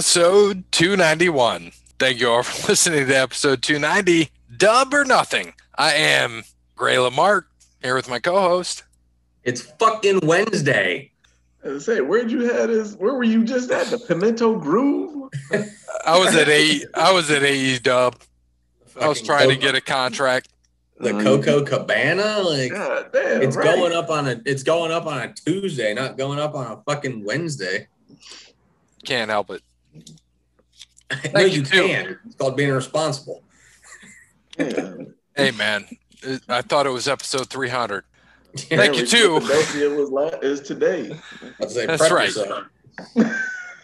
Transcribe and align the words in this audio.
episode 0.00 0.64
291. 0.72 1.72
Thank 1.98 2.20
you 2.20 2.30
all 2.30 2.42
for 2.42 2.68
listening 2.70 3.06
to 3.06 3.14
episode 3.14 3.60
290. 3.60 4.30
Dub 4.56 4.94
or 4.94 5.04
nothing. 5.04 5.52
I 5.76 5.92
am 5.92 6.44
Gray 6.74 6.96
Lamarck 6.96 7.46
here 7.82 7.94
with 7.94 8.08
my 8.08 8.18
co-host. 8.18 8.84
It's 9.44 9.60
fucking 9.60 10.20
Wednesday. 10.22 11.10
I 11.62 11.76
say, 11.76 12.00
where'd 12.00 12.30
you 12.30 12.50
have 12.50 12.70
this? 12.70 12.94
Where 12.94 13.12
were 13.12 13.24
you 13.24 13.44
just 13.44 13.70
at? 13.70 13.88
The 13.88 13.98
Pimento 13.98 14.58
Groove? 14.58 15.30
I 16.06 16.18
was 16.18 16.34
at 16.34 16.48
A. 16.48 16.80
I 16.94 17.12
was 17.12 17.30
at 17.30 17.42
AE 17.42 17.80
Dub. 17.80 18.16
I 18.98 19.06
was 19.06 19.18
Fucking 19.18 19.26
trying 19.26 19.48
to 19.50 19.56
get 19.56 19.74
a 19.74 19.82
contract. 19.82 20.48
the 20.98 21.12
Coco 21.12 21.62
Cabana. 21.62 22.38
Like 22.40 22.72
God 22.72 23.10
damn, 23.12 23.42
it's 23.42 23.54
right. 23.54 23.76
going 23.76 23.92
up 23.92 24.08
on 24.08 24.28
a 24.28 24.40
it's 24.46 24.62
going 24.62 24.92
up 24.92 25.04
on 25.04 25.18
a 25.18 25.34
Tuesday, 25.34 25.92
not 25.92 26.16
going 26.16 26.38
up 26.38 26.54
on 26.54 26.72
a 26.72 26.82
fucking 26.90 27.22
Wednesday. 27.22 27.86
Can't 29.04 29.30
help 29.30 29.50
it. 29.50 29.62
No, 31.34 31.40
you 31.40 31.58
you 31.58 31.64
too. 31.64 31.86
can. 31.86 32.18
It's 32.26 32.34
called 32.36 32.56
being 32.56 32.70
responsible. 32.72 33.42
Yeah. 34.58 34.94
Hey 35.36 35.50
man, 35.52 35.86
I 36.48 36.62
thought 36.62 36.86
it 36.86 36.90
was 36.90 37.06
episode 37.08 37.48
300. 37.48 38.04
Thank 38.56 38.70
Yeah, 38.70 38.84
you, 38.84 38.90
we- 39.02 39.06
too. 39.06 39.40
Philadelphia 39.40 39.90
was 39.90 40.10
la- 40.10 40.38
is 40.42 40.60
today. 40.60 41.16
Say 41.68 41.86
That's 41.86 42.10
right. 42.10 42.32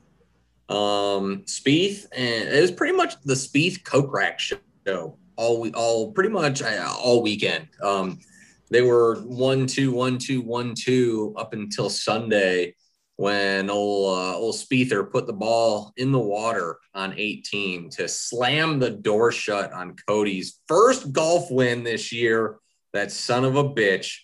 Um, 0.68 1.42
Spieth, 1.46 2.06
and 2.16 2.48
it 2.48 2.60
was 2.60 2.70
pretty 2.70 2.96
much 2.96 3.20
the 3.24 3.34
Spieth 3.34 3.82
Kokrak 3.82 4.38
show 4.38 5.16
all 5.40 5.58
we 5.58 5.72
all 5.72 6.12
pretty 6.12 6.28
much 6.28 6.62
uh, 6.62 6.94
all 6.98 7.22
weekend. 7.22 7.66
Um, 7.82 8.20
they 8.70 8.82
were 8.82 9.16
one 9.22 9.66
two 9.66 9.92
one 9.92 10.18
two 10.18 10.40
one 10.40 10.74
two 10.74 11.34
up 11.36 11.52
until 11.52 11.90
Sunday 11.90 12.74
when 13.20 13.68
old 13.68 14.18
uh, 14.18 14.34
old 14.34 14.54
Spiether 14.54 15.10
put 15.10 15.26
the 15.26 15.32
ball 15.34 15.92
in 15.98 16.10
the 16.10 16.18
water 16.18 16.78
on 16.94 17.12
18 17.18 17.90
to 17.90 18.08
slam 18.08 18.78
the 18.78 18.90
door 18.90 19.30
shut 19.30 19.74
on 19.74 19.94
Cody's 20.08 20.60
first 20.66 21.12
golf 21.12 21.50
win 21.50 21.84
this 21.84 22.12
year. 22.12 22.56
That 22.94 23.12
son 23.12 23.44
of 23.44 23.56
a 23.56 23.64
bitch. 23.64 24.16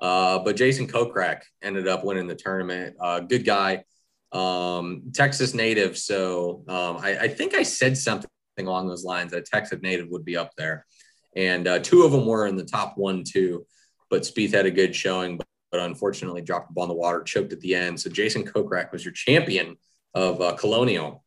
Uh, 0.00 0.38
but 0.38 0.56
Jason 0.56 0.88
Kokrak 0.88 1.42
ended 1.62 1.86
up 1.86 2.04
winning 2.04 2.26
the 2.26 2.34
tournament. 2.34 2.96
Uh, 2.98 3.20
good 3.20 3.44
guy, 3.44 3.84
um, 4.32 5.02
Texas 5.12 5.52
native. 5.52 5.98
So 5.98 6.64
um, 6.68 6.96
I, 7.02 7.18
I 7.20 7.28
think 7.28 7.54
I 7.54 7.62
said 7.62 7.98
something 7.98 8.30
along 8.58 8.88
those 8.88 9.04
lines 9.04 9.32
that 9.32 9.38
a 9.38 9.42
Texas 9.42 9.80
native 9.82 10.08
would 10.08 10.24
be 10.24 10.38
up 10.38 10.52
there. 10.56 10.86
And 11.34 11.66
uh, 11.66 11.78
two 11.78 12.02
of 12.02 12.12
them 12.12 12.26
were 12.26 12.46
in 12.46 12.56
the 12.56 12.64
top 12.64 12.98
one, 12.98 13.24
too. 13.24 13.66
But 14.10 14.22
Spieth 14.22 14.52
had 14.52 14.66
a 14.66 14.70
good 14.70 14.94
showing, 14.94 15.38
but, 15.38 15.46
but 15.70 15.80
unfortunately 15.80 16.42
dropped 16.42 16.68
the 16.68 16.74
ball 16.74 16.84
in 16.84 16.88
the 16.88 16.94
water, 16.94 17.22
choked 17.22 17.52
at 17.52 17.60
the 17.60 17.74
end. 17.74 17.98
So 17.98 18.10
Jason 18.10 18.44
Kokrak 18.44 18.92
was 18.92 19.04
your 19.04 19.14
champion 19.14 19.76
of 20.14 20.40
uh, 20.40 20.54
Colonial. 20.54 21.24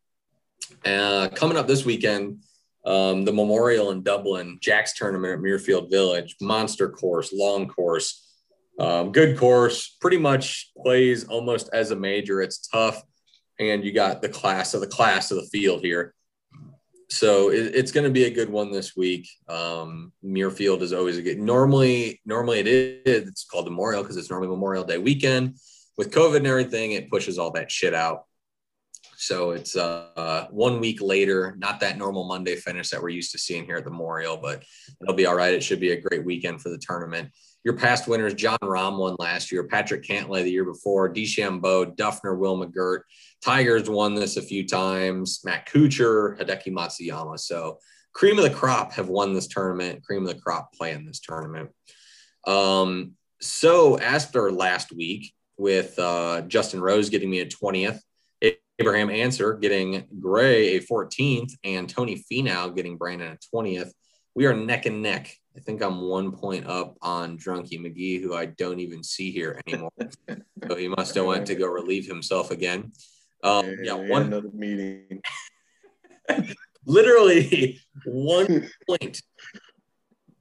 Uh, 0.85 1.29
coming 1.29 1.57
up 1.57 1.67
this 1.67 1.85
weekend, 1.85 2.43
um, 2.85 3.25
the 3.25 3.33
Memorial 3.33 3.91
in 3.91 4.03
Dublin, 4.03 4.59
Jack's 4.61 4.93
tournament 4.93 5.33
at 5.33 5.39
Muirfield 5.39 5.89
Village, 5.89 6.35
monster 6.39 6.89
course, 6.89 7.33
long 7.33 7.67
course. 7.67 8.22
Um, 8.79 9.11
good 9.11 9.37
course, 9.37 9.97
pretty 9.99 10.17
much 10.17 10.72
plays 10.77 11.23
almost 11.23 11.69
as 11.73 11.91
a 11.91 11.95
major. 11.95 12.41
It's 12.41 12.67
tough, 12.67 13.01
and 13.59 13.83
you 13.83 13.91
got 13.91 14.22
the 14.22 14.29
class 14.29 14.73
of 14.73 14.81
the 14.81 14.87
class 14.87 15.31
of 15.31 15.37
the 15.37 15.47
field 15.47 15.81
here. 15.81 16.13
So 17.09 17.49
it, 17.51 17.75
it's 17.75 17.91
going 17.91 18.03
to 18.03 18.09
be 18.09 18.25
a 18.25 18.31
good 18.31 18.49
one 18.49 18.71
this 18.71 18.95
week. 18.95 19.29
Um, 19.47 20.11
Muirfield 20.23 20.81
is 20.81 20.93
always 20.93 21.17
a 21.17 21.21
good. 21.21 21.39
Normally, 21.39 22.21
normally 22.25 22.59
it 22.59 22.67
is. 22.67 23.27
It's 23.27 23.45
called 23.45 23.66
Memorial 23.66 24.01
because 24.01 24.17
it's 24.17 24.29
normally 24.29 24.49
Memorial 24.49 24.83
Day 24.83 24.97
weekend. 24.97 25.57
With 25.97 26.11
COVID 26.11 26.38
and 26.38 26.47
everything, 26.47 26.91
it 26.91 27.09
pushes 27.09 27.38
all 27.38 27.51
that 27.51 27.71
shit 27.71 27.93
out. 27.93 28.25
So 29.17 29.51
it's 29.51 29.77
uh, 29.77 30.47
one 30.51 30.81
week 30.81 31.01
later, 31.01 31.55
not 31.57 31.79
that 31.79 31.97
normal 31.97 32.27
Monday 32.27 32.55
finish 32.55 32.89
that 32.89 33.01
we're 33.01 33.09
used 33.09 33.31
to 33.31 33.37
seeing 33.37 33.66
here 33.66 33.77
at 33.77 33.85
the 33.85 33.91
Memorial, 33.91 34.37
but 34.37 34.63
it'll 35.01 35.16
be 35.16 35.25
all 35.25 35.35
right. 35.35 35.53
It 35.53 35.63
should 35.63 35.79
be 35.79 35.91
a 35.91 36.01
great 36.01 36.25
weekend 36.25 36.61
for 36.61 36.69
the 36.69 36.77
tournament 36.77 37.31
your 37.65 37.73
past 37.73 38.07
winners, 38.07 38.35
Jon 38.35 38.59
Rahm 38.61 38.97
won 38.97 39.15
last 39.17 39.51
year, 39.51 39.63
Patrick 39.63 40.03
Cantlay 40.03 40.43
the 40.43 40.51
year 40.51 40.63
before, 40.63 41.11
DeChambeau, 41.11 41.95
Dufner, 41.97 42.37
Will 42.37 42.63
McGirt. 42.63 43.01
Tigers 43.43 43.89
won 43.89 44.13
this 44.13 44.37
a 44.37 44.41
few 44.41 44.67
times, 44.67 45.41
Matt 45.43 45.67
Kuchar, 45.67 46.39
Hideki 46.39 46.67
Matsuyama. 46.67 47.39
So 47.39 47.79
cream 48.13 48.37
of 48.37 48.43
the 48.43 48.51
crop 48.51 48.93
have 48.93 49.09
won 49.09 49.34
this 49.34 49.47
tournament, 49.47 50.03
cream 50.03 50.22
of 50.22 50.28
the 50.28 50.40
crop 50.40 50.73
playing 50.73 51.05
this 51.05 51.19
tournament. 51.19 51.72
Um, 52.45 53.13
so 53.41 53.97
after 53.97 54.51
last 54.51 54.93
week 54.93 55.34
with 55.57 55.97
uh, 55.97 56.41
Justin 56.41 56.81
Rose 56.81 57.09
getting 57.09 57.31
me 57.31 57.40
a 57.40 57.47
20th, 57.47 57.99
Abraham 58.78 59.09
Ancer 59.09 59.53
getting 59.55 60.05
Gray 60.19 60.75
a 60.75 60.81
14th, 60.81 61.53
and 61.63 61.90
Tony 61.90 62.23
Finau 62.31 62.75
getting 62.75 62.97
Brandon 62.97 63.31
a 63.31 63.55
20th, 63.55 63.91
we 64.35 64.45
are 64.45 64.53
neck 64.53 64.85
and 64.85 65.01
neck. 65.01 65.35
I 65.55 65.61
think 65.61 65.81
I'm 65.81 66.02
one 66.02 66.31
point 66.34 66.67
up 66.67 66.97
on 67.02 67.37
Drunky 67.37 67.79
McGee, 67.79 68.22
who 68.22 68.35
I 68.35 68.46
don't 68.46 68.79
even 68.79 69.03
see 69.03 69.31
here 69.31 69.61
anymore. 69.67 69.91
so 70.67 70.75
he 70.75 70.90
must 70.90 71.16
have 71.16 71.25
went 71.25 71.47
to 71.47 71.55
go 71.55 71.67
relieve 71.67 72.05
himself 72.07 72.52
again. 72.52 72.91
Um, 73.43 73.78
yeah, 73.81 73.93
one 73.93 74.23
another 74.23 74.49
meeting. 74.53 75.22
literally 76.85 77.79
one 78.05 78.69
point, 78.87 79.22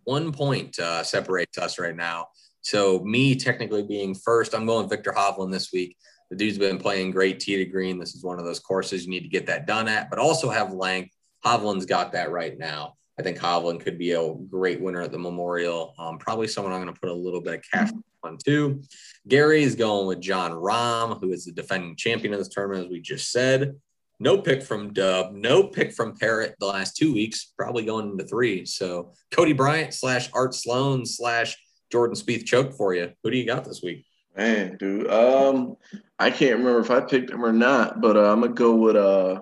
one 0.04 0.32
point 0.32 0.78
uh, 0.78 1.04
separates 1.04 1.58
us 1.58 1.78
right 1.78 1.94
now. 1.94 2.28
So 2.62 3.00
me 3.00 3.36
technically 3.36 3.82
being 3.82 4.14
first, 4.14 4.54
I'm 4.54 4.66
going 4.66 4.88
Viktor 4.88 5.12
Hovland 5.12 5.52
this 5.52 5.70
week. 5.72 5.96
The 6.30 6.36
dude's 6.36 6.58
been 6.58 6.78
playing 6.78 7.10
great 7.12 7.38
tee 7.38 7.56
to 7.56 7.66
green. 7.66 7.98
This 7.98 8.14
is 8.14 8.24
one 8.24 8.38
of 8.38 8.44
those 8.44 8.58
courses 8.58 9.04
you 9.04 9.10
need 9.10 9.20
to 9.20 9.28
get 9.28 9.46
that 9.46 9.66
done 9.66 9.86
at, 9.86 10.10
but 10.10 10.18
also 10.18 10.48
have 10.50 10.72
length. 10.72 11.14
Hovland's 11.44 11.86
got 11.86 12.12
that 12.12 12.32
right 12.32 12.58
now. 12.58 12.94
I 13.18 13.22
think 13.22 13.38
Hovland 13.38 13.80
could 13.80 13.98
be 13.98 14.12
a 14.12 14.34
great 14.34 14.80
winner 14.80 15.02
at 15.02 15.12
the 15.12 15.18
Memorial. 15.18 15.94
Um, 15.98 16.18
probably 16.18 16.48
someone 16.48 16.72
I'm 16.72 16.82
going 16.82 16.92
to 16.92 17.00
put 17.00 17.10
a 17.10 17.14
little 17.14 17.40
bit 17.40 17.54
of 17.54 17.64
cash 17.70 17.90
on 18.24 18.38
too. 18.44 18.82
Gary 19.28 19.62
is 19.62 19.76
going 19.76 20.06
with 20.06 20.20
Jon 20.20 20.52
Rahm, 20.52 21.20
who 21.20 21.32
is 21.32 21.44
the 21.44 21.52
defending 21.52 21.96
champion 21.96 22.32
of 22.32 22.40
this 22.40 22.48
tournament, 22.48 22.86
as 22.86 22.90
we 22.90 23.00
just 23.00 23.30
said. 23.30 23.74
No 24.20 24.38
pick 24.38 24.62
from 24.62 24.92
Dub, 24.92 25.32
no 25.32 25.64
pick 25.64 25.92
from 25.92 26.16
Parrot 26.16 26.54
the 26.58 26.66
last 26.66 26.96
two 26.96 27.12
weeks, 27.12 27.52
probably 27.56 27.84
going 27.84 28.10
into 28.10 28.24
three. 28.24 28.64
So 28.64 29.12
Cody 29.30 29.52
Bryant 29.52 29.92
slash 29.92 30.30
Art 30.32 30.54
Sloan 30.54 31.04
slash 31.04 31.56
Jordan 31.90 32.16
Spieth 32.16 32.44
choked 32.44 32.74
for 32.74 32.94
you. 32.94 33.12
Who 33.22 33.30
do 33.30 33.36
you 33.36 33.44
got 33.44 33.64
this 33.64 33.82
week? 33.82 34.06
Man, 34.36 34.76
dude. 34.78 35.10
Um, 35.10 35.76
I 36.18 36.30
can't 36.30 36.58
remember 36.58 36.80
if 36.80 36.90
I 36.90 37.00
picked 37.00 37.30
him 37.30 37.44
or 37.44 37.52
not, 37.52 38.00
but 38.00 38.16
uh, 38.16 38.32
I'm 38.32 38.40
gonna 38.40 38.52
go 38.52 38.74
with 38.74 38.96
uh. 38.96 39.40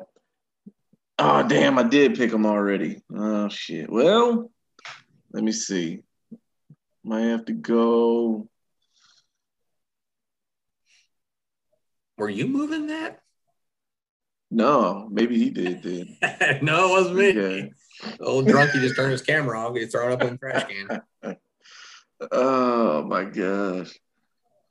Oh 1.18 1.46
damn! 1.46 1.78
I 1.78 1.84
did 1.84 2.16
pick 2.16 2.32
him 2.32 2.46
already. 2.46 3.02
Oh 3.14 3.48
shit. 3.48 3.90
Well, 3.90 4.50
let 5.32 5.44
me 5.44 5.52
see. 5.52 6.00
Might 7.04 7.22
have 7.22 7.44
to 7.46 7.52
go. 7.52 8.48
Were 12.16 12.30
you 12.30 12.46
moving 12.46 12.88
that? 12.88 13.20
No, 14.50 15.08
maybe 15.10 15.38
he 15.38 15.50
did. 15.50 15.82
Did 15.82 16.08
no, 16.62 16.88
it 16.88 16.90
wasn't 16.90 17.16
me. 17.16 17.30
Okay. 17.30 17.72
Old 18.20 18.46
drunkie 18.46 18.80
just 18.80 18.96
turned 18.96 19.12
his 19.12 19.22
camera 19.22 19.58
off. 19.58 19.74
He 19.74 19.86
throw 19.86 20.08
it 20.08 20.12
up 20.12 20.22
in 20.22 20.32
the 20.32 20.38
trash 20.38 20.66
can. 20.68 21.36
Oh 22.30 23.02
my 23.02 23.24
gosh. 23.24 23.98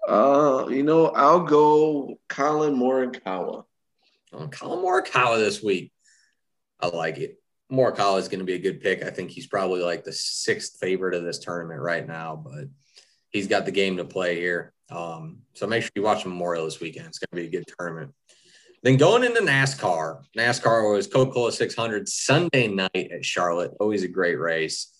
Uh, 0.08 0.68
you 0.70 0.84
know, 0.84 1.08
I'll 1.08 1.44
go 1.44 2.18
Collin 2.30 2.76
Morikawa. 2.76 3.66
Oh, 4.32 4.48
Collin 4.48 4.80
Morikawa 4.80 5.38
this 5.38 5.62
week. 5.62 5.92
I 6.82 6.88
like 6.88 7.18
it. 7.18 7.38
Morikawa 7.72 8.20
is 8.20 8.28
going 8.28 8.40
to 8.40 8.46
be 8.46 8.56
a 8.56 8.60
good 8.60 8.82
pick. 8.82 9.04
I 9.04 9.10
think 9.10 9.32
he's 9.32 9.48
probably 9.48 9.82
like 9.82 10.04
the 10.04 10.12
sixth 10.12 10.78
favorite 10.80 11.14
of 11.14 11.24
this 11.24 11.40
tournament 11.40 11.80
right 11.80 12.06
now, 12.06 12.36
but 12.36 12.66
he's 13.30 13.48
got 13.48 13.66
the 13.66 13.72
game 13.72 13.98
to 13.98 14.06
play 14.06 14.36
here. 14.36 14.74
Um, 14.90 15.40
so 15.54 15.68
make 15.68 15.84
sure 15.84 15.92
you 15.96 16.02
watch 16.02 16.26
Memorial 16.26 16.66
this 16.66 16.82
weekend. 16.82 17.08
It's 17.08 17.20
going 17.20 17.30
to 17.32 17.50
be 17.50 17.56
a 17.56 17.60
good 17.60 17.72
tournament. 17.78 18.14
Then 18.84 18.98
going 18.98 19.24
into 19.24 19.42
NASCAR, 19.42 20.24
NASCAR 20.36 20.92
was 20.92 21.08
Coca-Cola 21.08 21.52
600 21.52 22.10
Sunday 22.10 22.68
night 22.68 23.12
at 23.12 23.24
Charlotte. 23.24 23.72
Always 23.80 24.04
a 24.04 24.08
great 24.08 24.40
race. 24.40 24.92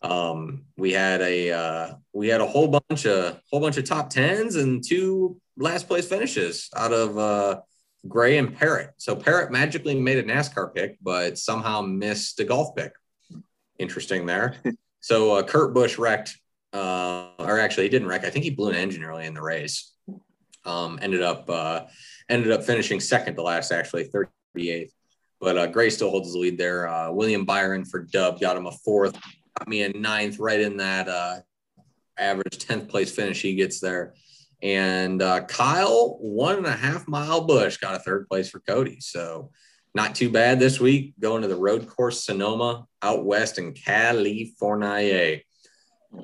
Um, 0.00 0.64
we 0.76 0.92
had 0.92 1.20
a 1.22 1.50
uh, 1.50 1.94
we 2.12 2.28
had 2.28 2.40
a 2.40 2.46
whole 2.46 2.68
bunch 2.68 3.06
of 3.06 3.40
whole 3.50 3.60
bunch 3.60 3.78
of 3.78 3.84
top 3.84 4.10
tens 4.10 4.54
and 4.54 4.86
two 4.86 5.40
last 5.56 5.88
place 5.88 6.06
finishes 6.06 6.68
out 6.76 6.92
of 6.92 7.18
uh, 7.18 7.60
Gray 8.08 8.38
and 8.38 8.54
Parrott. 8.54 8.90
So 8.96 9.16
Parrott 9.16 9.50
magically 9.50 9.98
made 9.98 10.18
a 10.18 10.22
NASCAR 10.22 10.74
pick, 10.74 10.96
but 11.02 11.38
somehow 11.38 11.80
missed 11.80 12.40
a 12.40 12.44
golf 12.44 12.74
pick. 12.74 12.92
Interesting 13.78 14.26
there. 14.26 14.56
so 15.00 15.34
uh, 15.34 15.42
Kurt 15.42 15.74
Busch 15.74 15.98
wrecked, 15.98 16.38
uh, 16.72 17.28
or 17.38 17.58
actually 17.58 17.84
he 17.84 17.88
didn't 17.90 18.08
wreck. 18.08 18.24
I 18.24 18.30
think 18.30 18.44
he 18.44 18.50
blew 18.50 18.70
an 18.70 18.76
engine 18.76 19.04
early 19.04 19.26
in 19.26 19.34
the 19.34 19.42
race. 19.42 19.92
Um, 20.64 20.98
ended 21.00 21.22
up 21.22 21.48
uh, 21.48 21.82
ended 22.28 22.50
up 22.50 22.64
finishing 22.64 22.98
second 22.98 23.36
to 23.36 23.42
last, 23.42 23.70
actually 23.70 24.10
38th. 24.56 24.90
But 25.40 25.56
uh, 25.58 25.66
Gray 25.66 25.90
still 25.90 26.10
holds 26.10 26.32
the 26.32 26.38
lead 26.38 26.58
there. 26.58 26.88
Uh, 26.88 27.12
William 27.12 27.44
Byron 27.44 27.84
for 27.84 28.00
Dub 28.00 28.40
got 28.40 28.56
him 28.56 28.66
a 28.66 28.72
fourth, 28.72 29.14
got 29.58 29.68
me 29.68 29.82
a 29.82 29.90
ninth, 29.90 30.38
right 30.38 30.60
in 30.60 30.78
that 30.78 31.08
uh, 31.08 31.40
average 32.18 32.58
10th 32.58 32.88
place 32.88 33.12
finish 33.12 33.42
he 33.42 33.54
gets 33.54 33.80
there. 33.80 34.14
And 34.62 35.20
uh, 35.22 35.44
Kyle, 35.44 36.16
one 36.20 36.56
and 36.56 36.66
a 36.66 36.72
half 36.72 37.06
mile 37.06 37.46
Busch, 37.46 37.76
got 37.76 37.94
a 37.94 37.98
third 37.98 38.28
place 38.28 38.48
for 38.48 38.60
Cody. 38.60 39.00
So 39.00 39.50
not 39.94 40.14
too 40.14 40.30
bad 40.30 40.58
this 40.58 40.80
week. 40.80 41.14
Going 41.20 41.42
to 41.42 41.48
the 41.48 41.56
road 41.56 41.88
course 41.88 42.24
Sonoma 42.24 42.86
out 43.02 43.24
west 43.24 43.58
in 43.58 43.72
California. 43.72 45.40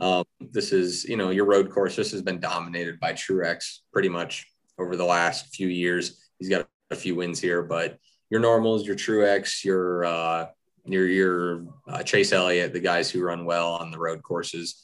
Um, 0.00 0.24
this 0.40 0.72
is, 0.72 1.04
you 1.04 1.16
know, 1.16 1.30
your 1.30 1.44
road 1.44 1.70
course. 1.70 1.96
This 1.96 2.12
has 2.12 2.22
been 2.22 2.40
dominated 2.40 2.98
by 3.00 3.12
Truex 3.12 3.78
pretty 3.92 4.08
much 4.08 4.46
over 4.78 4.96
the 4.96 5.04
last 5.04 5.54
few 5.54 5.68
years. 5.68 6.30
He's 6.38 6.48
got 6.48 6.66
a 6.90 6.96
few 6.96 7.14
wins 7.14 7.40
here, 7.40 7.62
but 7.62 7.98
your 8.30 8.40
normals, 8.40 8.86
your 8.86 8.96
Truex, 8.96 9.64
your 9.64 10.04
uh, 10.04 10.46
your 10.84 11.06
your 11.06 11.66
uh, 11.88 12.02
Chase 12.02 12.32
Elliott, 12.32 12.72
the 12.72 12.80
guys 12.80 13.10
who 13.10 13.22
run 13.22 13.44
well 13.44 13.74
on 13.74 13.90
the 13.90 13.98
road 13.98 14.22
courses. 14.22 14.82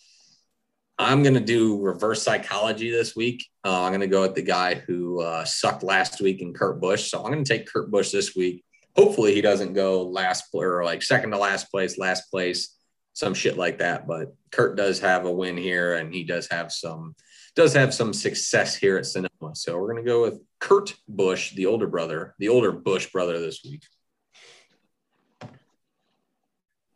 I'm 0.98 1.22
going 1.22 1.34
to 1.34 1.40
do 1.40 1.80
reverse 1.80 2.22
psychology 2.22 2.90
this 2.90 3.14
week. 3.14 3.46
Uh, 3.64 3.82
I'm 3.82 3.90
going 3.90 4.00
to 4.00 4.08
go 4.08 4.22
with 4.22 4.34
the 4.34 4.42
guy 4.42 4.74
who 4.74 5.22
uh, 5.22 5.44
sucked 5.44 5.84
last 5.84 6.20
week 6.20 6.42
in 6.42 6.52
Kurt 6.52 6.80
Busch. 6.80 7.08
So 7.10 7.22
I'm 7.22 7.32
going 7.32 7.44
to 7.44 7.48
take 7.48 7.72
Kurt 7.72 7.90
Busch 7.90 8.10
this 8.10 8.34
week. 8.34 8.64
Hopefully 8.96 9.32
he 9.32 9.40
doesn't 9.40 9.74
go 9.74 10.02
last 10.02 10.46
or 10.52 10.84
like 10.84 11.02
second 11.02 11.30
to 11.30 11.38
last 11.38 11.70
place, 11.70 11.98
last 11.98 12.28
place, 12.32 12.76
some 13.12 13.32
shit 13.32 13.56
like 13.56 13.78
that. 13.78 14.08
But 14.08 14.34
Kurt 14.50 14.76
does 14.76 14.98
have 14.98 15.24
a 15.24 15.30
win 15.30 15.56
here, 15.56 15.94
and 15.94 16.12
he 16.12 16.24
does 16.24 16.48
have 16.50 16.72
some 16.72 17.14
does 17.54 17.74
have 17.74 17.94
some 17.94 18.12
success 18.12 18.74
here 18.74 18.96
at 18.98 19.06
Sonoma. 19.06 19.54
So 19.54 19.78
we're 19.78 19.92
going 19.92 20.04
to 20.04 20.10
go 20.10 20.22
with 20.22 20.40
Kurt 20.58 20.94
Busch, 21.06 21.52
the 21.54 21.66
older 21.66 21.86
brother, 21.86 22.34
the 22.38 22.48
older 22.48 22.72
Busch 22.72 23.10
brother 23.12 23.40
this 23.40 23.62
week. 23.64 23.82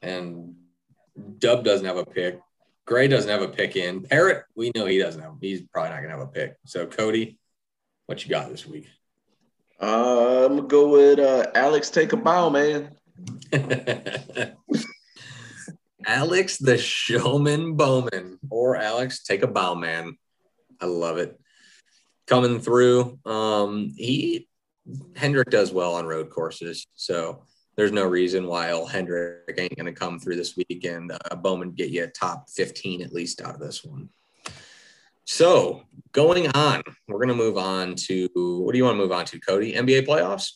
And 0.01 0.57
Dub 1.39 1.65
doesn't 1.65 1.87
have 1.87 1.97
a 1.97 2.05
pick. 2.05 2.41
Gray 2.87 3.09
doesn't 3.09 3.31
have 3.31 3.43
a 3.43 3.49
pick 3.49 3.77
in. 3.77 4.03
Parrot, 4.03 4.45
we 4.55 4.73
know 4.75 4.87
he 4.87 4.99
doesn't 4.99 5.23
have. 5.23 5.35
He's 5.41 5.63
probably 5.63 5.91
not 5.91 5.99
going 5.99 6.11
to 6.11 6.19
have 6.19 6.29
a 6.29 6.31
pick. 6.31 6.57
So 6.67 6.87
Cody, 6.87 7.39
what 8.07 8.25
you 8.25 8.31
got 8.31 8.51
this 8.51 8.67
week? 8.67 8.89
Uh, 9.81 10.47
I'm 10.47 10.57
gonna 10.57 10.69
go 10.69 10.89
with 10.89 11.19
uh, 11.19 11.47
Alex. 11.57 11.91
Take 11.91 12.13
a 12.13 12.17
bow, 12.17 12.51
man. 12.51 12.93
Alex 16.07 16.59
the 16.59 16.79
Showman 16.79 17.75
Bowman 17.75 18.39
or 18.51 18.77
Alex 18.77 19.23
Take 19.25 19.43
a 19.43 19.49
Bow 19.49 19.75
Man. 19.75 20.17
I 20.81 20.87
love 20.87 21.19
it. 21.19 21.39
Coming 22.27 22.61
through. 22.61 23.19
Um, 23.25 23.93
he 23.97 24.49
Hendrick 25.17 25.51
does 25.51 25.73
well 25.73 25.95
on 25.95 26.07
road 26.07 26.31
courses, 26.31 26.87
so 26.95 27.45
there's 27.77 27.93
no 27.93 28.05
reason 28.05 28.47
why 28.47 28.71
El 28.71 28.87
Hendrick 28.87 29.55
ain't 29.59 29.77
going 29.77 29.87
to 29.87 29.99
come 29.99 30.19
through 30.19 30.37
this 30.37 30.57
week 30.57 30.85
and 30.85 31.13
uh, 31.13 31.37
Bowman 31.37 31.73
get 31.73 31.91
you 31.91 32.05
a 32.05 32.09
top 32.09 32.51
15 32.51 33.03
at 33.03 33.13
least 33.13 33.41
out 33.41 33.55
of 33.55 33.61
this 33.61 33.83
one. 33.85 34.09
So 35.25 35.83
going 36.13 36.49
on, 36.49 36.83
we're 37.09 37.19
going 37.19 37.29
to 37.29 37.35
move 37.35 37.57
on 37.57 37.95
to 37.95 38.29
what 38.35 38.73
do 38.73 38.79
you 38.79 38.85
want 38.85 38.97
to 38.97 39.03
move 39.03 39.13
on 39.13 39.25
to, 39.27 39.41
Cody? 39.41 39.73
NBA 39.73 40.07
playoffs? 40.07 40.53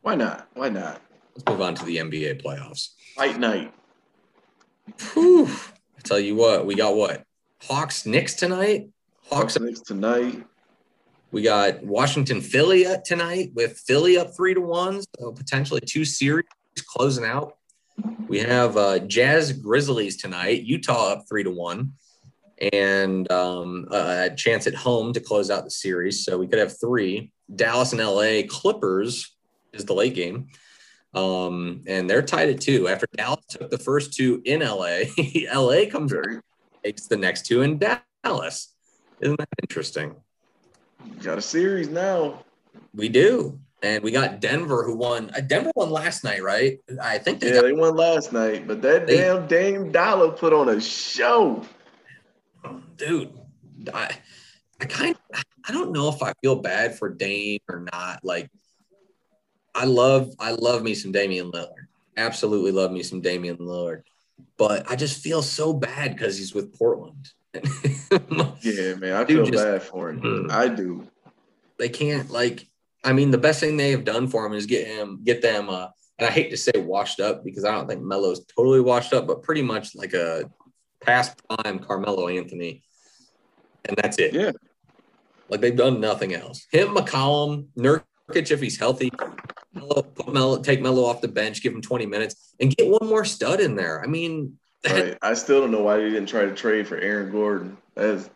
Why 0.00 0.14
not? 0.14 0.48
Why 0.54 0.68
not? 0.68 1.00
Let's 1.34 1.48
move 1.48 1.60
on 1.60 1.74
to 1.76 1.84
the 1.84 1.98
NBA 1.98 2.42
playoffs. 2.42 2.90
Fight 3.14 3.38
night. 3.38 3.72
Whew. 5.12 5.46
I 5.46 6.00
tell 6.02 6.18
you 6.18 6.34
what, 6.34 6.66
we 6.66 6.74
got 6.74 6.96
what? 6.96 7.24
Hawks 7.62 8.06
Knicks 8.06 8.34
tonight. 8.34 8.88
Hawks. 9.28 9.56
Hawks 9.56 9.80
tonight. 9.80 10.44
We 11.32 11.40
got 11.40 11.82
Washington 11.82 12.42
Philly 12.42 12.84
tonight 13.06 13.52
with 13.54 13.78
Philly 13.86 14.18
up 14.18 14.36
three 14.36 14.52
to 14.52 14.60
one, 14.60 15.00
so 15.18 15.32
potentially 15.32 15.80
two 15.80 16.04
series 16.04 16.44
closing 16.86 17.24
out. 17.24 17.56
We 18.28 18.40
have 18.40 18.76
uh, 18.76 18.98
Jazz 18.98 19.50
Grizzlies 19.50 20.18
tonight, 20.18 20.64
Utah 20.64 21.12
up 21.12 21.24
three 21.26 21.42
to 21.42 21.50
one, 21.50 21.94
and 22.70 23.32
um, 23.32 23.88
a 23.90 24.28
chance 24.36 24.66
at 24.66 24.74
home 24.74 25.14
to 25.14 25.20
close 25.20 25.50
out 25.50 25.64
the 25.64 25.70
series. 25.70 26.22
So 26.22 26.36
we 26.36 26.46
could 26.46 26.58
have 26.58 26.78
three. 26.78 27.32
Dallas 27.56 27.92
and 27.92 28.02
LA 28.02 28.42
Clippers 28.46 29.34
is 29.72 29.86
the 29.86 29.94
late 29.94 30.14
game. 30.14 30.48
Um, 31.14 31.82
and 31.86 32.10
they're 32.10 32.20
tied 32.20 32.50
at 32.50 32.60
two. 32.60 32.88
After 32.88 33.06
Dallas 33.16 33.44
took 33.48 33.70
the 33.70 33.78
first 33.78 34.12
two 34.12 34.42
in 34.44 34.60
LA, 34.60 35.04
LA 35.50 35.86
comes 35.90 36.12
Very. 36.12 36.40
takes 36.84 37.06
the 37.06 37.16
next 37.16 37.46
two 37.46 37.62
in 37.62 37.78
Dallas. 37.78 38.74
Isn't 39.18 39.38
that 39.38 39.48
interesting? 39.62 40.16
Got 41.22 41.38
a 41.38 41.42
series 41.42 41.88
now. 41.88 42.42
We 42.94 43.08
do. 43.08 43.58
And 43.82 44.02
we 44.04 44.12
got 44.12 44.40
Denver 44.40 44.84
who 44.84 44.94
won. 44.96 45.30
Uh, 45.36 45.40
Denver 45.40 45.72
won 45.74 45.90
last 45.90 46.22
night, 46.22 46.42
right? 46.42 46.78
I 47.02 47.18
think 47.18 47.40
they 47.40 47.48
Yeah, 47.48 47.54
got, 47.54 47.62
they 47.62 47.72
won 47.72 47.96
last 47.96 48.32
night, 48.32 48.66
but 48.68 48.80
that 48.82 49.06
They- 49.06 49.16
damn 49.16 49.46
Dame 49.48 49.90
Dollar 49.90 50.30
put 50.30 50.52
on 50.52 50.68
a 50.68 50.80
show. 50.80 51.64
dude. 52.96 53.32
I, 53.92 54.10
I 54.80 54.84
kind 54.84 55.16
of, 55.34 55.44
I 55.66 55.72
don't 55.72 55.90
know 55.92 56.08
if 56.08 56.22
I 56.22 56.32
feel 56.40 56.56
bad 56.56 56.96
for 56.96 57.08
Dame 57.08 57.58
or 57.68 57.84
not. 57.92 58.20
Like, 58.24 58.48
I 59.74 59.84
love, 59.86 60.32
I 60.38 60.52
love 60.52 60.82
me 60.84 60.94
some 60.94 61.10
Damian 61.10 61.50
Lillard. 61.50 61.86
Absolutely 62.16 62.70
love 62.70 62.92
me 62.92 63.02
some 63.02 63.20
Damian 63.20 63.56
Lillard. 63.56 64.02
But 64.58 64.88
I 64.88 64.94
just 64.96 65.22
feel 65.22 65.42
so 65.42 65.72
bad 65.72 66.14
because 66.14 66.38
he's 66.38 66.54
with 66.54 66.72
Portland. 66.78 67.30
Yeah, 68.62 68.94
man, 68.94 69.12
I 69.14 69.24
feel 69.24 69.44
just- 69.44 69.64
bad 69.64 69.82
for 69.82 70.10
him. 70.10 70.20
Mhm. 70.20 70.50
I 70.50 70.68
do. 70.68 71.06
they 71.78 71.88
can't 71.88 72.30
like 72.30 72.66
I 73.02 73.12
mean 73.12 73.30
the 73.32 73.38
best 73.38 73.58
thing 73.60 73.76
they 73.76 73.90
have 73.90 74.04
done 74.04 74.28
for 74.28 74.46
him 74.46 74.52
is 74.52 74.66
get 74.66 74.86
him 74.86 75.20
get 75.24 75.42
them 75.42 75.68
uh 75.68 75.88
and 76.18 76.28
I 76.28 76.30
hate 76.30 76.50
to 76.50 76.56
say 76.56 76.72
washed 76.76 77.18
up 77.20 77.42
because 77.44 77.64
I 77.64 77.72
don't 77.72 77.88
think 77.88 78.02
Melo's 78.02 78.44
totally 78.44 78.80
washed 78.80 79.12
up, 79.12 79.26
but 79.26 79.42
pretty 79.42 79.62
much 79.62 79.96
like 79.96 80.12
a 80.12 80.48
past 81.00 81.40
prime 81.48 81.80
Carmelo 81.80 82.28
Anthony. 82.28 82.82
And 83.86 83.96
that's 83.96 84.18
it. 84.18 84.32
Yeah. 84.32 84.52
Like 85.48 85.60
they've 85.60 85.74
done 85.76 86.00
nothing 86.00 86.34
else. 86.34 86.66
Him, 86.70 86.88
McCollum, 86.94 87.66
Nurkic 87.76 88.50
if 88.52 88.60
he's 88.60 88.78
healthy, 88.78 89.10
Melo, 89.74 90.02
put 90.02 90.32
Melo, 90.32 90.62
take 90.62 90.80
Melo 90.80 91.04
off 91.04 91.20
the 91.22 91.28
bench, 91.28 91.60
give 91.62 91.72
him 91.74 91.82
20 91.82 92.06
minutes, 92.06 92.54
and 92.60 92.74
get 92.76 92.86
one 92.88 93.08
more 93.08 93.24
stud 93.24 93.58
in 93.60 93.74
there. 93.74 94.00
I 94.02 94.06
mean, 94.06 94.58
I 95.22 95.34
still 95.34 95.60
don't 95.60 95.70
know 95.70 95.82
why 95.82 95.96
they 95.98 96.10
didn't 96.10 96.26
try 96.26 96.44
to 96.44 96.54
trade 96.54 96.88
for 96.88 96.98
Aaron 96.98 97.30
Gordon. 97.30 97.76
That's 97.94 98.28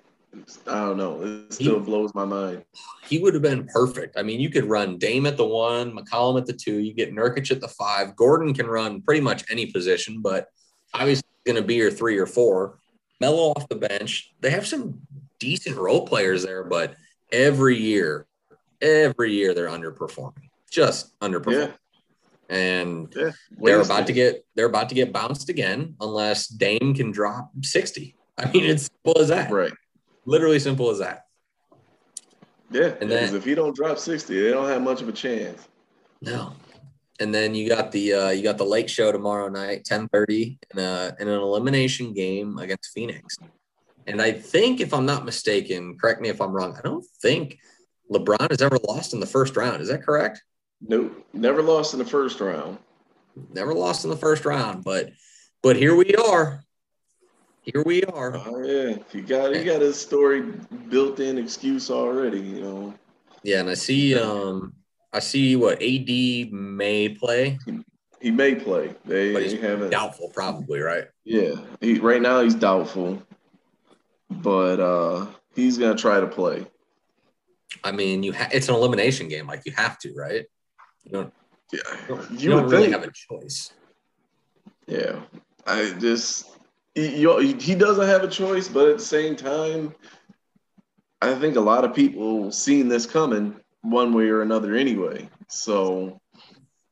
I 0.66 0.80
don't 0.80 0.96
know. 0.96 1.22
It 1.22 1.52
still 1.52 1.80
blows 1.80 2.14
my 2.14 2.24
mind. 2.24 2.64
he 3.06 3.18
would 3.18 3.34
have 3.34 3.42
been 3.42 3.66
perfect. 3.66 4.18
I 4.18 4.22
mean, 4.22 4.40
you 4.40 4.50
could 4.50 4.64
run 4.64 4.98
Dame 4.98 5.26
at 5.26 5.36
the 5.36 5.46
one, 5.46 5.92
McCollum 5.92 6.38
at 6.38 6.46
the 6.46 6.52
two, 6.52 6.78
you 6.78 6.92
get 6.92 7.14
Nurkic 7.14 7.50
at 7.50 7.60
the 7.60 7.68
five. 7.68 8.16
Gordon 8.16 8.52
can 8.52 8.66
run 8.66 9.00
pretty 9.02 9.20
much 9.20 9.44
any 9.50 9.66
position, 9.66 10.20
but 10.20 10.48
obviously 10.92 11.26
it's 11.28 11.52
going 11.52 11.62
to 11.62 11.66
be 11.66 11.76
your 11.76 11.90
three 11.90 12.18
or 12.18 12.26
four. 12.26 12.78
Melo 13.20 13.52
off 13.52 13.68
the 13.68 13.76
bench. 13.76 14.34
They 14.40 14.50
have 14.50 14.66
some 14.66 15.00
decent 15.38 15.76
role 15.76 16.06
players 16.06 16.42
there, 16.42 16.64
but 16.64 16.94
every 17.32 17.78
year, 17.78 18.26
every 18.80 19.32
year 19.32 19.54
they're 19.54 19.68
underperforming, 19.68 20.50
just 20.70 21.18
underperforming. 21.20 21.68
Yeah. 21.68 21.72
And 22.48 23.12
Yeah. 23.16 23.32
they're 23.50 23.78
Wasted. 23.78 23.84
about 23.96 24.06
to 24.06 24.12
get 24.12 24.46
they're 24.54 24.66
about 24.66 24.88
to 24.90 24.94
get 24.94 25.12
bounced 25.12 25.48
again 25.48 25.96
unless 26.00 26.46
Dame 26.46 26.94
can 26.94 27.10
drop 27.10 27.50
60. 27.62 28.14
I 28.38 28.50
mean, 28.52 28.64
it's 28.64 28.88
simple 29.04 29.20
as 29.20 29.28
that. 29.28 29.50
right. 29.50 29.72
Literally 30.26 30.58
simple 30.58 30.90
as 30.90 30.98
that. 30.98 31.22
Yeah. 32.70 32.94
And 33.00 33.10
then- 33.10 33.34
if 33.34 33.44
he 33.44 33.54
don't 33.54 33.74
drop 33.74 33.98
60, 33.98 34.40
they 34.42 34.50
don't 34.50 34.68
have 34.68 34.82
much 34.82 35.02
of 35.02 35.08
a 35.08 35.12
chance. 35.12 35.66
No. 36.20 36.52
And 37.18 37.34
then 37.34 37.54
you 37.54 37.68
got 37.68 37.92
the 37.92 38.12
uh, 38.12 38.30
you 38.30 38.42
got 38.42 38.58
the 38.58 38.64
lake 38.64 38.88
show 38.90 39.10
tomorrow 39.10 39.48
night, 39.48 39.84
10:30, 39.84 40.58
in 40.74 40.78
a 40.78 41.16
in 41.18 41.28
an 41.28 41.40
elimination 41.40 42.12
game 42.12 42.58
against 42.58 42.90
Phoenix. 42.92 43.38
And 44.06 44.20
I 44.22 44.30
think, 44.32 44.80
if 44.80 44.92
I'm 44.94 45.06
not 45.06 45.24
mistaken, 45.24 45.96
correct 45.98 46.20
me 46.20 46.28
if 46.28 46.40
I'm 46.40 46.52
wrong. 46.52 46.76
I 46.78 46.82
don't 46.82 47.04
think 47.22 47.58
LeBron 48.12 48.50
has 48.50 48.62
ever 48.62 48.78
lost 48.86 49.14
in 49.14 49.20
the 49.20 49.26
first 49.26 49.56
round. 49.56 49.80
Is 49.82 49.88
that 49.88 50.02
correct? 50.04 50.42
Nope. 50.80 51.26
Never 51.32 51.62
lost 51.62 51.92
in 51.94 51.98
the 51.98 52.04
first 52.04 52.40
round. 52.40 52.78
Never 53.52 53.74
lost 53.74 54.04
in 54.04 54.10
the 54.10 54.16
first 54.16 54.44
round, 54.44 54.84
but 54.84 55.10
but 55.62 55.76
here 55.76 55.94
we 55.94 56.14
are. 56.14 56.64
Here 57.62 57.82
we 57.84 58.04
are. 58.04 58.36
Oh 58.36 58.62
yeah. 58.62 58.96
you 59.12 59.22
got 59.22 59.54
you 59.54 59.64
got 59.64 59.82
a 59.82 59.92
story 59.92 60.42
built 60.88 61.20
in 61.20 61.38
excuse 61.38 61.90
already, 61.90 62.40
you 62.40 62.60
know. 62.60 62.94
Yeah, 63.42 63.60
and 63.60 63.70
I 63.70 63.74
see 63.74 64.18
um 64.18 64.72
I 65.12 65.18
see 65.18 65.56
what 65.56 65.82
AD 65.82 66.52
may 66.52 67.08
play, 67.08 67.58
He 68.20 68.30
may 68.30 68.54
play. 68.54 68.94
They, 69.04 69.32
they 69.32 69.56
haven't 69.56 69.90
doubtful 69.90 70.30
probably, 70.34 70.80
right? 70.80 71.04
Yeah. 71.24 71.56
He 71.80 71.98
right 71.98 72.22
now 72.22 72.40
he's 72.42 72.54
doubtful. 72.54 73.22
But 74.30 74.80
uh 74.80 75.26
he's 75.54 75.78
gonna 75.78 75.96
try 75.96 76.20
to 76.20 76.26
play. 76.26 76.66
I 77.82 77.92
mean, 77.92 78.22
you 78.22 78.32
ha- 78.32 78.48
it's 78.52 78.68
an 78.68 78.74
elimination 78.74 79.28
game, 79.28 79.46
like 79.46 79.62
you 79.66 79.72
have 79.72 79.98
to, 80.00 80.14
right? 80.14 80.44
You 81.06 81.12
don't, 81.12 81.32
Yeah. 81.72 81.78
you 82.08 82.08
don't, 82.16 82.30
You 82.32 82.38
you 82.38 82.50
don't 82.50 82.68
really 82.68 82.82
think. 82.90 82.92
have 82.94 83.04
a 83.04 83.12
choice. 83.12 83.72
Yeah, 84.86 85.20
I 85.66 85.94
just 85.98 86.46
he, 86.94 87.20
you, 87.20 87.38
he 87.38 87.74
doesn't 87.74 88.06
have 88.06 88.22
a 88.24 88.28
choice, 88.28 88.68
but 88.68 88.88
at 88.88 88.98
the 88.98 89.04
same 89.04 89.36
time, 89.36 89.94
I 91.22 91.34
think 91.34 91.56
a 91.56 91.60
lot 91.60 91.84
of 91.84 91.94
people 91.94 92.50
seen 92.52 92.88
this 92.88 93.06
coming 93.06 93.56
one 93.82 94.12
way 94.12 94.28
or 94.28 94.42
another 94.42 94.74
anyway. 94.74 95.28
So, 95.48 96.20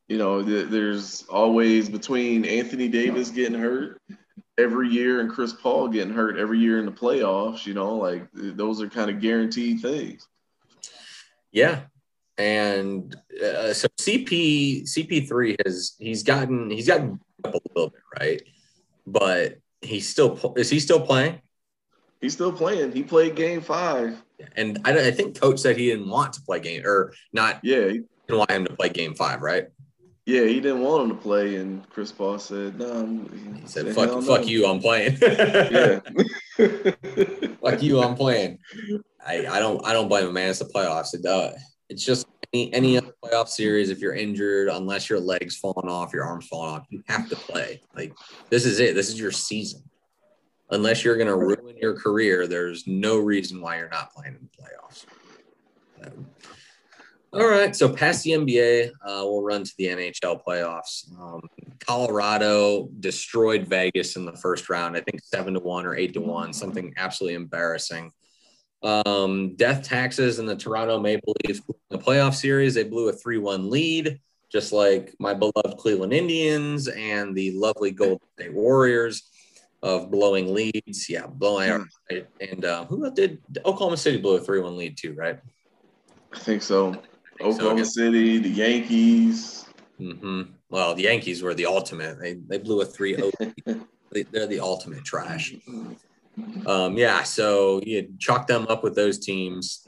you 0.09 0.19
know, 0.19 0.43
th- 0.43 0.69
there's 0.69 1.23
always 1.29 1.89
between 1.89 2.45
Anthony 2.45 2.89
Davis 2.89 3.31
getting 3.31 3.59
hurt 3.59 4.01
every 4.59 4.89
year 4.89 5.21
and 5.21 5.31
Chris 5.31 5.53
Paul 5.53 5.89
getting 5.89 6.15
hurt 6.15 6.37
every 6.39 6.59
year 6.61 6.79
in 6.79 6.87
the 6.87 6.93
playoffs. 6.93 7.67
You 7.67 7.75
know, 7.75 7.97
like 7.97 8.31
th- 8.33 8.55
those 8.57 8.81
are 8.83 8.89
kind 8.89 9.11
of 9.11 9.21
guaranteed 9.21 9.81
things. 9.81 10.27
Yeah, 11.53 11.83
and 12.39 13.15
uh, 13.43 13.73
so 13.73 13.89
CP 14.01 14.83
CP3 14.85 15.57
has 15.65 15.95
he's 15.99 16.23
gotten 16.23 16.71
he's 16.71 16.87
gotten 16.89 17.21
up 17.45 17.55
a 17.55 17.59
little 17.75 17.91
bit, 17.91 18.03
right? 18.21 18.43
But 19.07 19.59
he's 19.83 20.09
still 20.09 20.55
is 20.57 20.71
he 20.71 20.81
still 20.81 21.01
playing? 21.01 21.41
He's 22.21 22.33
still 22.33 22.53
playing. 22.53 22.93
He 22.93 23.03
played 23.03 23.37
Game 23.37 23.61
Five. 23.61 24.23
And 24.57 24.81
I, 24.85 25.09
I 25.09 25.11
think 25.11 25.39
coach 25.41 25.59
said 25.61 25.77
he 25.77 25.91
didn't 25.91 26.09
want 26.09 26.33
to 26.35 26.43
play 26.43 26.59
game 26.59 26.85
or 26.85 27.13
not 27.33 27.61
Yeah, 27.63 27.89
he, 27.89 28.03
didn't 28.27 28.39
want 28.39 28.51
him 28.51 28.65
to 28.67 28.75
play 28.75 28.89
game 28.89 29.15
five, 29.15 29.41
right? 29.43 29.69
yeah, 30.27 30.45
he 30.45 30.59
didn't 30.61 30.81
want 30.81 31.05
him 31.05 31.17
to 31.17 31.23
play, 31.23 31.57
and 31.57 31.89
Chris 31.91 32.11
Paul 32.11 32.39
said, 32.39 32.79
"No." 32.79 32.91
I'm- 32.91 33.59
He 33.61 33.69
said, 33.69 33.87
hell 33.87 34.23
"Fuck, 34.23 34.41
no." 34.41 34.47
you, 34.47 34.67
I'm 34.67 34.81
playing." 34.81 35.19
Yeah. 35.23 36.01
fuck 37.63 37.83
you, 37.83 38.01
I'm 38.01 38.15
playing. 38.15 38.59
I, 39.27 39.47
I 39.47 39.59
don't 39.59 39.85
I 39.87 39.93
don't 39.93 40.09
blame 40.09 40.29
a 40.29 40.33
man. 40.33 40.51
It's 40.51 40.61
the 40.61 40.65
playoffs. 40.67 41.15
It, 41.15 41.27
uh, 41.27 41.51
it's 41.95 42.05
just 42.05 42.27
any 42.53 42.75
any 42.75 42.99
other 42.99 43.15
playoff 43.23 43.49
series. 43.49 43.89
If 43.89 44.01
you're 44.01 44.15
injured, 44.15 44.69
unless 44.69 45.09
your 45.09 45.21
legs 45.21 45.57
falling 45.57 45.89
off, 45.89 46.13
your 46.13 46.25
arms 46.25 46.49
falling 46.49 46.75
off, 46.75 46.87
you 46.91 47.03
have 47.07 47.29
to 47.29 47.37
play. 47.37 47.81
Like 47.95 48.13
this 48.51 48.67
is 48.67 48.81
it. 48.81 48.97
This 48.97 49.09
is 49.09 49.19
your 49.19 49.31
season. 49.31 49.83
Unless 50.71 51.05
you're 51.05 51.17
gonna 51.17 51.37
ruin 51.37 51.77
your 51.81 51.95
career, 51.95 52.49
there's 52.49 52.85
no 52.89 53.19
reason 53.19 53.61
why 53.61 53.79
you're 53.79 53.89
not 53.89 54.13
playing 54.13 54.35
in 54.35 54.49
the 54.51 54.63
playoffs. 54.63 55.07
Um, 56.05 56.27
all 57.33 57.49
right, 57.49 57.75
so 57.75 57.89
past 57.89 58.25
the 58.25 58.31
NBA, 58.31 58.91
uh, 59.05 59.23
we'll 59.25 59.43
run 59.43 59.65
to 59.65 59.73
the 59.79 59.87
NHL 59.87 60.41
playoffs. 60.45 61.11
Um, 61.21 61.43
Colorado 61.81 62.89
destroyed 63.01 63.67
Vegas 63.67 64.17
in 64.17 64.25
the 64.25 64.37
first 64.37 64.69
round. 64.69 64.97
I 64.97 65.01
think 65.01 65.21
seven 65.23 65.55
to 65.55 65.61
one 65.61 65.87
or 65.87 65.97
eight 65.97 66.13
to 66.15 66.21
one, 66.21 66.53
something 66.53 66.93
absolutely 66.97 67.35
embarrassing. 67.35 68.13
Um, 68.85 69.57
death 69.57 69.83
taxes 69.83 70.39
and 70.39 70.49
the 70.49 70.55
Toronto 70.57 71.01
Maple 71.01 71.35
Leafs 71.47 71.61
blew 71.61 71.77
the 71.89 71.99
playoff 71.99 72.35
series. 72.35 72.75
They 72.75 72.85
blew 72.85 73.09
a 73.09 73.13
three-one 73.13 73.71
lead, 73.71 74.21
just 74.53 74.73
like 74.73 75.15
my 75.19 75.33
beloved 75.33 75.79
Cleveland 75.79 76.13
Indians 76.13 76.89
and 76.89 77.35
the 77.35 77.53
lovely 77.53 77.91
Golden 77.93 78.19
State 78.39 78.53
Warriors 78.53 79.23
of 79.83 80.11
blowing 80.11 80.53
leads. 80.53 81.09
Yeah, 81.09 81.27
blowing. 81.27 81.87
And 82.41 82.65
uh, 82.65 82.85
who 82.85 83.11
did 83.15 83.41
Oklahoma 83.65 83.97
City 83.97 84.19
blew 84.19 84.37
a 84.37 84.41
three-one 84.41 84.77
lead 84.77 84.99
too, 84.99 85.15
right? 85.15 85.39
I 86.35 86.39
think 86.39 86.63
so. 86.63 86.93
So, 86.93 87.01
I 87.41 87.45
Oklahoma 87.49 87.77
guess- 87.81 87.95
City, 87.95 88.39
the 88.39 88.51
Yankees. 88.51 89.65
hmm 89.99 90.43
Well, 90.69 90.95
the 90.95 91.05
Yankees 91.05 91.43
were 91.43 91.55
the 91.55 91.67
ultimate. 91.67 92.19
They 92.21 92.35
they 92.35 92.59
blew 92.59 92.83
a 92.83 92.87
3-0. 92.87 93.33
They- 94.13 94.23
They're 94.25 94.47
the 94.47 94.61
ultimate 94.61 95.05
trash. 95.05 95.55
Um, 96.67 96.97
yeah, 96.97 97.23
so 97.23 97.81
you 97.85 98.13
chalk 98.19 98.47
them 98.47 98.67
up 98.69 98.83
with 98.83 98.95
those 98.95 99.19
teams, 99.19 99.87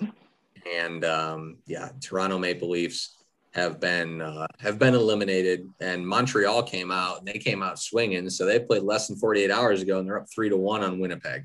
and 0.70 1.04
um, 1.04 1.56
yeah, 1.66 1.90
Toronto 2.00 2.38
Maple 2.38 2.70
Leafs 2.70 3.16
have 3.52 3.80
been 3.80 4.20
uh, 4.20 4.46
have 4.60 4.78
been 4.78 4.94
eliminated, 4.94 5.68
and 5.80 6.06
Montreal 6.06 6.62
came 6.62 6.90
out 6.92 7.18
and 7.18 7.26
they 7.26 7.38
came 7.38 7.62
out 7.62 7.78
swinging. 7.78 8.28
So 8.30 8.44
they 8.44 8.60
played 8.60 8.82
less 8.82 9.08
than 9.08 9.16
48 9.16 9.50
hours 9.50 9.82
ago, 9.82 9.98
and 9.98 10.06
they're 10.06 10.20
up 10.20 10.30
three 10.32 10.48
to 10.48 10.56
one 10.56 10.84
on 10.84 10.98
Winnipeg. 11.00 11.44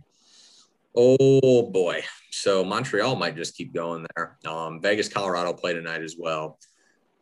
Oh 0.95 1.63
boy! 1.71 2.03
So 2.31 2.63
Montreal 2.63 3.15
might 3.15 3.35
just 3.35 3.55
keep 3.55 3.73
going 3.73 4.05
there. 4.15 4.37
Um, 4.45 4.81
Vegas, 4.81 5.07
Colorado 5.07 5.53
play 5.53 5.73
tonight 5.73 6.01
as 6.01 6.15
well. 6.19 6.59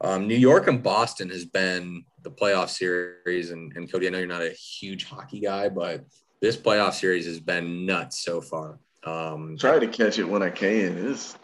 Um, 0.01 0.27
New 0.27 0.35
York 0.35 0.67
and 0.67 0.81
Boston 0.81 1.29
has 1.29 1.45
been 1.45 2.03
the 2.23 2.31
playoff 2.31 2.69
series, 2.69 3.51
and, 3.51 3.71
and 3.75 3.91
Cody, 3.91 4.07
I 4.07 4.09
know 4.09 4.19
you're 4.19 4.27
not 4.27 4.41
a 4.41 4.51
huge 4.51 5.05
hockey 5.05 5.39
guy, 5.39 5.69
but 5.69 6.05
this 6.41 6.57
playoff 6.57 6.93
series 6.93 7.25
has 7.25 7.39
been 7.39 7.85
nuts 7.85 8.23
so 8.23 8.41
far. 8.41 8.79
Um, 9.03 9.57
Try 9.57 9.79
to 9.79 9.87
catch 9.87 10.19
it 10.19 10.23
when 10.23 10.43
I 10.43 10.49
can. 10.49 10.97
It's 11.11 11.37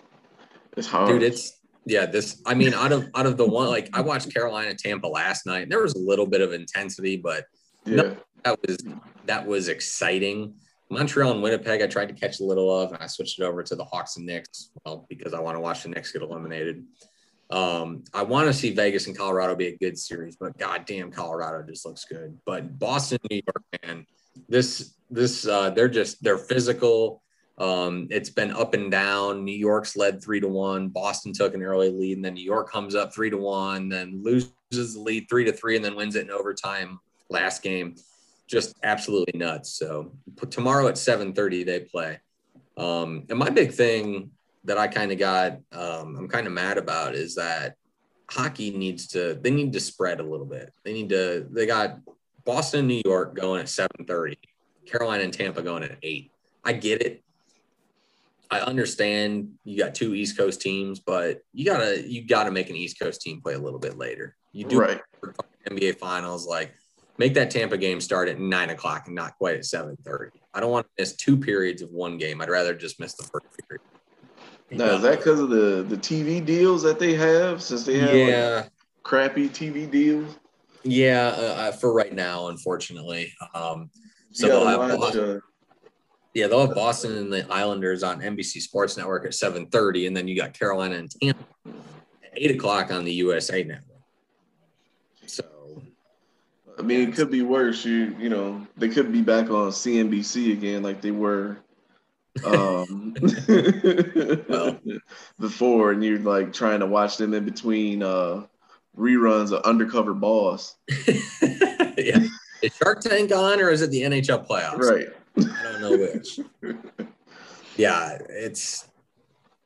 it's 0.76 0.88
hard. 0.88 1.10
dude, 1.10 1.24
it's 1.24 1.60
yeah. 1.86 2.06
This, 2.06 2.42
I 2.46 2.54
mean, 2.54 2.74
out 2.74 2.92
of 2.92 3.10
out 3.16 3.26
of 3.26 3.38
the 3.38 3.48
one, 3.48 3.68
like 3.68 3.90
I 3.94 4.02
watched 4.02 4.34
Carolina 4.34 4.74
Tampa 4.76 5.08
last 5.08 5.46
night. 5.46 5.70
There 5.70 5.82
was 5.82 5.94
a 5.96 6.00
little 6.00 6.26
bit 6.26 6.42
of 6.42 6.54
intensity, 6.54 7.18
but 7.18 7.46
yeah. 7.86 8.16
that 8.44 8.60
was 8.62 8.78
that 9.26 9.46
was 9.46 9.68
exciting. 9.70 10.56
Montreal 10.90 11.32
and 11.32 11.42
Winnipeg, 11.42 11.82
I 11.82 11.88
tried 11.88 12.10
to 12.10 12.14
catch 12.14 12.40
a 12.40 12.44
little 12.44 12.72
of, 12.72 12.92
and 12.92 13.02
I 13.02 13.08
switched 13.08 13.40
it 13.40 13.44
over 13.44 13.64
to 13.64 13.76
the 13.76 13.84
Hawks 13.84 14.18
and 14.18 14.26
Knicks. 14.26 14.70
Well, 14.86 15.06
because 15.10 15.34
I 15.34 15.40
want 15.40 15.56
to 15.56 15.60
watch 15.60 15.84
the 15.84 15.90
Knicks 15.90 16.12
get 16.12 16.22
eliminated. 16.22 16.86
Um, 17.50 18.04
I 18.14 18.24
want 18.24 18.48
to 18.48 18.54
see 18.54 18.74
Vegas 18.74 19.08
and 19.08 19.18
Colorado 19.18 19.56
be 19.56 19.68
a 19.68 19.78
good 19.78 19.98
series, 19.98 20.36
but 20.36 20.58
goddamn, 20.58 21.12
Colorado 21.12 21.64
just 21.68 21.86
looks 21.86 22.06
good. 22.06 22.38
But 22.46 22.78
Boston, 22.78 23.20
New 23.30 23.42
York, 23.46 23.64
man, 23.84 24.06
this 24.50 24.96
this 25.10 25.48
uh, 25.48 25.70
they're 25.72 25.90
just 25.90 26.24
they're 26.24 26.38
physical. 26.38 27.22
Um, 27.58 28.08
it's 28.12 28.30
been 28.30 28.52
up 28.52 28.74
and 28.74 28.92
down. 28.92 29.46
New 29.46 29.56
York's 29.56 29.96
led 29.96 30.22
three 30.22 30.42
to 30.42 30.48
one. 30.48 30.90
Boston 30.90 31.32
took 31.32 31.54
an 31.54 31.64
early 31.64 31.90
lead, 31.90 32.18
and 32.18 32.26
then 32.26 32.34
New 32.34 32.44
York 32.44 32.70
comes 32.70 32.96
up 32.96 33.14
three 33.14 33.30
to 33.30 33.38
one, 33.38 33.88
then 33.88 34.22
loses 34.22 34.52
the 34.72 35.00
lead 35.00 35.28
three 35.30 35.46
to 35.46 35.54
three, 35.54 35.76
and 35.76 35.86
then 35.86 35.96
wins 35.96 36.16
it 36.16 36.26
in 36.26 36.32
overtime 36.32 37.00
last 37.30 37.64
game 37.64 37.96
just 38.48 38.76
absolutely 38.84 39.38
nuts. 39.38 39.72
So 39.78 40.14
tomorrow 40.50 40.88
at 40.88 40.96
7:30 40.96 41.64
they 41.66 41.80
play. 41.82 42.20
Um, 42.78 43.26
and 43.30 43.40
my 43.40 43.50
big 43.50 43.72
thing 43.72 44.32
that 44.66 44.78
I 44.78 44.88
kind 44.88 45.12
of 45.12 45.18
got, 45.18 45.60
um, 45.72 46.16
I'm 46.18 46.28
kind 46.28 46.48
of 46.48 46.54
mad 46.54 46.78
about 46.78 47.16
is 47.16 47.36
that 47.36 47.76
hockey 48.30 48.72
needs 48.72 49.08
to 49.08 49.36
they 49.36 49.52
need 49.52 49.74
to 49.74 49.80
spread 49.80 50.20
a 50.20 50.24
little 50.24 50.46
bit. 50.46 50.72
They 50.84 50.94
need 50.94 51.10
to 51.10 51.48
they 51.50 51.66
got 51.66 52.00
Boston, 52.46 52.80
and 52.80 52.88
New 52.88 53.02
York 53.06 53.36
going 53.36 53.62
at 53.62 53.68
7:30, 53.68 54.38
Carolina 54.86 55.24
and 55.24 55.34
Tampa 55.34 55.62
going 55.62 55.84
at 55.84 55.98
eight. 56.04 56.32
I 56.64 56.74
get 56.74 57.02
it. 57.02 57.24
I 58.50 58.60
understand 58.60 59.54
you 59.64 59.78
got 59.78 59.96
two 59.96 60.14
East 60.14 60.38
Coast 60.38 60.62
teams, 60.62 61.00
but 61.00 61.42
you 61.54 61.66
gotta 61.66 62.04
you 62.08 62.26
gotta 62.26 62.52
make 62.52 62.70
an 62.70 62.76
East 62.76 63.00
Coast 63.00 63.22
team 63.22 63.42
play 63.42 63.54
a 63.54 63.60
little 63.60 63.80
bit 63.80 63.98
later. 63.98 64.36
You 64.52 64.66
do 64.66 64.80
Right. 64.80 65.02
NBA 65.70 65.98
finals, 65.98 66.46
like 66.48 66.74
make 67.18 67.34
that 67.34 67.50
Tampa 67.50 67.78
game 67.78 68.00
start 68.00 68.30
at 68.30 68.40
nine 68.40 68.70
o'clock 68.70 69.08
and 69.08 69.16
not 69.16 69.36
quite 69.38 69.58
at 69.58 69.66
seven 69.66 69.98
thirty. 70.06 70.40
I 70.54 70.60
don't 70.60 70.72
want 70.72 70.86
to 70.86 71.02
miss 71.02 71.16
two 71.16 71.38
periods 71.38 71.82
of 71.82 71.90
one 71.90 72.18
game. 72.18 72.40
I'd 72.42 72.50
rather 72.50 72.76
just 72.76 73.00
miss 73.00 73.16
the 73.16 73.24
first 73.24 73.46
period. 73.68 73.82
Now 74.72 74.96
is 74.96 75.02
that 75.02 75.18
because 75.18 75.40
of 75.40 75.50
the 75.50 75.84
the 75.88 75.98
TV 75.98 76.46
deals 76.46 76.84
that 76.84 77.00
they 77.00 77.16
have? 77.16 77.62
Since 77.64 77.86
they 77.86 77.98
have 77.98 78.62
like, 78.62 78.70
crappy 79.04 79.50
TV 79.50 79.90
deals, 79.90 80.38
yeah. 80.86 81.28
Uh, 81.36 81.42
uh, 81.42 81.72
for 81.72 81.94
right 81.94 82.14
now, 82.14 82.48
unfortunately, 82.48 83.34
um, 83.54 83.90
so 84.32 84.48
they'll 84.48 84.68
have. 84.68 85.16
Uh, 85.16 85.40
Yeah, 86.34 86.48
they'll 86.48 86.68
have 86.68 86.76
Boston 86.76 87.18
and 87.18 87.32
the 87.32 87.50
Islanders 87.50 88.04
on 88.04 88.20
NBC 88.20 88.60
Sports 88.62 88.98
Network 88.98 89.26
at 89.26 89.32
7:30, 89.32 90.08
and 90.08 90.18
then 90.18 90.28
you 90.28 90.36
got 90.36 90.54
Carolina 90.54 90.96
and 90.96 91.10
Tampa 91.10 91.46
at 91.66 92.34
8 92.36 92.52
o'clock 92.52 92.92
on 92.92 93.06
the 93.06 93.14
USA 93.14 93.64
Network. 93.64 94.02
So 95.26 95.46
I 96.78 96.82
mean, 96.82 97.08
it 97.08 97.16
could 97.16 97.32
be 97.32 97.42
worse. 97.42 97.86
You 97.86 98.16
you 98.20 98.28
know, 98.28 98.68
they 98.76 98.90
could 98.90 99.14
be 99.14 99.22
back 99.22 99.50
on 99.50 99.72
CNBC 99.72 100.52
again, 100.52 100.84
like 100.84 101.02
they 101.02 101.12
were 101.12 101.58
um 102.44 103.16
Well. 104.50 104.80
before, 105.40 105.92
and 105.94 106.04
you're 106.04 106.20
like 106.20 106.52
trying 106.52 106.82
to 106.82 106.86
watch 106.86 107.16
them 107.16 107.34
in 107.34 107.46
between 107.46 108.04
uh 108.04 108.46
reruns 108.98 109.52
of 109.52 109.62
Undercover 109.64 110.14
Boss. 110.14 110.76
yeah. 111.98 112.20
Is 112.62 112.76
Shark 112.82 113.02
Tank 113.02 113.32
on 113.34 113.60
or 113.62 113.70
is 113.70 113.82
it 113.82 113.92
the 113.92 114.02
NHL 114.02 114.48
playoffs? 114.48 114.78
Right. 114.78 115.08
I 115.38 115.64
don't 115.64 115.82
know 115.82 115.98
which. 115.98 116.40
yeah, 117.78 118.18
it's 118.30 118.88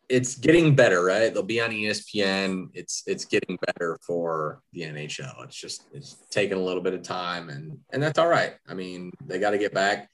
it's 0.10 0.36
getting 0.36 0.76
better, 0.76 1.04
right? 1.04 1.32
They'll 1.32 1.44
be 1.44 1.62
on 1.62 1.70
ESPN. 1.70 2.70
It's 2.74 3.04
it's 3.06 3.26
getting 3.26 3.58
better 3.68 3.98
for 4.02 4.62
the 4.74 4.82
NHL. 4.82 5.44
It's 5.44 5.56
just 5.56 5.84
it's 5.94 6.18
taking 6.32 6.58
a 6.58 6.62
little 6.62 6.82
bit 6.82 6.96
of 6.96 7.04
time 7.04 7.50
and 7.50 7.78
and 7.92 8.02
that's 8.02 8.18
all 8.18 8.28
right. 8.28 8.54
I 8.68 8.74
mean, 8.74 9.12
they 9.26 9.40
got 9.40 9.52
to 9.52 9.60
get 9.60 9.74
back. 9.74 10.10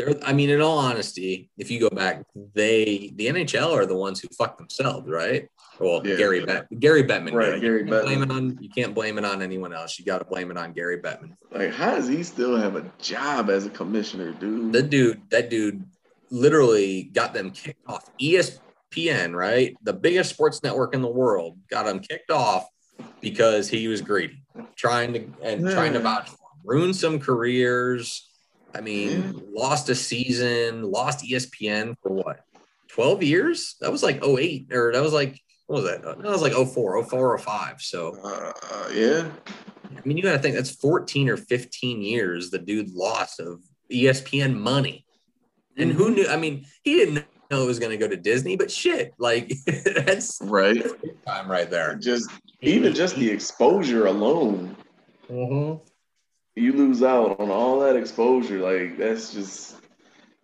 They're, 0.00 0.14
I 0.24 0.32
mean, 0.32 0.48
in 0.48 0.60
all 0.62 0.78
honesty, 0.78 1.50
if 1.58 1.70
you 1.70 1.78
go 1.80 1.90
back, 1.90 2.22
they 2.54 3.12
the 3.16 3.26
NHL 3.26 3.72
are 3.72 3.84
the 3.84 3.96
ones 3.96 4.20
who 4.20 4.28
fuck 4.28 4.56
themselves, 4.56 5.06
right? 5.08 5.46
Well, 5.78 6.00
Yeah. 6.06 6.16
Gary 6.16 6.44
Bet 6.44 6.66
Gary 6.80 7.04
Bettman, 7.04 7.32
Right, 7.34 7.52
did. 7.52 7.60
Gary 7.60 7.80
you 7.84 7.86
can't 7.88 8.04
blame 8.04 8.18
Bettman. 8.20 8.24
it 8.24 8.30
on 8.30 8.58
you 8.62 8.68
can't 8.70 8.94
blame 8.94 9.18
it 9.18 9.24
on 9.24 9.42
anyone 9.42 9.72
else. 9.74 9.98
You 9.98 10.04
got 10.06 10.18
to 10.20 10.24
blame 10.24 10.50
it 10.50 10.56
on 10.56 10.72
Gary 10.72 10.98
Bettman. 10.98 11.36
Like, 11.50 11.72
how 11.72 11.94
does 11.94 12.08
he 12.08 12.22
still 12.22 12.56
have 12.56 12.76
a 12.76 12.90
job 12.98 13.50
as 13.50 13.66
a 13.66 13.70
commissioner, 13.70 14.32
dude? 14.32 14.72
That 14.72 14.88
dude, 14.90 15.20
that 15.30 15.50
dude 15.50 15.84
literally 16.30 17.04
got 17.12 17.34
them 17.34 17.50
kicked 17.50 17.86
off. 17.86 18.08
ESPN, 18.20 19.34
right? 19.34 19.76
The 19.82 19.92
biggest 19.92 20.30
sports 20.30 20.62
network 20.62 20.94
in 20.94 21.02
the 21.02 21.08
world, 21.10 21.58
got 21.70 21.86
him 21.86 22.00
kicked 22.00 22.30
off 22.30 22.66
because 23.20 23.68
he 23.68 23.88
was 23.88 24.00
greedy, 24.00 24.42
trying 24.76 25.12
to 25.14 25.20
and 25.42 25.68
trying 25.68 25.92
to 25.92 25.98
Yeah. 25.98 26.04
vouch 26.04 26.28
for 26.28 26.34
him. 26.34 26.60
Ruined 26.64 26.96
some 26.96 27.18
careers. 27.18 28.29
I 28.74 28.80
mean, 28.80 29.10
Yeah. 29.10 29.32
lost 29.52 29.88
a 29.88 29.94
season, 29.94 30.82
lost 30.82 31.24
ESPN 31.24 31.94
for 32.02 32.12
what? 32.12 32.40
12 32.88 33.22
years? 33.22 33.76
That 33.80 33.92
was 33.92 34.02
like 34.02 34.22
08, 34.24 34.72
or 34.72 34.92
that 34.92 35.02
was 35.02 35.12
like, 35.12 35.40
what 35.66 35.82
was 35.82 35.84
that? 35.90 36.02
That 36.02 36.18
was 36.22 36.42
like 36.42 36.52
04, 36.52 37.02
04, 37.04 37.38
05. 37.38 37.80
So 37.80 38.16
Uh, 38.22 38.52
yeah. 38.92 39.30
I 39.96 40.00
mean, 40.04 40.16
you 40.16 40.22
got 40.22 40.32
to 40.32 40.38
think 40.38 40.54
that's 40.54 40.70
14 40.70 41.28
or 41.28 41.36
15 41.36 42.00
years 42.02 42.50
the 42.50 42.58
dude 42.58 42.90
lost 42.92 43.40
of 43.40 43.60
ESPN 43.92 44.56
money. 44.58 45.04
And 45.76 45.92
who 45.92 46.10
knew? 46.10 46.26
I 46.28 46.36
mean, 46.36 46.66
he 46.84 46.94
didn't 46.94 47.24
know 47.50 47.62
it 47.62 47.66
was 47.66 47.78
going 47.78 47.90
to 47.90 47.96
go 47.96 48.06
to 48.08 48.16
Disney, 48.16 48.56
but 48.56 48.70
shit, 48.70 49.12
like 49.18 49.52
that's 49.66 50.38
Right. 50.42 50.74
big 51.02 51.24
time 51.26 51.50
right 51.50 51.68
there. 51.70 51.94
Just 51.96 52.30
even 52.62 52.94
just 52.94 53.16
the 53.16 53.28
exposure 53.30 54.06
alone, 54.06 54.76
Mhm. 55.30 55.80
You 56.56 56.72
lose 56.72 57.02
out 57.02 57.40
on 57.40 57.50
all 57.50 57.80
that 57.80 57.96
exposure. 57.96 58.58
Like 58.58 58.98
that's 58.98 59.32
just 59.32 59.76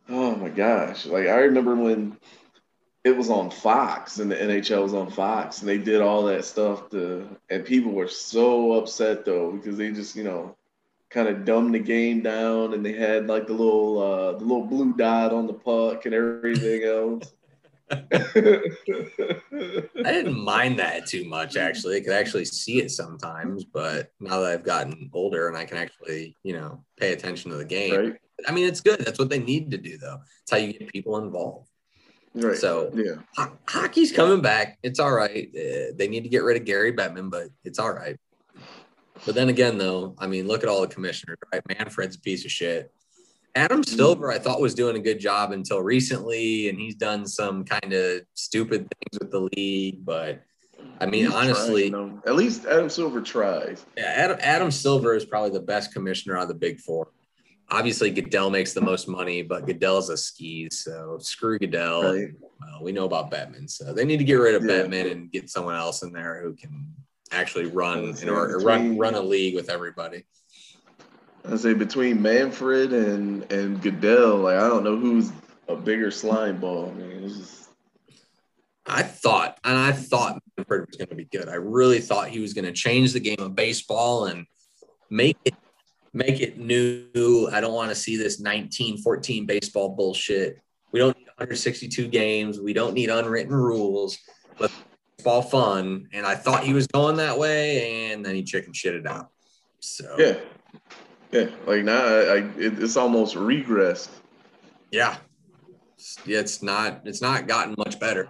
oh 0.08 0.37
my 0.37 0.48
gosh. 0.48 1.07
Like 1.07 1.26
I 1.26 1.40
remember 1.40 1.74
when 1.74 2.16
it 3.04 3.16
was 3.16 3.31
on 3.31 3.50
Fox 3.50 4.18
and 4.18 4.31
the 4.31 4.37
NHL 4.37 4.83
was 4.83 4.94
on 4.94 5.11
Fox 5.11 5.61
and 5.61 5.68
they 5.68 5.78
did 5.78 6.00
all 6.00 6.24
that 6.24 6.44
stuff 6.44 6.90
to 6.90 7.28
and 7.50 7.64
people 7.64 7.92
were 7.92 8.09
so 8.09 8.72
upset 8.72 9.24
though 9.24 9.52
because 9.52 9.76
they 9.76 9.92
just, 9.92 10.16
you 10.16 10.24
know, 10.24 10.57
kind 11.09 11.28
of 11.28 11.44
dumbed 11.44 11.74
the 11.74 11.78
game 11.78 12.20
down 12.20 12.74
and 12.74 12.85
they 12.85 12.92
had 12.92 13.26
like 13.28 13.46
the 13.46 13.52
little 13.52 14.02
uh 14.02 14.33
the 14.33 14.44
little 14.44 14.66
blue 14.66 14.92
dot 14.94 15.33
on 15.33 15.46
the 15.46 15.52
puck 15.52 16.04
and 16.07 16.14
everything 16.14 16.83
else. 16.85 17.33
I 17.90 18.62
didn't 20.05 20.38
mind 20.38 20.79
that 20.79 21.07
too 21.07 21.25
much, 21.25 21.57
actually. 21.57 21.99
I 21.99 22.01
could 22.01 22.12
actually 22.12 22.44
see 22.44 22.81
it 22.81 22.90
sometimes, 22.90 23.64
but 23.64 24.11
now 24.20 24.40
that 24.40 24.53
I've 24.53 24.64
gotten 24.64 25.11
older 25.12 25.49
and 25.49 25.57
I 25.57 25.64
can 25.64 25.77
actually, 25.77 26.37
you 26.42 26.55
know, 26.55 26.85
pay 26.96 27.12
attention 27.12 27.51
to 27.53 27.57
the 27.57 27.64
game, 27.64 27.94
right? 27.94 28.16
I 28.46 28.53
mean, 28.53 28.66
it's 28.66 28.81
good. 28.81 29.01
That's 29.01 29.18
what 29.18 29.31
they 29.31 29.38
need 29.38 29.70
to 29.70 29.79
do, 29.79 29.99
though. 29.99 30.20
It's 30.42 30.51
how 30.51 30.59
you 30.59 30.72
get 30.72 30.88
people 30.88 31.16
involved. 31.18 31.68
Right. 32.35 32.57
So 32.57 32.90
yeah. 32.94 33.14
Ho- 33.37 33.57
hockey's 33.66 34.12
coming 34.12 34.42
back. 34.42 34.79
It's 34.83 35.01
all 35.01 35.12
right. 35.12 35.49
Uh, 35.55 35.94
they 35.96 36.07
need 36.09 36.25
to 36.25 36.29
get 36.29 36.42
rid 36.42 36.59
of 36.59 36.66
Gary 36.66 36.92
Bettman, 36.92 37.31
but 37.31 37.49
it's 37.64 37.79
all 37.79 37.92
right. 37.92 38.16
But 39.25 39.35
then 39.35 39.49
again, 39.49 39.79
though, 39.79 40.14
I 40.18 40.27
mean, 40.27 40.46
look 40.46 40.62
at 40.62 40.68
all 40.68 40.83
the 40.83 40.88
commissioners, 40.88 41.38
right? 41.53 41.62
Manfred's 41.68 42.16
a 42.16 42.20
piece 42.20 42.44
of 42.44 42.51
shit. 42.51 42.92
Adam 43.57 43.79
hmm. 43.79 43.83
Silver, 43.83 44.31
I 44.31 44.38
thought 44.38 44.61
was 44.61 44.75
doing 44.75 44.97
a 44.97 45.01
good 45.01 45.19
job 45.19 45.51
until 45.53 45.81
recently, 45.81 46.69
and 46.69 46.79
he's 46.79 46.95
done 46.95 47.27
some 47.27 47.64
kind 47.64 47.92
of 47.92 48.21
stupid 48.35 48.87
things 48.88 49.19
with 49.19 49.31
the 49.31 49.49
league. 49.57 50.05
But 50.05 50.42
I 51.01 51.07
mean, 51.07 51.25
He's 51.25 51.35
honestly, 51.35 51.90
trying, 51.90 52.23
at 52.27 52.37
least 52.37 52.66
Adam 52.66 52.90
Silver 52.90 53.21
tries. 53.23 53.85
yeah, 53.97 54.12
Adam, 54.16 54.38
Adam 54.40 54.71
Silver 54.71 55.14
is 55.14 55.25
probably 55.25 55.51
the 55.51 55.64
best 55.64 55.92
commissioner 55.92 56.37
out 56.37 56.42
of 56.42 56.49
the 56.49 56.55
big 56.55 56.79
four. 56.79 57.09
Obviously, 57.69 58.11
Goodell 58.11 58.51
makes 58.51 58.75
the 58.75 58.81
most 58.81 59.09
money, 59.09 59.42
but 59.42 59.66
Goodell's 59.66 60.09
a 60.11 60.16
skis, 60.16 60.85
so 60.85 61.19
screw 61.21 61.59
Goodell. 61.59 62.14
Right. 62.14 62.29
Well, 62.61 62.85
we 62.85 62.92
know 62.92 63.07
about 63.07 63.31
Bettman, 63.31 63.69
so 63.69 63.92
they 63.92 64.05
need 64.05 64.19
to 64.19 64.25
get 64.25 64.35
rid 64.35 64.55
of 64.55 64.64
Yeah. 64.64 64.83
Bettman 64.83 65.11
and 65.11 65.33
get 65.33 65.51
someone 65.51 65.75
else 65.75 66.03
in 66.03 66.12
there 66.12 66.42
who 66.42 66.55
can 66.55 66.95
actually 67.33 67.66
run 67.66 68.14
say 68.14 68.29
or 68.29 68.61
run 68.61 68.97
run 68.97 69.14
a 69.14 69.21
league 69.21 69.57
with 69.57 69.69
everybody. 69.69 70.25
I 71.48 71.56
say 71.56 71.74
between 71.74 72.20
Manfred 72.20 72.92
and 72.92 73.50
and 73.52 73.80
Goodell, 73.80 74.38
like 74.38 74.56
I 74.56 74.68
don't 74.68 74.85
know 74.85 74.96
who's 74.96 75.30
a 75.68 75.76
bigger 75.76 76.11
slime 76.11 76.59
ball. 76.59 76.92
Man, 76.92 77.24
it's 77.24 77.37
just 77.37 77.68
I 78.87 79.02
thought, 79.02 79.59
and 79.64 79.76
I 79.76 79.92
thought 79.92 80.40
Manfred 80.56 80.87
was 80.87 80.96
going 80.96 81.09
to 81.09 81.16
be 81.16 81.24
good. 81.24 81.48
I 81.48 81.54
really 81.54 81.98
thought 81.98 82.28
he 82.28 82.38
was 82.38 82.54
going 82.54 82.64
to 82.66 82.72
change 82.72 83.12
the 83.12 83.20
game 83.20 83.40
of 83.40 83.54
baseball 83.54 84.26
and 84.26 84.46
make 85.11 85.37
it 85.44 85.54
make 86.12 86.40
it 86.40 86.59
new. 86.59 87.48
I 87.52 87.61
don't 87.61 87.74
want 87.74 87.90
to 87.90 87.96
see 87.96 88.16
this 88.16 88.38
1914 88.38 89.46
baseball 89.46 89.90
bullshit. 89.90 90.61
We 90.92 91.00
don't 91.00 91.16
need 91.18 91.26
162 91.26 92.09
games. 92.09 92.61
We 92.61 92.72
don't 92.72 92.94
need 92.94 93.11
unwritten 93.11 93.54
rules. 93.54 94.18
But 94.59 94.70
baseball 95.16 95.42
fun, 95.42 96.09
and 96.12 96.24
I 96.24 96.37
thought 96.37 96.64
he 96.64 96.72
was 96.72 96.87
going 96.87 97.16
that 97.16 97.38
way, 97.38 98.12
and 98.12 98.24
then 98.24 98.35
he 98.35 98.44
chicken 98.44 98.72
shitted 98.72 99.06
out. 99.06 99.30
So 99.80 100.14
yeah, 100.18 100.37
yeah. 101.40 101.51
Like 101.66 101.85
now, 101.85 102.05
I, 102.05 102.20
I 102.20 102.37
it, 102.57 102.83
it's 102.83 102.96
almost 102.96 103.35
regressed. 103.35 104.09
yeah 104.90 105.16
yeah 106.25 106.40
it's 106.40 106.62
not 106.62 107.01
it's 107.05 107.22
not 107.22 107.46
gotten 107.49 107.75
much 107.79 107.99
better 107.99 108.29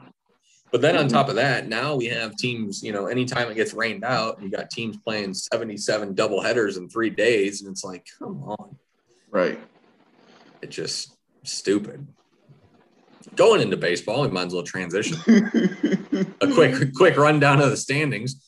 but 0.70 0.80
then 0.80 0.96
on 0.96 1.06
mm-hmm. 1.06 1.14
top 1.14 1.28
of 1.28 1.34
that 1.34 1.68
now 1.68 1.96
we 1.96 2.06
have 2.06 2.36
teams 2.36 2.82
you 2.82 2.92
know 2.92 3.06
anytime 3.06 3.50
it 3.50 3.54
gets 3.54 3.74
rained 3.74 4.04
out 4.04 4.40
you 4.40 4.50
got 4.50 4.70
teams 4.70 4.96
playing 4.98 5.34
77 5.34 6.14
double 6.14 6.40
headers 6.40 6.76
in 6.76 6.88
three 6.88 7.10
days 7.10 7.62
and 7.62 7.70
it's 7.70 7.84
like 7.84 8.06
come 8.18 8.42
on 8.44 8.76
Right. 9.30 9.58
it's 10.62 10.74
just 10.74 11.16
stupid 11.42 12.06
going 13.34 13.60
into 13.60 13.76
baseball 13.76 14.22
we 14.22 14.28
might 14.28 14.46
as 14.46 14.54
well 14.54 14.62
transition 14.62 15.18
a 16.40 16.52
quick 16.52 16.94
quick 16.94 17.16
rundown 17.16 17.60
of 17.60 17.70
the 17.70 17.76
standings 17.76 18.42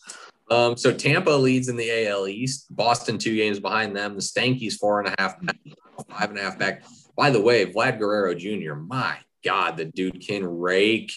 um, 0.51 0.77
so 0.77 0.93
Tampa 0.93 1.31
leads 1.31 1.69
in 1.69 1.77
the 1.77 2.07
AL 2.09 2.29
East. 2.29 2.67
Boston 2.75 3.19
two 3.19 3.37
games 3.37 3.61
behind 3.61 3.95
them. 3.97 4.15
The 4.15 4.21
Stankies 4.23 4.75
four 4.75 5.01
and 5.01 5.09
a 5.09 5.15
half, 5.19 5.41
back, 5.43 5.57
five 6.11 6.31
and 6.31 6.39
a 6.39 6.43
half 6.43 6.59
back. 6.59 6.85
By 7.17 7.31
the 7.31 7.41
way, 7.41 7.67
Vlad 7.73 7.99
Guerrero 7.99 8.35
Jr. 8.35 8.75
My 8.75 9.17
God, 9.45 9.77
the 9.77 9.85
dude 9.87 10.21
can 10.27 10.45
rake. 10.47 11.13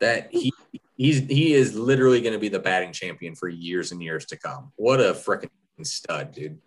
That 0.00 0.28
he 0.32 0.52
he's 0.96 1.20
he 1.20 1.52
is 1.52 1.74
literally 1.76 2.20
going 2.20 2.32
to 2.32 2.38
be 2.38 2.48
the 2.48 2.58
batting 2.58 2.92
champion 2.92 3.34
for 3.34 3.48
years 3.48 3.92
and 3.92 4.02
years 4.02 4.24
to 4.26 4.36
come. 4.38 4.72
What 4.76 5.00
a 5.00 5.12
freaking 5.12 5.50
stud, 5.82 6.32
dude. 6.32 6.58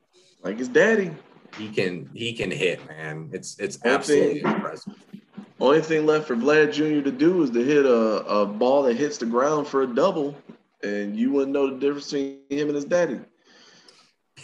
like 0.43 0.59
his 0.59 0.67
daddy. 0.67 1.11
He 1.57 1.69
can 1.69 2.09
he 2.13 2.33
can 2.33 2.51
hit, 2.51 2.85
man. 2.87 3.29
It's 3.31 3.57
it's 3.59 3.77
Okay. 3.77 3.89
absolutely 3.93 4.41
impressive. 4.41 4.93
Only 5.59 5.81
thing 5.81 6.05
left 6.05 6.27
for 6.27 6.35
Vlad 6.35 6.73
Jr. 6.73 7.03
to 7.03 7.11
do 7.11 7.41
is 7.43 7.49
to 7.51 7.63
hit 7.63 7.85
a, 7.85 8.25
a 8.25 8.45
ball 8.45 8.83
that 8.83 8.97
hits 8.97 9.17
the 9.17 9.25
ground 9.25 9.67
for 9.67 9.83
a 9.83 9.87
double, 9.87 10.35
and 10.83 11.15
you 11.17 11.31
wouldn't 11.31 11.53
know 11.53 11.69
the 11.69 11.79
difference 11.79 12.11
between 12.11 12.39
him 12.49 12.67
and 12.67 12.75
his 12.75 12.85
daddy. 12.85 13.19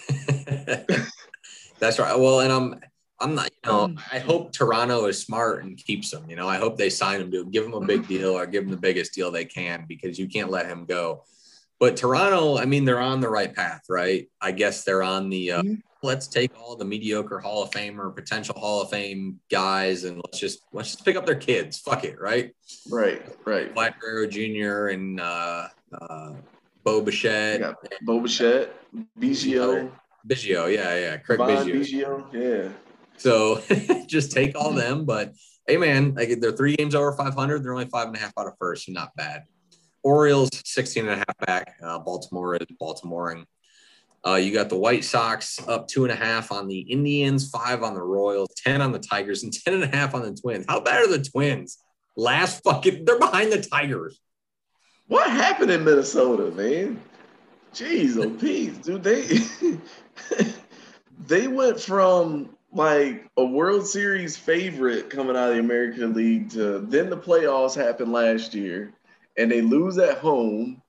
That's 1.80 1.99
right. 1.99 2.17
Well, 2.17 2.41
and 2.41 2.52
I'm 2.52 2.80
I'm 3.21 3.36
not, 3.36 3.49
you 3.52 3.69
know, 3.69 3.93
I 4.12 4.19
hope 4.19 4.54
Toronto 4.54 5.06
is 5.08 5.21
smart 5.21 5.63
and 5.63 5.78
keeps 5.78 6.13
him. 6.13 6.30
You 6.30 6.38
know, 6.38 6.47
I 6.47 6.58
hope 6.58 6.78
they 6.78 6.89
sign 6.89 7.19
him 7.19 7.32
to 7.32 7.45
give 7.45 7.65
him 7.65 7.73
a 7.73 7.82
big 7.82 8.08
deal 8.08 8.30
or 8.38 8.45
give 8.45 8.63
him 8.63 8.69
the 8.71 8.78
biggest 8.78 9.13
deal 9.13 9.30
they 9.30 9.43
can 9.43 9.86
because 9.89 10.17
you 10.17 10.28
can't 10.30 10.49
let 10.49 10.67
him 10.67 10.86
go. 10.86 11.23
But 11.80 11.97
Toronto, 11.97 12.58
I 12.58 12.65
mean, 12.65 12.86
they're 12.86 12.99
on 12.99 13.19
the 13.19 13.30
right 13.30 13.54
path, 13.54 13.82
right? 13.89 14.30
I 14.41 14.52
guess 14.52 14.84
they're 14.86 15.04
on 15.04 15.30
the 15.30 15.52
uh, 15.52 15.63
Mhm. 15.63 15.82
let's 16.02 16.28
take 16.28 16.58
all 16.58 16.78
the 16.78 16.86
mediocre 16.86 17.39
Hall 17.39 17.63
of 17.63 17.73
Fame 17.73 17.99
or 17.99 18.10
potential 18.10 18.56
Hall 18.58 18.82
of 18.82 18.89
Fame 18.89 19.39
guys 19.52 20.06
and 20.06 20.21
let's 20.25 20.39
just 20.39 20.60
let's 20.71 20.91
just 20.91 21.04
pick 21.04 21.17
up 21.17 21.25
their 21.25 21.36
kids. 21.36 21.78
Fuck 21.78 22.06
it, 22.06 22.19
right? 22.21 22.54
Right, 22.89 23.21
right. 23.45 23.73
Vlad 23.75 23.99
Guerrero 23.99 24.28
Jr. 24.28 24.88
and 24.93 25.19
uh, 25.19 25.67
uh, 25.93 26.34
Bo 26.84 27.02
Bichette, 27.02 27.60
Yeah. 27.60 27.73
Bo 28.02 28.19
Bichette, 28.19 28.73
Biggio, 29.19 29.91
Biggio, 30.28 30.73
yeah, 30.73 30.95
yeah, 30.95 31.17
Craig 31.17 31.38
Von 31.39 31.49
Biggio. 31.49 31.75
Biggio, 31.75 32.34
yeah. 32.34 32.69
So 33.17 33.62
just 34.08 34.32
take 34.32 34.56
all 34.56 34.71
them, 34.73 35.06
but 35.06 35.34
hey 35.67 35.78
man, 35.78 36.15
like 36.15 36.39
they're 36.39 36.52
three 36.52 36.75
games 36.75 36.95
over 36.95 37.12
500. 37.13 37.63
They're 37.63 37.73
only 37.73 37.86
five 37.86 38.08
and 38.08 38.15
a 38.15 38.19
half 38.19 38.34
out 38.38 38.47
of 38.47 38.54
first, 38.60 38.86
so 38.86 38.91
not 38.91 39.15
bad. 39.15 39.43
Orioles 40.04 40.49
16 40.65 41.08
and 41.08 41.13
a 41.13 41.17
half 41.17 41.38
back. 41.45 41.75
Uh, 41.84 41.99
Baltimore 41.99 42.56
is 42.56 42.65
Baltimoreing. 42.82 43.43
Uh, 44.25 44.36
you 44.36 44.54
got 44.54 44.69
the 44.69 44.78
White 44.78 45.04
Sox 45.04 45.60
up 45.67 45.88
two 45.88 46.04
and 46.04 46.12
a 46.12 46.15
half 46.15 46.52
on 46.52 46.67
the 46.67 46.80
Indians, 46.80 47.49
five 47.49 47.84
on 47.84 47.93
the 47.93 48.02
Royals, 48.02 48.49
10 48.58 48.82
on 48.82 48.91
the 48.91 48.99
Tigers, 48.99 49.43
and 49.43 49.54
10 49.65 49.75
and 49.75 49.84
a 49.84 49.88
half 49.88 50.13
on 50.13 50.21
the 50.21 50.34
Twins. 50.34 50.65
How 50.67 50.80
bad 50.80 51.02
are 51.04 51.08
the 51.08 51.23
Twins? 51.23 51.78
Last 52.15 52.63
fucking, 52.63 53.06
they're 53.06 53.19
behind 53.19 53.52
the 53.52 53.62
Tigers. 53.62 54.19
What 55.09 55.31
happened 55.31 55.71
in 55.71 55.83
Minnesota, 55.83 56.51
man? 56.51 57.01
Jeez, 57.73 58.23
oh, 58.23 58.29
peace, 58.29 58.77
dude. 58.77 59.03
They 59.03 59.39
they 61.27 61.47
went 61.47 61.79
from 61.79 62.55
like 62.71 63.27
a 63.35 63.43
World 63.43 63.87
Series 63.87 64.37
favorite 64.37 65.09
coming 65.09 65.35
out 65.35 65.49
of 65.49 65.55
the 65.55 65.61
American 65.61 66.13
League 66.13 66.51
to 66.51 66.79
then 66.79 67.09
the 67.09 67.17
playoffs 67.17 67.75
happened 67.75 68.11
last 68.11 68.53
year, 68.53 68.93
and 69.35 69.51
they 69.51 69.61
lose 69.61 69.97
at 69.97 70.19
home 70.19 70.79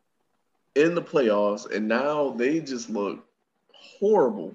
in 0.74 0.94
the 0.94 1.02
playoffs, 1.02 1.74
and 1.74 1.88
now 1.88 2.30
they 2.32 2.60
just 2.60 2.90
look 2.90 3.26
horrible. 3.72 4.54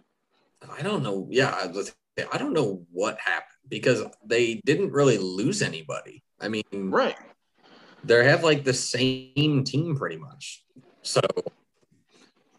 I 0.78 0.84
don't 0.84 1.02
know. 1.02 1.28
Yeah, 1.32 1.50
I, 1.50 2.26
I 2.32 2.38
don't 2.38 2.54
know 2.54 2.86
what 2.92 3.20
happened 3.20 3.50
because 3.68 4.04
they 4.24 4.62
didn't 4.64 4.92
really 4.92 5.18
lose 5.18 5.64
anybody. 5.64 6.22
I 6.40 6.50
mean, 6.50 6.64
right? 6.72 7.16
They 8.06 8.26
have 8.26 8.44
like 8.44 8.64
the 8.64 8.74
same 8.74 9.64
team 9.64 9.96
pretty 9.96 10.18
much. 10.18 10.64
So, 11.02 11.22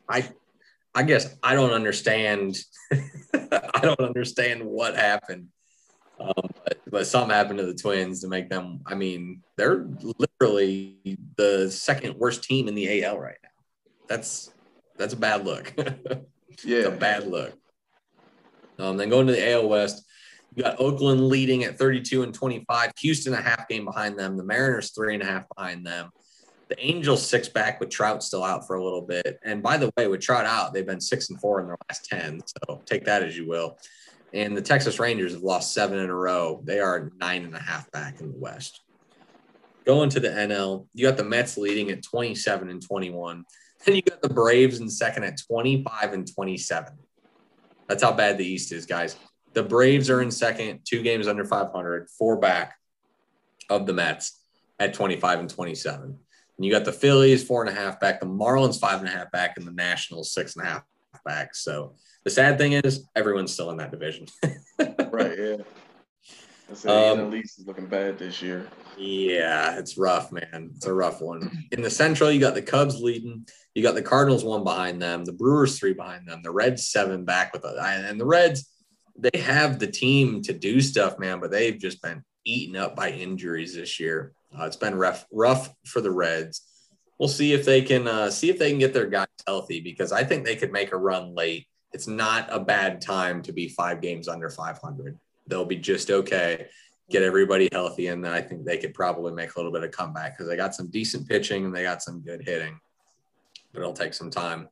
I, 0.09 0.29
I 0.95 1.03
guess 1.03 1.35
I 1.43 1.55
don't 1.55 1.73
understand. 1.73 2.57
I 2.93 3.81
don't 3.83 4.01
understand 4.01 4.65
what 4.65 4.97
happened. 4.97 5.49
Um, 6.19 6.49
but, 6.65 6.81
but 6.91 7.07
something 7.07 7.31
happened 7.35 7.59
to 7.59 7.67
the 7.67 7.75
Twins 7.75 8.21
to 8.21 8.29
make 8.29 8.49
them. 8.49 8.81
I 8.87 8.95
mean, 8.95 9.43
they're 9.57 9.87
literally 10.19 11.19
the 11.37 11.71
second 11.71 12.17
worst 12.17 12.45
team 12.45 12.69
in 12.69 12.75
the 12.75 13.05
AL 13.05 13.19
right 13.19 13.37
now. 13.43 13.51
That's 14.09 14.51
that's 14.97 15.13
a 15.13 15.19
bad 15.19 15.45
look. 15.45 15.75
yeah, 15.77 15.85
it's 16.79 16.89
a 16.89 16.91
bad 16.91 17.27
look. 17.27 17.53
Um, 18.79 18.97
then 18.97 19.09
going 19.09 19.27
to 19.27 19.33
the 19.33 19.53
AL 19.53 19.69
West, 19.69 20.06
you 20.57 20.63
got 20.63 20.81
Oakland 20.81 21.29
leading 21.29 21.65
at 21.65 21.79
32 21.79 22.23
and 22.23 22.33
25. 22.33 22.91
Houston 23.01 23.35
a 23.35 23.41
half 23.41 23.69
game 23.69 23.85
behind 23.85 24.19
them. 24.19 24.39
The 24.39 24.43
Mariners 24.43 24.91
three 24.91 25.13
and 25.13 25.23
a 25.23 25.27
half 25.27 25.45
behind 25.55 25.87
them. 25.87 26.11
The 26.69 26.85
Angels 26.85 27.25
six 27.25 27.47
back 27.47 27.79
with 27.79 27.91
Trout 27.91 28.23
still 28.23 28.43
out 28.43 28.67
for 28.67 28.77
a 28.77 28.83
little 28.83 29.03
bit. 29.03 29.39
And 29.45 29.63
by 29.63 29.77
the 29.77 29.93
way, 29.97 30.09
with 30.09 30.23
Trout 30.23 30.47
out, 30.47 30.73
they've 30.73 30.87
been 30.87 31.01
six 31.01 31.29
and 31.29 31.39
four 31.39 31.61
in 31.61 31.67
their 31.67 31.77
last 31.89 32.07
10. 32.07 32.41
So 32.47 32.83
take 32.87 33.05
that 33.05 33.23
as 33.23 33.37
you 33.37 33.47
will. 33.47 33.79
And 34.33 34.57
the 34.57 34.63
Texas 34.63 34.99
Rangers 34.99 35.35
have 35.35 35.43
lost 35.43 35.75
seven 35.75 35.99
in 35.99 36.09
a 36.09 36.15
row. 36.15 36.63
They 36.65 36.81
are 36.81 37.13
nine 37.21 37.45
and 37.45 37.55
a 37.55 37.61
half 37.61 37.91
back 37.93 38.21
in 38.21 38.33
the 38.33 38.39
West. 38.39 38.81
Going 39.85 40.09
to 40.11 40.21
the 40.21 40.31
NL, 40.31 40.87
you 40.95 41.07
got 41.07 41.19
the 41.19 41.23
Mets 41.23 41.59
leading 41.59 41.91
at 41.91 42.03
27 42.03 42.71
and 42.71 42.85
21. 42.85 43.45
Then 43.85 43.95
you 43.95 44.03
got 44.03 44.23
the 44.23 44.31
Braves 44.31 44.81
in 44.81 44.89
second 44.89 45.25
at 45.25 45.39
25 45.47 46.15
and 46.15 46.35
27. 46.35 46.95
That's 47.89 48.03
how 48.03 48.13
bad 48.13 48.39
the 48.39 48.45
East 48.45 48.73
is, 48.73 48.87
guys. 48.87 49.17
The 49.57 49.63
Braves 49.63 50.11
are 50.11 50.21
in 50.21 50.31
second, 50.31 50.81
two 50.85 51.03
games 51.03 51.27
under 51.27 51.43
500, 51.43 52.11
four 52.11 52.37
back 52.37 52.77
of 53.71 53.87
the 53.87 53.95
Mets 53.95 54.39
at 54.79 54.93
25 54.93 55.41
and 55.41 55.49
27. 55.49 56.03
And 56.05 56.65
you 56.65 56.71
got 56.71 56.85
the 56.85 56.93
Phillies 56.93 57.43
four 57.43 57.65
and 57.65 57.75
a 57.75 57.81
half 57.81 57.99
back, 57.99 58.21
the 58.21 58.27
Marlins 58.27 58.79
five 58.79 58.99
and 58.99 59.09
a 59.09 59.11
half 59.11 59.33
back, 59.33 59.57
and 59.57 59.67
the 59.67 59.73
Nationals 59.73 60.35
six 60.35 60.57
and 60.57 60.67
a 60.67 60.69
half 60.69 60.83
back. 61.25 61.55
So 61.55 61.95
the 62.25 62.29
sad 62.29 62.59
thing 62.59 62.73
is 62.73 63.07
everyone's 63.17 63.51
still 63.51 63.71
in 63.71 63.79
that 63.79 63.91
division. 63.91 64.27
right. 65.11 65.39
Yeah. 65.39 65.57
Say 66.75 66.89
um, 66.91 67.31
least 67.31 67.59
is 67.59 67.67
looking 67.67 67.87
bad 67.87 68.19
this 68.19 68.43
year. 68.43 68.67
Yeah, 68.99 69.79
it's 69.79 69.97
rough, 69.97 70.33
man. 70.33 70.73
It's 70.77 70.85
a 70.85 70.93
rough 70.93 71.23
one. 71.23 71.67
In 71.73 71.81
the 71.81 71.89
Central, 71.89 72.31
you 72.31 72.41
got 72.41 72.55
the 72.55 72.61
Cubs 72.61 73.01
leading. 73.01 73.47
You 73.75 73.83
got 73.83 73.95
the 73.95 74.03
Cardinals 74.03 74.45
one 74.45 74.65
behind 74.65 75.01
them. 75.01 75.25
The 75.25 75.33
Brewers 75.33 75.79
three 75.79 75.95
behind 75.95 76.29
them. 76.29 76.43
The 76.43 76.51
Reds 76.51 76.89
seven 76.89 77.25
back 77.25 77.55
with 77.55 77.65
it. 77.65 77.79
And 77.79 78.21
the 78.21 78.27
Reds, 78.27 78.69
they 79.19 79.39
have 79.39 79.79
the 79.79 79.87
team 79.87 80.43
to 80.43 80.53
do 80.53 80.81
stuff, 80.81 81.19
man, 81.19 81.41
but 81.41 81.51
they've 81.51 81.79
just 81.79 82.03
been 82.03 82.23
eaten 82.45 82.77
up 82.77 82.95
by 82.95 83.11
injuries 83.11 83.75
this 83.75 83.99
year. 83.99 84.33
Uh, 84.59 84.65
it's 84.65 84.77
been 84.77 84.95
rough, 84.95 85.27
rough 85.33 85.75
for 85.85 86.01
the 86.01 86.11
Reds. 86.11 86.63
We'll 87.19 87.29
see 87.29 87.53
if 87.53 87.65
they 87.65 87.83
can 87.83 88.07
uh, 88.07 88.31
see 88.31 88.51
if 88.51 88.59
they 88.59 88.71
can 88.71 88.79
get 88.79 88.93
their 88.93 89.07
guys 89.07 89.27
healthy 89.47 89.81
because 89.81 90.13
I 90.13 90.23
think 90.23 90.45
they 90.45 90.57
could 90.57 90.73
make 90.73 90.93
a 90.93 90.99
run 90.99 91.35
late. 91.35 91.67
It's 91.93 92.07
not 92.07 92.49
a 92.51 92.61
bad 92.61 93.01
time 93.01 93.43
to 93.43 93.53
be 93.53 93.69
five 93.69 94.03
games 94.03 94.29
under 94.29 94.51
500 94.51 95.19
they'll 95.47 95.65
be 95.65 95.77
just 95.77 96.11
okay. 96.11 96.67
Get 97.09 97.23
everybody 97.23 97.69
healthy, 97.71 98.09
and 98.09 98.25
then 98.25 98.33
I 98.33 98.41
think 98.41 98.65
they 98.65 98.79
could 98.79 98.93
probably 98.93 99.33
make 99.33 99.55
a 99.55 99.59
little 99.59 99.71
bit 99.71 99.85
of 99.85 99.93
comeback 99.93 100.37
because 100.37 100.49
they 100.49 100.57
got 100.57 100.75
some 100.75 100.89
decent 100.89 101.29
pitching 101.29 101.65
and 101.65 101.75
they 101.75 101.85
got 101.85 102.03
some 102.03 102.21
good 102.21 102.43
hitting, 102.43 102.81
but 103.73 103.81
it'll 103.81 103.93
take 103.93 104.13
some 104.13 104.31
time. 104.31 104.69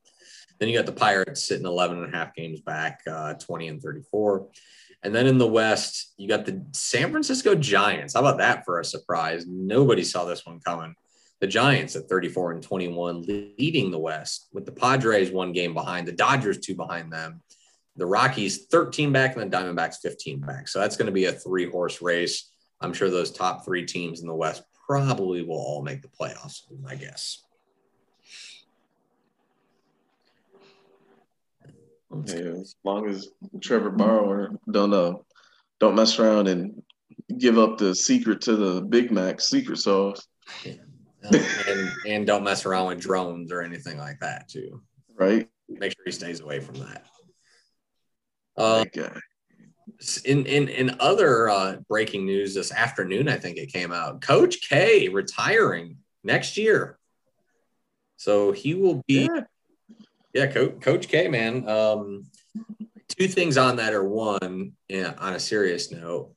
Then 0.59 0.69
you 0.69 0.77
got 0.77 0.85
the 0.85 0.91
Pirates 0.91 1.43
sitting 1.43 1.65
11 1.65 2.03
and 2.03 2.13
a 2.13 2.17
half 2.17 2.33
games 2.33 2.61
back, 2.61 3.01
uh, 3.09 3.33
20 3.33 3.67
and 3.67 3.81
34. 3.81 4.47
And 5.03 5.13
then 5.13 5.27
in 5.27 5.37
the 5.37 5.47
West, 5.47 6.13
you 6.17 6.27
got 6.27 6.45
the 6.45 6.65
San 6.71 7.11
Francisco 7.11 7.53
Giants. 7.55 8.13
How 8.13 8.21
about 8.21 8.37
that 8.39 8.65
for 8.65 8.79
a 8.79 8.85
surprise? 8.85 9.45
Nobody 9.47 10.03
saw 10.03 10.25
this 10.25 10.45
one 10.45 10.59
coming. 10.59 10.95
The 11.41 11.47
Giants 11.47 11.95
at 11.95 12.09
34 12.09 12.53
and 12.53 12.63
21, 12.63 13.23
leading 13.23 13.91
the 13.91 13.99
West, 13.99 14.47
with 14.53 14.65
the 14.65 14.71
Padres 14.71 15.31
one 15.31 15.51
game 15.51 15.73
behind, 15.73 16.07
the 16.07 16.13
Dodgers 16.13 16.59
two 16.59 16.75
behind 16.75 17.11
them, 17.11 17.41
the 17.97 18.05
Rockies 18.05 18.65
13 18.65 19.11
back 19.11 19.35
and 19.35 19.51
the 19.51 19.55
Diamondbacks 19.55 19.97
15 20.01 20.39
back. 20.39 20.67
So 20.67 20.79
that's 20.79 20.97
going 20.97 21.07
to 21.07 21.11
be 21.11 21.25
a 21.25 21.31
three 21.31 21.69
horse 21.69 22.01
race. 22.01 22.51
I'm 22.81 22.93
sure 22.93 23.09
those 23.09 23.31
top 23.31 23.63
three 23.63 23.85
teams 23.85 24.21
in 24.21 24.27
the 24.27 24.35
West 24.35 24.63
probably 24.87 25.43
will 25.43 25.57
all 25.57 25.83
make 25.83 26.01
the 26.01 26.07
playoffs, 26.07 26.61
I 26.87 26.95
guess. 26.95 27.44
Yeah, 32.25 32.61
as 32.61 32.75
long 32.83 33.09
as 33.09 33.29
Trevor 33.61 33.91
Bauer 33.91 34.51
don't 34.71 34.93
uh, 34.93 35.13
don't 35.79 35.95
mess 35.95 36.19
around 36.19 36.47
and 36.47 36.81
give 37.37 37.57
up 37.57 37.77
the 37.77 37.93
secret 37.95 38.41
to 38.41 38.55
the 38.55 38.81
Big 38.81 39.11
Mac 39.11 39.41
secret 39.41 39.77
sauce. 39.77 40.27
Yeah. 40.63 40.73
and 41.67 41.91
and 42.07 42.27
don't 42.27 42.43
mess 42.43 42.65
around 42.65 42.87
with 42.87 42.99
drones 42.99 43.51
or 43.51 43.61
anything 43.61 43.97
like 43.97 44.19
that 44.19 44.47
too. 44.47 44.81
Right. 45.13 45.49
Make 45.67 45.93
sure 45.93 46.03
he 46.05 46.11
stays 46.11 46.39
away 46.39 46.59
from 46.59 46.75
that. 46.75 47.05
Uh, 48.57 48.85
in 50.23 50.45
in 50.45 50.67
in 50.67 50.97
other 50.99 51.49
uh, 51.49 51.77
breaking 51.87 52.25
news 52.25 52.53
this 52.53 52.71
afternoon, 52.71 53.27
I 53.27 53.37
think 53.37 53.57
it 53.57 53.71
came 53.71 53.91
out. 53.91 54.21
Coach 54.21 54.67
K 54.67 55.09
retiring 55.09 55.97
next 56.23 56.57
year, 56.57 56.97
so 58.17 58.51
he 58.51 58.73
will 58.73 59.03
be. 59.07 59.27
Yeah, 59.33 59.41
yeah 60.35 60.47
Coach 60.47 60.81
Coach 60.81 61.07
K, 61.07 61.27
man. 61.29 61.67
Um, 61.67 62.25
two 63.07 63.27
things 63.27 63.57
on 63.57 63.77
that 63.77 63.93
are 63.93 64.03
one, 64.03 64.73
yeah, 64.87 65.13
on 65.17 65.33
a 65.33 65.39
serious 65.39 65.91
note, 65.91 66.33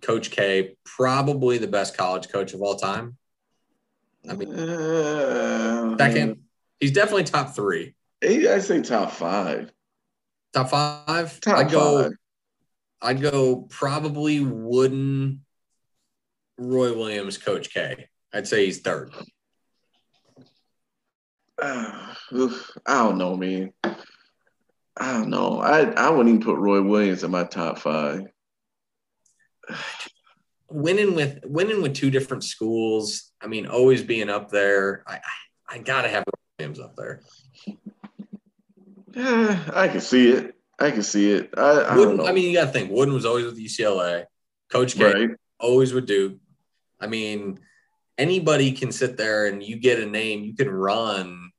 Coach 0.00 0.30
K 0.30 0.76
probably 0.84 1.58
the 1.58 1.66
best 1.66 1.96
college 1.96 2.30
coach 2.30 2.54
of 2.54 2.62
all 2.62 2.76
time. 2.76 3.18
I 4.28 4.34
mean, 4.34 4.54
uh, 4.54 5.96
second, 5.98 6.42
he's 6.78 6.92
definitely 6.92 7.24
top 7.24 7.54
three. 7.54 7.94
I 8.22 8.58
say 8.60 8.82
top 8.82 9.12
five. 9.12 9.72
Top 10.52 10.70
five? 10.70 11.40
Top 11.40 11.58
I'd 11.58 11.70
go. 11.70 12.04
Five. 12.04 12.12
I'd 13.02 13.20
go 13.22 13.66
probably 13.70 14.40
Wooden, 14.40 15.42
Roy 16.58 16.94
Williams, 16.94 17.38
Coach 17.38 17.72
K. 17.72 18.08
I'd 18.32 18.46
say 18.46 18.66
he's 18.66 18.80
third. 18.80 19.12
Uh, 21.60 22.14
I 22.86 22.94
don't 23.02 23.18
know, 23.18 23.36
man. 23.36 23.72
I 24.96 25.12
don't 25.12 25.30
know. 25.30 25.60
I 25.60 25.90
I 25.92 26.10
wouldn't 26.10 26.28
even 26.28 26.42
put 26.42 26.58
Roy 26.58 26.82
Williams 26.82 27.24
in 27.24 27.30
my 27.30 27.44
top 27.44 27.78
five. 27.78 28.26
winning 30.70 31.14
with 31.14 31.40
winning 31.44 31.82
with 31.82 31.94
two 31.94 32.10
different 32.10 32.44
schools. 32.44 33.32
I 33.40 33.46
mean, 33.46 33.66
always 33.66 34.02
being 34.02 34.28
up 34.28 34.50
there. 34.50 35.02
I 35.06 35.14
I, 35.14 35.76
I 35.76 35.78
gotta 35.78 36.08
have 36.08 36.24
Roy 36.26 36.40
Williams 36.58 36.80
up 36.80 36.96
there. 36.96 37.22
Yeah, 39.14 39.70
I 39.74 39.88
can 39.88 40.00
see 40.00 40.30
it. 40.30 40.54
I 40.78 40.90
can 40.90 41.02
see 41.02 41.32
it. 41.32 41.50
I, 41.56 41.60
I, 41.60 41.96
Wooden, 41.96 42.20
I 42.20 42.32
mean, 42.32 42.48
you 42.48 42.54
got 42.54 42.66
to 42.66 42.72
think 42.72 42.90
Wooden 42.90 43.12
was 43.12 43.26
always 43.26 43.44
with 43.44 43.62
UCLA. 43.62 44.24
Coach 44.70 44.96
K 44.96 45.04
right. 45.04 45.30
always 45.58 45.92
with 45.92 46.06
Duke. 46.06 46.38
I 46.98 47.06
mean, 47.06 47.60
anybody 48.20 48.70
can 48.72 48.92
sit 48.92 49.16
there 49.16 49.46
and 49.46 49.62
you 49.62 49.76
get 49.76 49.98
a 49.98 50.06
name, 50.06 50.44
you 50.44 50.54
can 50.54 50.70
run 50.70 51.50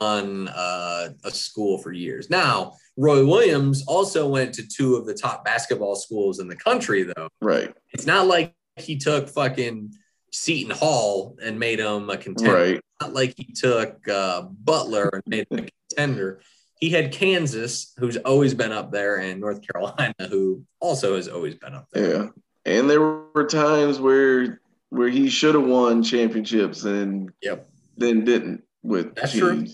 run 0.00 0.46
uh, 0.48 1.08
a 1.24 1.30
school 1.30 1.78
for 1.78 1.90
years. 1.90 2.28
Now, 2.28 2.74
Roy 2.98 3.24
Williams 3.24 3.82
also 3.86 4.28
went 4.28 4.52
to 4.54 4.68
two 4.68 4.94
of 4.94 5.06
the 5.06 5.14
top 5.14 5.42
basketball 5.42 5.96
schools 5.96 6.38
in 6.38 6.48
the 6.48 6.56
country, 6.56 7.02
though. 7.04 7.28
Right. 7.40 7.74
It's 7.92 8.04
not 8.04 8.26
like 8.26 8.54
he 8.76 8.98
took 8.98 9.30
fucking 9.30 9.94
Seton 10.32 10.76
Hall 10.76 11.38
and 11.42 11.58
made 11.58 11.80
him 11.80 12.10
a 12.10 12.18
contender. 12.18 12.54
Right. 12.54 12.80
not 13.00 13.14
like 13.14 13.32
he 13.38 13.54
took 13.54 14.06
uh, 14.06 14.42
Butler 14.42 15.08
and 15.14 15.22
made 15.26 15.46
him 15.50 15.60
a 15.60 15.68
contender 15.88 16.42
he 16.80 16.88
had 16.88 17.12
Kansas, 17.12 17.92
who's 17.98 18.16
always 18.16 18.54
been 18.54 18.72
up 18.72 18.90
there, 18.90 19.16
and 19.16 19.38
North 19.38 19.60
Carolina, 19.70 20.14
who 20.30 20.64
also 20.80 21.16
has 21.16 21.28
always 21.28 21.54
been 21.54 21.74
up 21.74 21.86
there. 21.92 22.14
Yeah. 22.14 22.28
And 22.64 22.88
there 22.88 23.00
were 23.00 23.46
times 23.46 24.00
where 24.00 24.60
where 24.90 25.08
he 25.08 25.30
should 25.30 25.54
have 25.54 25.64
won 25.64 26.02
championships 26.02 26.84
and 26.84 27.30
Yep. 27.42 27.68
then 27.96 28.24
didn't 28.24 28.64
with 28.82 29.14
That's 29.14 29.32
true. 29.36 29.66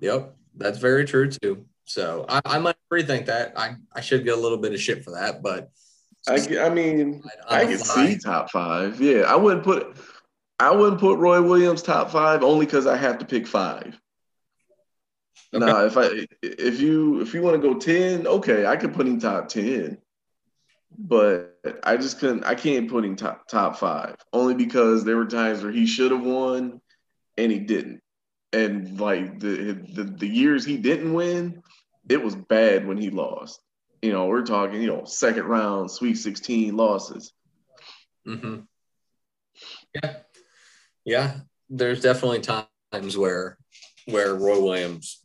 Yep. 0.00 0.36
That's 0.56 0.78
very 0.78 1.04
true 1.04 1.30
too. 1.30 1.66
So 1.84 2.24
I, 2.28 2.40
I 2.44 2.58
might 2.58 2.76
rethink 2.92 3.26
that. 3.26 3.52
I, 3.56 3.76
I 3.92 4.00
should 4.00 4.24
get 4.24 4.38
a 4.38 4.40
little 4.40 4.58
bit 4.58 4.72
of 4.72 4.80
shit 4.80 5.04
for 5.04 5.12
that, 5.12 5.42
but 5.42 5.70
I, 6.28 6.34
I 6.60 6.68
mean, 6.68 7.22
I 7.48 7.64
can 7.64 7.78
see 7.78 8.18
top 8.18 8.50
five. 8.50 9.00
Yeah, 9.00 9.22
I 9.22 9.36
wouldn't 9.36 9.64
put 9.64 9.96
I 10.58 10.70
wouldn't 10.70 11.00
put 11.00 11.18
Roy 11.18 11.40
Williams 11.40 11.82
top 11.82 12.10
five 12.10 12.42
only 12.42 12.66
because 12.66 12.86
I 12.86 12.96
have 12.96 13.18
to 13.18 13.24
pick 13.24 13.46
five. 13.46 13.98
Okay. 15.52 15.64
Now, 15.64 15.84
if 15.84 15.96
I 15.96 16.26
if 16.42 16.80
you 16.80 17.20
if 17.22 17.32
you 17.34 17.42
want 17.42 17.60
to 17.60 17.68
go 17.68 17.78
ten, 17.78 18.26
okay, 18.26 18.66
I 18.66 18.76
could 18.76 18.94
put 18.94 19.06
him 19.06 19.18
top 19.18 19.48
ten, 19.48 19.98
but 20.98 21.58
I 21.82 21.96
just 21.96 22.18
couldn't. 22.18 22.44
I 22.44 22.54
can't 22.54 22.90
put 22.90 23.04
him 23.04 23.16
top 23.16 23.48
top 23.48 23.78
five 23.78 24.16
only 24.32 24.54
because 24.54 25.04
there 25.04 25.16
were 25.16 25.26
times 25.26 25.62
where 25.62 25.72
he 25.72 25.86
should 25.86 26.10
have 26.10 26.24
won 26.24 26.80
and 27.36 27.52
he 27.52 27.58
didn't, 27.58 28.02
and 28.52 29.00
like 29.00 29.38
the, 29.40 29.72
the 29.94 30.04
the 30.04 30.28
years 30.28 30.64
he 30.64 30.76
didn't 30.76 31.12
win, 31.12 31.62
it 32.08 32.22
was 32.22 32.34
bad 32.34 32.86
when 32.86 32.98
he 32.98 33.10
lost. 33.10 33.60
You 34.02 34.12
know, 34.12 34.26
we're 34.26 34.44
talking 34.44 34.80
you 34.80 34.88
know 34.88 35.04
second 35.04 35.44
round, 35.44 35.90
Sweet 35.90 36.16
Sixteen 36.16 36.76
losses. 36.76 37.32
Mm-hmm. 38.26 38.60
Yeah, 39.94 40.16
yeah. 41.04 41.34
There's 41.68 42.00
definitely 42.00 42.40
times 42.40 43.16
where 43.16 43.58
where 44.06 44.34
Roy 44.34 44.60
Williams 44.60 45.20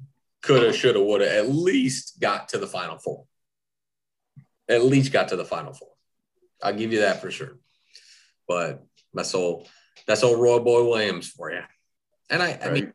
coulda, 0.46 0.74
shoulda, 0.74 1.02
woulda 1.02 1.34
at 1.34 1.50
least 1.50 2.20
got 2.20 2.50
to 2.50 2.58
the 2.58 2.68
final 2.68 2.98
four. 2.98 3.26
At 4.70 4.84
least 4.84 5.12
got 5.12 5.30
to 5.30 5.36
the 5.36 5.46
final 5.46 5.74
four. 5.74 5.90
I'll 6.64 6.74
give 6.74 6.94
you 6.94 7.02
that 7.02 7.22
for 7.22 7.32
sure. 7.32 7.58
But 8.48 8.84
that's 9.14 9.36
old. 9.36 9.68
That's 10.08 10.24
old 10.24 10.40
Roy 10.40 10.60
Boy 10.60 10.88
Williams 10.88 11.28
for 11.28 11.52
you. 11.52 11.62
And 12.30 12.42
I, 12.42 12.58
I 12.64 12.72
mean, 12.72 12.94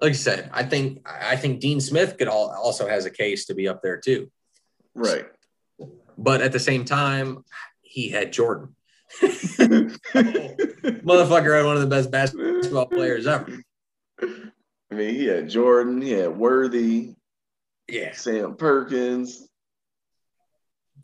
like 0.00 0.10
I 0.10 0.12
said, 0.12 0.50
I 0.52 0.64
think 0.64 1.06
I 1.08 1.36
think 1.36 1.60
Dean 1.60 1.80
Smith 1.80 2.16
could 2.18 2.28
all, 2.28 2.50
also 2.50 2.88
has 2.88 3.04
a 3.04 3.10
case 3.10 3.46
to 3.46 3.54
be 3.54 3.68
up 3.68 3.82
there 3.82 3.98
too. 3.98 4.30
right. 4.94 5.26
But 6.20 6.42
at 6.42 6.50
the 6.50 6.58
same 6.58 6.84
time, 6.84 7.44
he 7.80 8.08
had 8.08 8.32
Jordan. 8.32 8.74
Motherfucker 9.22 11.56
had 11.56 11.64
one 11.64 11.76
of 11.76 11.80
the 11.80 11.86
best 11.88 12.10
basketball 12.10 12.86
players 12.86 13.26
ever. 13.26 13.62
I 14.20 14.94
mean, 14.94 15.14
he 15.14 15.26
had 15.26 15.48
Jordan, 15.48 16.02
he 16.02 16.10
had 16.12 16.36
Worthy, 16.36 17.14
Yeah. 17.88 18.12
Sam 18.14 18.56
Perkins. 18.56 19.48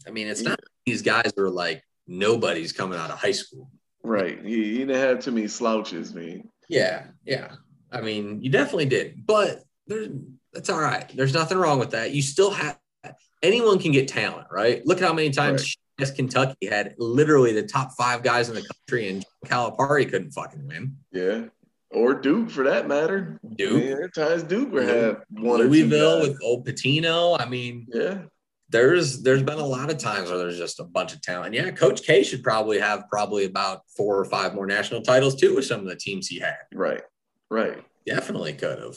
I 0.07 0.11
mean, 0.11 0.29
it's 0.29 0.43
not 0.43 0.61
these 0.87 1.03
guys 1.03 1.33
are 1.39 1.51
like 1.51 1.83
nobody's 2.07 2.73
coming 2.73 2.99
out 2.99 3.11
of 3.11 3.19
high 3.19 3.33
school. 3.33 3.71
Right. 4.03 4.45
He, 4.45 4.65
he 4.65 4.79
didn't 4.79 4.97
have 4.97 5.21
too 5.21 5.33
many 5.33 5.49
slouches, 5.49 6.15
man. 6.15 6.49
Yeah, 6.69 7.07
yeah. 7.25 7.57
I 7.91 8.01
mean, 8.01 8.43
you 8.43 8.51
definitely 8.51 8.87
did, 8.87 9.27
but 9.27 9.63
there's 9.87 10.09
that's 10.53 10.71
all 10.71 10.81
right. 10.81 11.11
There's 11.15 11.35
nothing 11.35 11.59
wrong 11.59 11.79
with 11.79 11.91
that. 11.91 12.13
You 12.13 12.23
still 12.23 12.51
have 12.51 12.79
anyone 13.43 13.79
can 13.79 13.93
get 13.93 14.09
talent, 14.09 14.47
right? 14.51 14.87
Look 14.87 14.99
at 14.99 15.07
how 15.07 15.13
many 15.13 15.31
times 15.31 15.77
yes, 15.99 16.11
Kentucky 16.11 16.67
had 16.67 16.95
literally 16.99 17.53
the 17.53 17.65
top 17.65 17.93
five 17.93 18.23
guys 18.23 18.49
in 18.49 18.55
the 18.55 18.63
country, 18.63 19.09
and 19.09 19.25
Calipari 19.47 20.09
couldn't 20.09 20.33
fucking 20.33 20.67
win. 20.67 20.97
Yeah. 21.13 21.45
Or 21.91 22.15
Duke 22.15 22.51
for 22.51 22.65
that 22.65 22.89
matter. 22.89 23.39
Duke, 23.57 23.83
I 23.83 24.01
mean, 24.01 24.11
times 24.11 24.43
Duke 24.43 24.73
would 24.73 24.89
have 24.89 25.23
one 25.31 25.61
or 25.61 25.65
two 25.65 25.71
Louisville 25.71 26.21
with 26.23 26.39
old 26.43 26.67
Pitino. 26.67 27.41
I 27.41 27.47
mean, 27.47 27.87
Yeah. 27.93 28.23
There's 28.71 29.23
there's 29.23 29.43
been 29.43 29.59
a 29.59 29.67
lot 29.67 29.91
of 29.91 29.99
times 29.99 30.31
where 30.31 30.39
there's 30.39 30.59
just 30.59 30.81
a 30.81 30.85
bunch 30.85 31.13
of 31.13 31.23
talent. 31.23 31.55
Yeah, 31.55 31.71
Coach 31.71 32.03
K 32.03 32.23
should 32.23 32.43
probably 32.43 32.81
have 32.81 33.05
probably 33.09 33.45
about 33.45 33.83
four 33.97 34.19
or 34.19 34.25
five 34.25 34.55
more 34.55 34.67
national 34.67 35.03
titles 35.03 35.37
too 35.37 35.55
with 35.55 35.67
some 35.67 35.81
of 35.81 35.87
the 35.87 35.97
teams 35.97 36.27
he 36.27 36.39
had. 36.39 36.57
Right. 36.73 37.03
Right. 37.51 37.85
Definitely 38.07 38.55
could 38.55 38.79
have, 38.79 38.97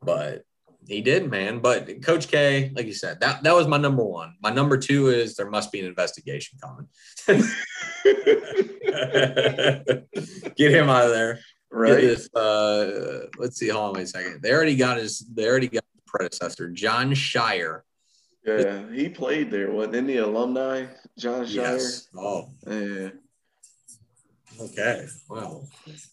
but 0.00 0.44
he 0.86 1.00
did, 1.00 1.30
man. 1.30 1.60
But 1.60 2.02
Coach 2.02 2.28
K, 2.28 2.72
like 2.74 2.86
you 2.86 2.94
said, 2.94 3.20
that 3.20 3.42
that 3.42 3.54
was 3.54 3.66
my 3.66 3.78
number 3.78 4.04
one. 4.04 4.34
My 4.42 4.50
number 4.50 4.76
two 4.76 5.08
is 5.08 5.36
there 5.36 5.50
must 5.50 5.70
be 5.70 5.80
an 5.80 5.86
investigation 5.86 6.58
coming. 6.60 6.88
Get 10.56 10.72
him 10.72 10.88
out 10.88 11.04
of 11.04 11.10
there. 11.10 11.38
Right. 11.70 12.00
this, 12.00 12.28
uh, 12.34 13.26
let's 13.38 13.56
see. 13.56 13.68
Hold 13.68 13.84
on 13.84 13.94
wait 13.94 14.02
a 14.02 14.06
second. 14.06 14.42
They 14.42 14.52
already 14.52 14.76
got 14.76 14.98
his. 14.98 15.20
They 15.20 15.46
already 15.46 15.68
got 15.68 15.84
his 15.94 16.02
predecessor, 16.06 16.68
Jon 16.68 17.12
Scheyer. 17.12 17.80
Yeah. 18.44 18.90
He 18.92 19.08
played 19.08 19.50
there. 19.50 19.70
Wasn't 19.70 19.94
any 19.94 20.16
alumni? 20.16 20.86
Jon 21.18 21.44
Scheyer. 21.46 21.54
Yes. 21.54 22.08
Oh, 22.16 22.48
Yeah. 22.66 23.10
okay. 24.60 25.06
Wow. 25.28 25.62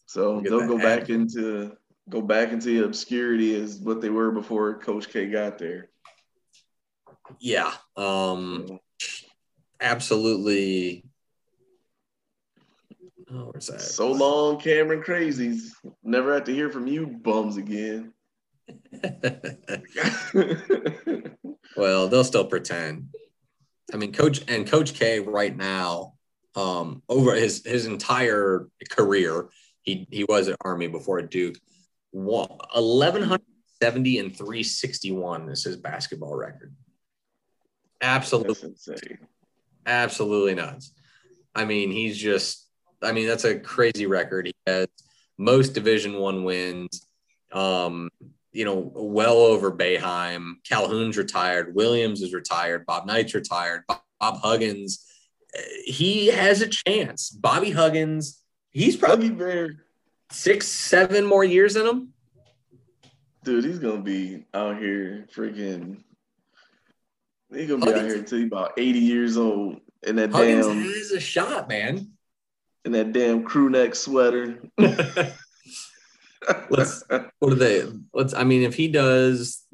So 0.05 0.39
they'll 0.41 0.67
go 0.67 0.77
back 0.77 1.09
into 1.09 1.75
go 2.09 2.21
back 2.21 2.51
into 2.51 2.67
the 2.79 2.85
obscurity 2.85 3.55
as 3.59 3.77
what 3.79 4.01
they 4.01 4.09
were 4.09 4.31
before 4.31 4.79
Coach 4.79 5.09
K 5.09 5.27
got 5.29 5.57
there. 5.59 5.89
yeah. 7.39 7.71
Um, 7.95 8.79
absolutely. 9.79 11.05
Oh, 13.31 13.51
where's 13.51 13.67
that? 13.67 13.81
So 13.81 14.11
long, 14.11 14.59
Cameron 14.59 15.03
Crazies. 15.03 15.71
Never 16.03 16.33
have 16.33 16.45
to 16.45 16.53
hear 16.53 16.71
from 16.71 16.87
you 16.87 17.05
bums 17.05 17.57
again. 17.57 18.11
well, 21.77 22.07
they'll 22.07 22.23
still 22.23 22.45
pretend. 22.45 23.09
I 23.93 23.97
mean, 23.97 24.13
Coach 24.13 24.41
and 24.47 24.67
Coach 24.67 24.93
K 24.93 25.19
right 25.19 25.55
now, 25.55 26.13
um, 26.55 27.01
over 27.09 27.35
his 27.35 27.65
his 27.65 27.85
entire 27.85 28.67
career, 28.89 29.49
he 29.81 30.07
he 30.11 30.23
was 30.23 30.47
at 30.47 30.57
Army 30.61 30.87
before 30.87 31.19
at 31.19 31.31
Duke. 31.31 31.57
Eleven 32.13 33.21
hundred 33.21 33.45
seventy 33.81 34.19
and 34.19 34.35
three 34.35 34.63
sixty 34.63 35.11
one 35.11 35.49
is 35.49 35.63
his 35.63 35.77
basketball 35.77 36.35
record. 36.35 36.73
Absolutely, 38.01 38.75
absolutely 39.85 40.55
nuts. 40.55 40.93
I 41.55 41.65
mean, 41.65 41.91
he's 41.91 42.17
just. 42.17 42.65
I 43.01 43.13
mean, 43.13 43.27
that's 43.27 43.45
a 43.45 43.57
crazy 43.57 44.07
record. 44.07 44.47
He 44.47 44.53
has 44.67 44.87
most 45.37 45.69
Division 45.69 46.19
One 46.19 46.43
wins. 46.43 47.05
Um, 47.51 48.09
you 48.51 48.65
know, 48.65 48.91
well 48.95 49.37
over 49.37 49.71
Boeheim. 49.71 50.53
Calhoun's 50.67 51.17
retired. 51.17 51.75
Williams 51.75 52.21
is 52.21 52.33
retired. 52.33 52.85
Bob 52.85 53.05
Knight's 53.05 53.33
retired. 53.35 53.83
Bob, 53.87 54.01
Bob 54.19 54.37
Huggins, 54.41 55.05
he 55.85 56.27
has 56.27 56.61
a 56.61 56.67
chance. 56.67 57.29
Bobby 57.29 57.71
Huggins, 57.71 58.41
he's 58.71 58.95
probably 58.97 59.29
Bear, 59.29 59.69
six, 60.31 60.67
seven 60.67 61.25
more 61.25 61.43
years 61.43 61.75
in 61.75 61.85
him. 61.87 62.13
dude, 63.43 63.65
he's 63.65 63.79
gonna 63.79 64.01
be 64.01 64.45
out 64.53 64.77
here 64.77 65.25
freaking. 65.35 66.03
He's 67.53 67.67
gonna 67.67 67.85
be 67.85 67.91
out 67.93 68.05
here 68.05 68.15
until 68.17 68.37
he's 68.39 68.47
about 68.47 68.73
80 68.77 68.99
years 68.99 69.37
old 69.37 69.77
in 70.03 70.15
that 70.17 70.31
Huggins 70.31 70.67
damn 70.67 70.81
has 70.83 71.11
a 71.11 71.19
shot, 71.19 71.67
man. 71.69 72.11
in 72.85 72.91
that 72.93 73.11
damn 73.13 73.43
crew 73.43 73.69
neck 73.69 73.95
sweater. 73.95 74.61
Let's- 76.69 77.03
what 77.39 77.53
are 77.53 77.55
they? 77.55 77.85
Let's. 78.13 78.33
I 78.33 78.43
mean, 78.43 78.63
if 78.63 78.75
he 78.75 78.87
does, 78.87 79.65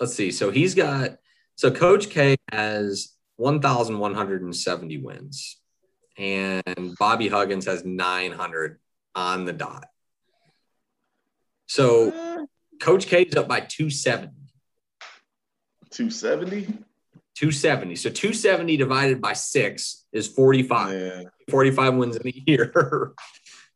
let's 0.00 0.14
see. 0.14 0.30
So 0.30 0.50
he's 0.50 0.74
got. 0.74 1.16
So 1.56 1.70
Coach 1.70 2.10
K 2.10 2.36
has 2.50 3.12
one 3.36 3.60
thousand 3.60 3.98
one 3.98 4.14
hundred 4.14 4.42
and 4.42 4.54
seventy 4.54 4.98
wins, 4.98 5.60
and 6.18 6.94
Bobby 6.98 7.28
Huggins 7.28 7.66
has 7.66 7.84
nine 7.84 8.32
hundred 8.32 8.80
on 9.14 9.44
the 9.44 9.52
dot. 9.52 9.86
So 11.66 12.46
Coach 12.80 13.06
K 13.06 13.22
is 13.22 13.36
up 13.36 13.48
by 13.48 13.60
two 13.60 13.90
seventy. 13.90 14.32
270? 15.90 16.62
270. 17.36 17.94
So 17.94 18.10
270 18.10 18.76
divided 18.76 19.20
by 19.20 19.32
six 19.32 20.06
is 20.12 20.26
45. 20.26 20.92
Yeah. 21.00 21.22
45 21.48 21.94
wins 21.94 22.16
in 22.16 22.26
a 22.26 22.32
year. 22.46 22.72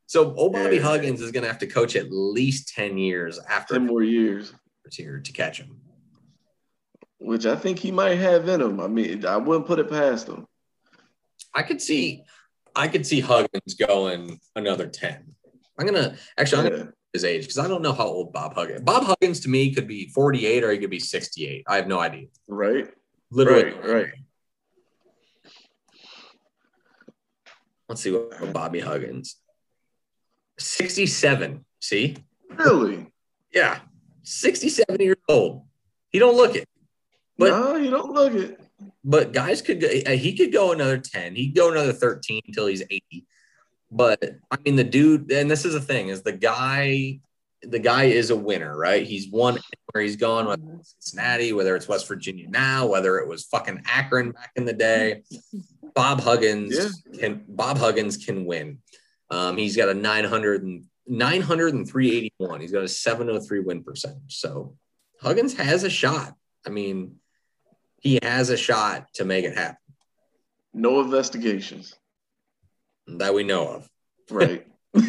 so 0.08 0.34
old 0.34 0.54
Bobby 0.54 0.76
Yeah. 0.76 0.82
Huggins 0.82 1.20
is 1.20 1.32
going 1.32 1.42
to 1.42 1.48
have 1.48 1.58
to 1.58 1.66
coach 1.66 1.94
at 1.94 2.10
least 2.10 2.74
10 2.74 2.96
years 2.96 3.38
after 3.46 3.74
10 3.74 3.86
more 3.86 4.02
years. 4.02 4.54
here 4.90 5.20
to 5.20 5.32
catch 5.32 5.60
him. 5.60 5.82
Which 7.18 7.44
I 7.44 7.56
think 7.56 7.78
he 7.78 7.92
might 7.92 8.14
have 8.14 8.48
in 8.48 8.62
him. 8.62 8.80
I 8.80 8.88
mean, 8.88 9.26
I 9.26 9.36
wouldn't 9.36 9.66
put 9.66 9.78
it 9.78 9.90
past 9.90 10.26
him. 10.26 10.46
I 11.54 11.62
could 11.62 11.82
see, 11.82 12.24
I 12.74 12.88
could 12.88 13.06
see 13.06 13.20
Huggins 13.20 13.74
going 13.74 14.40
another 14.56 14.86
10. 14.86 15.34
I'm 15.78 15.86
going 15.86 16.02
to 16.02 16.16
actually, 16.38 16.62
I'm 16.62 16.68
going 16.70 16.86
to 16.86 16.92
his 17.12 17.24
age 17.24 17.42
because 17.42 17.58
I 17.58 17.68
don't 17.68 17.82
know 17.82 17.92
how 17.92 18.06
old 18.06 18.32
Bob 18.32 18.54
Huggins. 18.54 18.80
Bob 18.80 19.04
Huggins 19.04 19.40
to 19.40 19.50
me 19.50 19.74
could 19.74 19.86
be 19.86 20.08
48 20.08 20.64
or 20.64 20.72
he 20.72 20.78
could 20.78 20.88
be 20.88 21.00
68. 21.00 21.64
I 21.68 21.76
have 21.76 21.86
no 21.86 22.00
idea. 22.00 22.28
Right? 22.46 22.88
Literally. 23.30 23.74
Right, 23.74 23.84
right. 23.84 24.12
Let's 27.90 28.00
see 28.00 28.10
what 28.12 28.54
Bobby 28.54 28.80
Huggins. 28.80 29.36
67. 30.58 31.64
See? 31.80 32.16
Really? 32.56 33.06
Yeah. 33.52 33.80
67 34.22 35.00
years 35.00 35.16
old. 35.28 35.62
He 36.10 36.18
don't 36.18 36.36
look 36.36 36.54
it. 36.56 36.68
But- 37.36 37.50
no, 37.50 37.76
you 37.76 37.90
don't 37.90 38.12
look 38.12 38.34
it. 38.34 38.60
but 39.04 39.32
guys 39.32 39.62
could 39.62 39.80
go, 39.80 39.88
uh, 40.06 40.10
he 40.10 40.36
could 40.36 40.52
go 40.52 40.72
another 40.72 40.98
10. 40.98 41.34
He'd 41.36 41.54
go 41.54 41.70
another 41.70 41.92
13 41.92 42.42
until 42.46 42.66
he's 42.66 42.82
80. 42.82 43.26
But 43.90 44.22
I 44.50 44.56
mean, 44.64 44.76
the 44.76 44.84
dude, 44.84 45.30
and 45.32 45.50
this 45.50 45.64
is 45.64 45.72
the 45.72 45.80
thing, 45.80 46.08
is 46.08 46.22
the 46.22 46.32
guy, 46.32 47.20
the 47.62 47.78
guy 47.78 48.04
is 48.04 48.30
a 48.30 48.36
winner, 48.36 48.76
right? 48.76 49.06
He's 49.06 49.30
won 49.30 49.58
where 49.92 50.02
he's 50.02 50.16
gone, 50.16 50.46
whether 50.46 50.62
it's 50.78 50.94
Cincinnati, 50.98 51.52
whether 51.52 51.74
it's 51.74 51.88
West 51.88 52.06
Virginia 52.06 52.48
now, 52.48 52.86
whether 52.86 53.18
it 53.18 53.26
was 53.26 53.44
fucking 53.46 53.82
Akron 53.86 54.32
back 54.32 54.50
in 54.56 54.64
the 54.66 54.72
day. 54.74 55.22
Bob 55.94 56.20
Huggins 56.20 56.76
Yeah. 57.10 57.18
can 57.20 57.44
Bob 57.48 57.78
Huggins 57.78 58.16
can 58.18 58.44
win. 58.44 58.78
Um, 59.30 59.56
he's 59.56 59.76
got 59.76 59.88
a 59.88 59.94
900 59.94 60.62
and 60.62 60.84
900 61.06 61.74
and 61.74 61.88
381. 61.88 62.60
He's 62.60 62.72
got 62.72 62.82
a 62.84 62.88
703 62.88 63.60
win 63.60 63.82
percentage. 63.84 64.36
So 64.38 64.76
Huggins 65.20 65.54
has 65.54 65.84
a 65.84 65.90
shot. 65.90 66.34
I 66.66 66.70
mean, 66.70 67.16
he 68.00 68.18
has 68.22 68.50
a 68.50 68.56
shot 68.56 69.06
to 69.14 69.24
make 69.24 69.44
it 69.44 69.56
happen 69.56 69.76
No 70.74 71.00
investigations. 71.00 71.94
that 73.06 73.34
we 73.34 73.42
know 73.44 73.68
of. 73.68 73.88
Right. 74.30 74.66
No, 74.94 75.02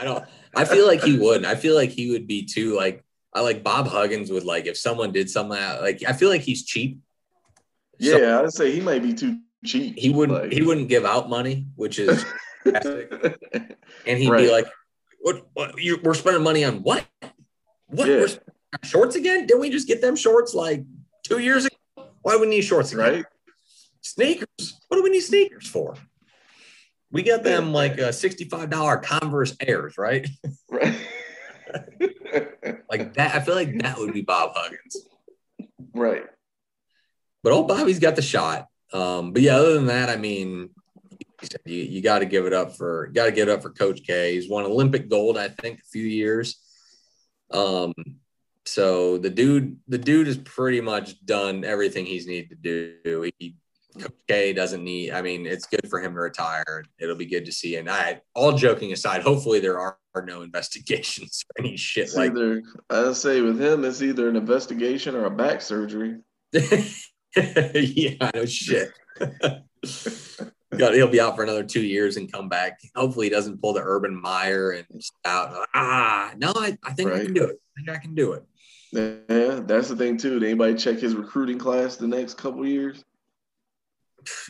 I 0.00 0.04
don't. 0.04 0.24
I 0.54 0.64
feel 0.64 0.86
like 0.86 1.02
he 1.02 1.18
would. 1.18 1.44
I 1.44 1.54
feel 1.54 1.74
like 1.74 1.90
he 1.90 2.10
would 2.10 2.26
be 2.26 2.44
too. 2.44 2.74
Like 2.76 3.02
I 3.32 3.40
like 3.40 3.62
Bob 3.62 3.86
Huggins 3.88 4.30
would 4.30 4.44
like 4.44 4.66
if 4.66 4.76
someone 4.76 5.10
did 5.12 5.30
something 5.30 5.58
like 5.80 6.02
I 6.06 6.12
feel 6.12 6.28
like 6.28 6.40
he's 6.42 6.64
cheap. 6.64 6.98
So 8.00 8.16
yeah, 8.18 8.40
I'd 8.40 8.52
say 8.52 8.72
he 8.72 8.80
might 8.80 9.02
be 9.02 9.14
too 9.14 9.38
cheap. 9.64 9.98
he 9.98 10.10
wouldn't. 10.10 10.42
Like- 10.42 10.52
he 10.52 10.62
wouldn't 10.62 10.88
give 10.88 11.04
out 11.06 11.28
money, 11.30 11.66
which 11.76 11.98
is. 11.98 12.24
and 14.06 14.18
he'd 14.18 14.30
be 14.30 14.50
like, 14.50 14.66
"What? 15.20 15.46
What? 15.54 15.82
You, 15.82 15.98
we're 16.02 16.14
spending 16.14 16.42
money 16.42 16.64
on 16.64 16.82
what? 16.82 17.04
What? 17.86 18.08
Yeah. 18.08 18.26
Shorts 18.82 19.16
again? 19.16 19.46
Didn't 19.46 19.60
we 19.60 19.70
just 19.70 19.88
get 19.88 20.00
them 20.00 20.16
shorts 20.16 20.54
like 20.54 20.84
two 21.22 21.38
years 21.38 21.64
ago? 21.64 21.76
Why 22.22 22.32
do 22.32 22.40
we 22.40 22.46
need 22.48 22.62
shorts 22.62 22.92
again? 22.92 23.14
right? 23.14 23.24
Sneakers. 24.00 24.80
What 24.88 24.96
do 24.98 25.02
we 25.02 25.10
need 25.10 25.20
sneakers 25.20 25.68
for? 25.68 25.94
We 27.10 27.22
got 27.22 27.42
them 27.42 27.72
like 27.72 27.98
uh, 27.98 28.12
sixty-five 28.12 28.70
dollar 28.70 28.98
Converse 28.98 29.56
Airs, 29.60 29.96
right? 29.98 30.26
Right. 30.70 30.94
Like 32.88 33.14
that. 33.14 33.34
I 33.34 33.40
feel 33.40 33.54
like 33.54 33.76
that 33.82 33.98
would 33.98 34.12
be 34.12 34.22
Bob 34.22 34.52
Huggins. 34.54 34.96
right. 35.94 36.24
But 37.42 37.52
old 37.52 37.68
Bobby's 37.68 37.98
got 37.98 38.16
the 38.16 38.22
shot. 38.22 38.66
Um, 38.92 39.32
but 39.32 39.42
yeah, 39.42 39.56
other 39.56 39.74
than 39.74 39.86
that, 39.86 40.08
I 40.08 40.16
mean, 40.16 40.70
you, 41.64 41.82
you 41.82 42.02
got 42.02 42.20
to 42.20 42.26
give 42.26 42.46
it 42.46 42.52
up 42.52 42.76
for 42.76 43.08
got 43.08 43.26
to 43.26 43.32
give 43.32 43.48
it 43.48 43.52
up 43.52 43.62
for 43.62 43.70
Coach 43.70 44.02
K. 44.06 44.34
He's 44.34 44.48
won 44.48 44.64
Olympic 44.64 45.08
gold, 45.08 45.36
I 45.38 45.48
think, 45.48 45.80
a 45.80 45.88
few 45.90 46.04
years. 46.04 46.60
Um, 47.50 47.92
so 48.64 49.18
the 49.18 49.30
dude, 49.30 49.78
the 49.86 49.98
dude 49.98 50.26
has 50.26 50.38
pretty 50.38 50.80
much 50.80 51.24
done 51.24 51.64
everything 51.64 52.04
he's 52.04 52.26
needed 52.26 52.50
to 52.50 52.56
do. 53.02 53.30
He, 53.38 53.56
Coach 53.98 54.12
K 54.28 54.52
doesn't 54.52 54.84
need. 54.84 55.12
I 55.12 55.22
mean, 55.22 55.46
it's 55.46 55.66
good 55.66 55.88
for 55.88 56.00
him 56.00 56.14
to 56.14 56.20
retire. 56.20 56.84
It'll 56.98 57.16
be 57.16 57.26
good 57.26 57.46
to 57.46 57.52
see. 57.52 57.76
And 57.76 57.88
I, 57.88 58.20
all 58.34 58.52
joking 58.52 58.92
aside, 58.92 59.22
hopefully 59.22 59.60
there 59.60 59.78
are, 59.78 59.98
no 60.24 60.40
investigations 60.42 61.44
or 61.44 61.62
any 61.62 61.76
shit 61.76 62.04
It's 62.04 62.16
like. 62.16 62.30
either 62.30 62.62
I'd 62.88 63.14
say 63.16 63.42
with 63.42 63.60
him, 63.60 63.84
it's 63.84 64.00
either 64.00 64.30
an 64.30 64.36
investigation 64.36 65.14
or 65.14 65.26
a 65.26 65.30
back 65.30 65.60
surgery. 65.60 66.16
yeah, 66.52 68.30
no 68.34 68.46
shit. 68.46 68.92
He'll 70.76 71.08
be 71.08 71.20
out 71.20 71.36
for 71.36 71.42
another 71.42 71.64
two 71.64 71.82
years 71.82 72.16
and 72.16 72.30
come 72.30 72.48
back. 72.48 72.80
Hopefully, 72.94 73.26
he 73.26 73.30
doesn't 73.30 73.60
pull 73.60 73.72
the 73.72 73.82
Urban 73.82 74.20
Meyer 74.20 74.72
and 74.72 75.02
out. 75.24 75.66
Ah, 75.74 76.32
no, 76.36 76.52
I, 76.56 76.76
I 76.82 76.92
think 76.92 77.12
I 77.12 77.24
can 77.24 77.34
do 77.34 77.44
it. 77.44 77.60
I 77.76 77.80
think 77.80 77.96
I 77.96 78.00
can 78.00 78.14
do 78.14 78.32
it. 78.32 78.44
Yeah, 78.92 79.60
that's 79.64 79.88
the 79.88 79.96
thing 79.96 80.16
too. 80.16 80.40
Did 80.40 80.48
anybody 80.48 80.74
check 80.74 80.98
his 80.98 81.14
recruiting 81.14 81.58
class 81.58 81.96
the 81.96 82.08
next 82.08 82.34
couple 82.34 82.66
years? 82.66 83.04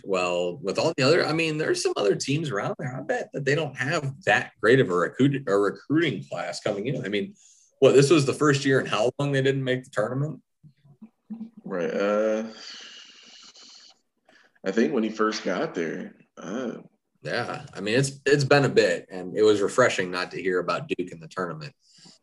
Well, 0.05 0.59
with 0.63 0.79
all 0.79 0.95
the 0.97 1.03
other, 1.03 1.27
I 1.27 1.33
mean, 1.33 1.59
there's 1.59 1.83
some 1.83 1.93
other 1.97 2.15
teams 2.15 2.51
around 2.51 2.77
there. 2.79 2.97
I 2.97 3.03
bet 3.03 3.31
that 3.35 3.45
they 3.45 3.55
don't 3.55 3.77
have 3.77 4.15
that 4.25 4.53
great 4.61 4.81
of 4.81 4.91
a 4.91 4.95
recruit 4.95 5.43
a 5.47 5.57
recruiting 5.57 6.25
class 6.25 6.61
coming 6.61 6.87
in. 6.87 7.05
I 7.05 7.09
mean, 7.09 7.35
what 7.81 7.95
this 7.95 8.11
was 8.11 8.25
the 8.25 8.33
first 8.33 8.65
year 8.65 8.79
and 8.79 8.89
how 8.89 9.11
long 9.19 9.33
they 9.33 9.43
didn't 9.43 9.65
make 9.65 9.85
the 9.85 9.91
tournament? 9.91 10.41
Right. 11.65 11.93
Uh, 11.93 12.45
I 14.67 14.73
think 14.73 14.93
when 14.93 15.05
he 15.05 15.11
first 15.11 15.45
got 15.45 15.75
there, 15.75 16.13
uh, 16.37 16.73
Yeah, 17.23 17.65
I 17.73 17.81
mean 17.81 17.95
it's 17.95 18.21
it's 18.27 18.45
been 18.45 18.65
a 18.65 18.69
bit, 18.69 19.07
and 19.11 19.37
it 19.37 19.43
was 19.43 19.63
refreshing 19.63 20.11
not 20.11 20.33
to 20.33 20.43
hear 20.43 20.59
about 20.59 20.89
Duke 20.89 21.13
in 21.13 21.21
the 21.21 21.29
tournament. 21.29 21.73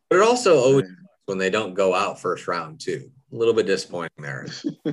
But 0.08 0.18
it 0.18 0.22
also 0.22 0.58
always 0.58 0.86
when 1.26 1.38
they 1.38 1.50
don't 1.50 1.74
go 1.74 1.94
out 1.94 2.20
first 2.20 2.46
round 2.46 2.80
too. 2.80 3.10
A 3.32 3.36
little 3.36 3.54
bit 3.54 3.66
disappointing 3.66 4.10
there. 4.18 4.46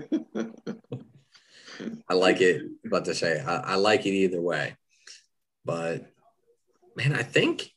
I 2.09 2.13
like 2.13 2.41
it, 2.41 2.63
about 2.85 3.05
to 3.05 3.15
say 3.15 3.41
I, 3.41 3.55
I 3.57 3.75
like 3.75 4.05
it 4.05 4.11
either 4.11 4.41
way. 4.41 4.75
But 5.65 6.05
man, 6.95 7.13
I 7.13 7.23
think 7.23 7.69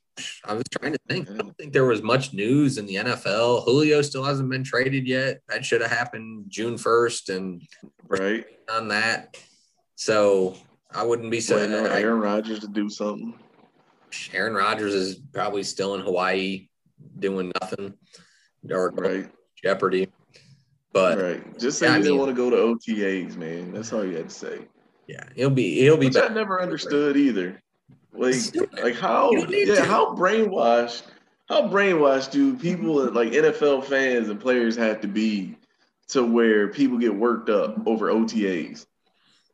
I 0.45 0.55
was 0.55 0.65
trying 0.71 0.93
to 0.93 0.99
think. 1.09 1.29
I 1.29 1.35
don't 1.35 1.57
think 1.57 1.73
there 1.73 1.85
was 1.85 2.03
much 2.03 2.33
news 2.33 2.79
in 2.79 2.87
the 2.87 2.97
NFL. 2.97 3.65
Julio 3.65 4.03
still 4.03 4.23
hasn't 4.23 4.51
been 4.51 4.63
traded 4.63 5.07
yet. 5.07 5.41
That 5.49 5.65
should 5.65 5.81
have 5.81 5.91
happened 5.91 6.45
June 6.49 6.79
first, 6.79 7.29
and 7.29 7.63
right. 8.09 8.45
on 8.71 8.89
that. 8.89 9.37
So 9.97 10.57
I 10.93 11.05
wouldn't 11.05 11.31
be 11.31 11.41
so. 11.41 11.57
I- 11.59 12.01
Aaron 12.01 12.21
Rodgers 12.21 12.61
to 12.61 12.69
do 12.69 12.89
something. 12.89 13.35
Aaron 14.33 14.55
Rodgers 14.55 14.95
is 14.95 15.17
probably 15.33 15.63
still 15.65 15.95
in 15.95 16.01
Hawaii 16.01 16.69
doing 17.19 17.53
nothing 17.61 17.95
or 18.71 18.91
Right. 18.91 19.29
Jeopardy. 19.63 20.09
But 20.93 21.19
right. 21.21 21.59
Just 21.59 21.79
say 21.81 21.87
yeah, 21.87 21.95
I 21.95 21.97
you 21.97 22.03
didn't 22.05 22.19
want 22.19 22.31
to 22.31 22.37
go 22.37 22.51
to 22.51 22.57
OTAs, 22.57 23.37
man. 23.37 23.73
That's 23.73 23.93
all 23.93 24.05
you 24.05 24.17
had 24.17 24.29
to 24.29 24.35
say. 24.35 24.61
yeah, 25.09 25.25
he'll 25.35 25.51
be 25.51 25.81
he'll 25.81 25.97
be 25.97 26.07
Which 26.07 26.17
I 26.17 26.29
never 26.29 26.63
understood 26.63 27.17
either. 27.17 27.61
Like, 28.13 28.37
like 28.81 28.95
how? 28.95 29.33
You 29.33 29.39
don't 29.41 29.51
need 29.51 29.67
Yeah, 29.69 29.75
to. 29.77 29.85
how 29.85 30.15
brainwashed? 30.15 31.03
How 31.49 31.63
brainwashed 31.69 32.31
do 32.31 32.57
people 32.57 32.95
like 33.13 33.33
NFL 33.33 33.85
fans 33.85 34.29
and 34.29 34.39
players 34.41 34.77
have 34.77 35.01
to 35.01 35.09
be 35.09 35.57
to 36.09 36.25
where 36.25 36.69
people 36.69 36.97
get 36.99 37.13
worked 37.15 37.51
up 37.51 37.85
over 37.87 38.13
OTAs? 38.13 38.87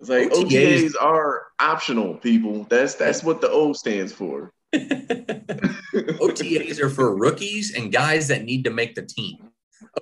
It's 0.00 0.08
like 0.08 0.30
OTAs 0.30 0.78
OTAs, 0.78 0.92
are 1.00 1.48
optional, 1.58 2.14
people. 2.14 2.64
That's 2.70 2.94
that's 2.94 3.22
what 3.22 3.40
the 3.42 3.50
O 3.50 3.72
stands 3.74 4.12
for. 4.12 4.50
OTAs 4.74 6.80
are 6.80 6.88
for 6.88 7.14
rookies 7.14 7.74
and 7.74 7.92
guys 7.92 8.28
that 8.28 8.44
need 8.44 8.64
to 8.64 8.70
make 8.70 8.94
the 8.94 9.02
team. 9.02 9.50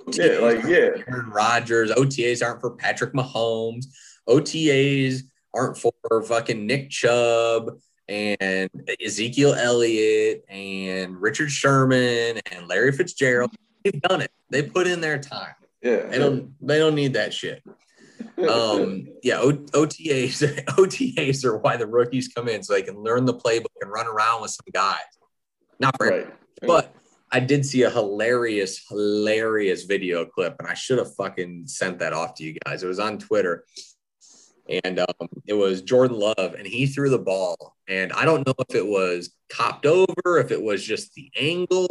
OTAs 0.07 0.17
Yeah, 0.17 0.39
like 0.39 0.63
yeah, 0.65 1.03
Aaron 1.09 1.31
Rodgers. 1.31 1.91
OTAs 1.91 2.47
aren't 2.47 2.61
for 2.61 2.77
Patrick 2.77 3.13
Mahomes. 3.13 3.87
OTAs 4.29 5.23
aren't 5.53 5.77
for 5.79 5.93
fucking 6.23 6.65
Nick 6.67 6.91
Chubb 6.91 7.71
and 8.09 8.71
Ezekiel 9.05 9.55
Elliott 9.55 10.45
and 10.49 11.21
Richard 11.21 11.51
Sherman 11.51 12.39
and 12.53 12.69
Larry 12.69 12.93
Fitzgerald. 12.93 13.51
They've 13.85 14.01
done 14.03 14.21
it. 14.21 14.31
They 14.51 14.63
put 14.63 14.87
in 14.87 15.01
their 15.01 15.19
time. 15.19 15.55
yeah. 15.83 16.07
They 16.07 16.19
don't. 16.19 16.53
They 16.61 16.79
don't 16.79 16.95
need 16.95 17.15
that 17.15 17.35
shit. 17.35 17.65
Um, 18.47 19.09
yeah, 19.23 19.41
o- 19.41 19.53
OTAs. 19.53 20.65
OTAs 20.67 21.45
are 21.45 21.57
why 21.59 21.77
the 21.77 21.87
rookies 21.87 22.29
come 22.29 22.49
in 22.49 22.63
so 22.63 22.73
they 22.73 22.83
can 22.83 23.03
learn 23.03 23.25
the 23.25 23.35
playbook 23.35 23.67
and 23.81 23.91
run 23.91 24.07
around 24.07 24.43
with 24.43 24.51
some 24.53 24.67
guys. 24.73 25.01
Not 25.81 25.97
for 25.97 26.09
right. 26.09 26.35
but 26.63 26.95
I 27.31 27.41
did 27.41 27.67
see 27.67 27.83
a 27.83 27.91
hilarious, 27.91 28.85
hilarious 28.89 29.85
video 29.85 30.25
clip, 30.25 30.57
and 30.59 30.69
I 30.69 30.75
should 30.75 30.99
have 30.99 31.15
fucking 31.15 31.67
sent 31.67 31.99
that 31.99 32.13
off 32.13 32.35
to 32.37 32.45
you 32.45 32.57
guys. 32.65 32.83
It 32.83 32.87
was 32.87 32.99
on 32.99 33.19
Twitter, 33.19 33.65
and 34.85 35.01
um, 35.01 35.29
it 35.47 35.55
was 35.55 35.83
Jordan 35.83 36.19
Love, 36.19 36.55
and 36.55 36.67
he 36.67 36.87
threw 36.87 37.11
the 37.11 37.19
ball, 37.19 37.77
and 37.87 38.13
I 38.13 38.25
don't 38.25 38.47
know 38.47 38.55
if 38.59 38.75
it 38.75 38.87
was 38.87 39.35
copped 39.51 39.85
over, 39.85 40.39
if 40.39 40.51
it 40.51 40.63
was 40.63 40.83
just 40.83 41.13
the 41.15 41.31
angle, 41.37 41.89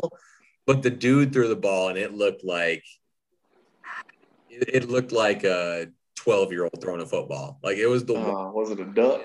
but 0.65 0.81
the 0.81 0.89
dude 0.89 1.33
threw 1.33 1.47
the 1.47 1.55
ball, 1.55 1.89
and 1.89 1.97
it 1.97 2.13
looked 2.13 2.43
like 2.43 2.83
it, 4.49 4.69
it 4.73 4.89
looked 4.89 5.11
like 5.11 5.43
a 5.43 5.87
twelve-year-old 6.17 6.81
throwing 6.81 7.01
a 7.01 7.05
football. 7.05 7.59
Like 7.63 7.77
it 7.77 7.87
was 7.87 8.03
the 8.03 8.15
Uh, 8.15 8.51
was 8.51 8.69
it 8.71 8.79
a 8.81 8.85
duck? 8.85 9.21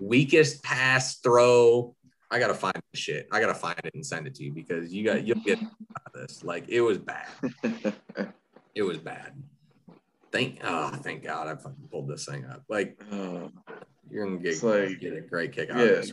weakest 0.00 0.62
pass 0.62 1.16
throw. 1.16 1.94
I 2.30 2.38
gotta 2.38 2.54
find 2.54 2.74
the 2.92 2.98
shit. 2.98 3.26
I 3.32 3.40
gotta 3.40 3.54
find 3.54 3.78
it 3.84 3.94
and 3.94 4.04
send 4.04 4.26
it 4.26 4.34
to 4.36 4.44
you 4.44 4.52
because 4.52 4.92
you 4.92 5.04
got 5.04 5.26
you'll 5.26 5.40
get 5.44 5.58
out 5.62 5.66
of 6.06 6.12
this. 6.14 6.42
Like 6.44 6.68
it 6.68 6.80
was 6.80 6.98
bad. 6.98 7.28
It 8.74 8.82
was 8.82 8.98
bad. 8.98 9.32
Thank 10.32 10.58
oh 10.64 10.88
thank 10.96 11.22
God 11.22 11.46
I 11.46 11.54
fucking 11.54 11.88
pulled 11.92 12.08
this 12.08 12.24
thing 12.26 12.44
up. 12.44 12.64
Like 12.68 13.00
Uh, 13.12 13.48
you're 14.10 14.24
gonna 14.26 14.38
get, 14.38 14.60
like- 14.64 14.98
get 15.00 15.12
a 15.16 15.20
great 15.20 15.52
kick 15.52 15.70
out 15.70 15.76
yeah. 15.78 15.82
of 15.84 15.88
this. 16.02 16.12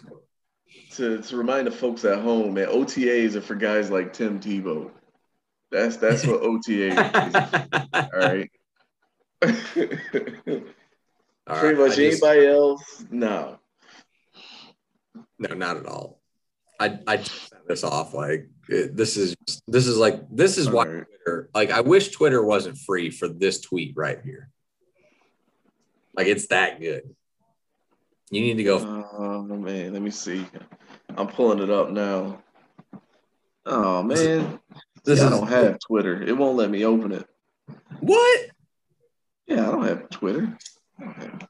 to, 0.98 1.22
to 1.24 1.38
remind 1.38 1.66
the 1.66 1.72
folks 1.72 2.06
at 2.06 2.20
home, 2.20 2.54
man, 2.54 2.68
OTAs 2.68 3.34
are 3.36 3.42
for 3.42 3.56
guys 3.56 3.90
like 3.90 4.14
Tim 4.14 4.40
Tebow. 4.40 4.92
That's 5.72 5.98
that's 5.98 6.24
what 6.28 6.42
OTA 6.44 6.90
is. 6.90 7.36
All 7.94 8.10
right. 8.20 8.52
All 9.42 9.52
Pretty 11.58 11.76
right, 11.76 11.78
much 11.78 11.92
I 11.94 11.96
just- 11.96 12.24
anybody 12.24 12.48
else, 12.48 13.06
no. 13.10 13.58
No, 15.40 15.56
not 15.56 15.78
at 15.78 15.86
all. 15.88 16.20
I 16.80 17.00
I 17.08 17.18
just 17.18 17.50
sent 17.50 17.68
this 17.68 17.84
off 17.84 18.14
like 18.14 18.48
it, 18.70 18.96
this 18.96 19.18
is 19.18 19.36
this 19.68 19.86
is 19.88 19.98
like 19.98 20.22
this 20.32 20.58
is 20.58 20.70
why 20.70 20.86
All 20.86 20.92
right. 20.94 21.06
Twitter 21.26 21.50
like 21.54 21.72
I 21.72 21.82
wish 21.82 22.10
Twitter 22.10 22.44
wasn't 22.44 22.78
free 22.78 23.10
for 23.10 23.28
this 23.28 23.60
tweet 23.62 23.94
right 23.96 24.20
here. 24.24 24.50
Like 26.16 26.28
it's 26.28 26.48
that 26.48 26.80
good. 26.80 27.16
You 28.32 28.42
need 28.42 28.58
to 28.58 28.64
go. 28.64 28.78
Oh 29.18 29.44
man, 29.44 29.94
let 29.94 30.02
me 30.02 30.10
see. 30.12 30.46
I'm 31.18 31.28
pulling 31.28 31.60
it 31.60 31.70
up 31.70 31.92
now. 31.92 32.42
Oh 33.66 34.02
man, 34.04 34.60
This 35.04 35.20
Yeah, 35.20 35.28
I 35.28 35.30
don't 35.30 35.48
have 35.48 35.78
Twitter. 35.80 36.22
It 36.22 36.36
won't 36.38 36.56
let 36.58 36.70
me 36.72 36.84
open 36.86 37.12
it. 37.12 37.28
what? 38.00 38.40
Yeah, 39.52 39.68
I 39.68 39.72
don't 39.72 39.84
have 39.86 40.10
Twitter. 40.10 40.58
I 40.98 41.04
don't 41.04 41.16
have- 41.16 41.48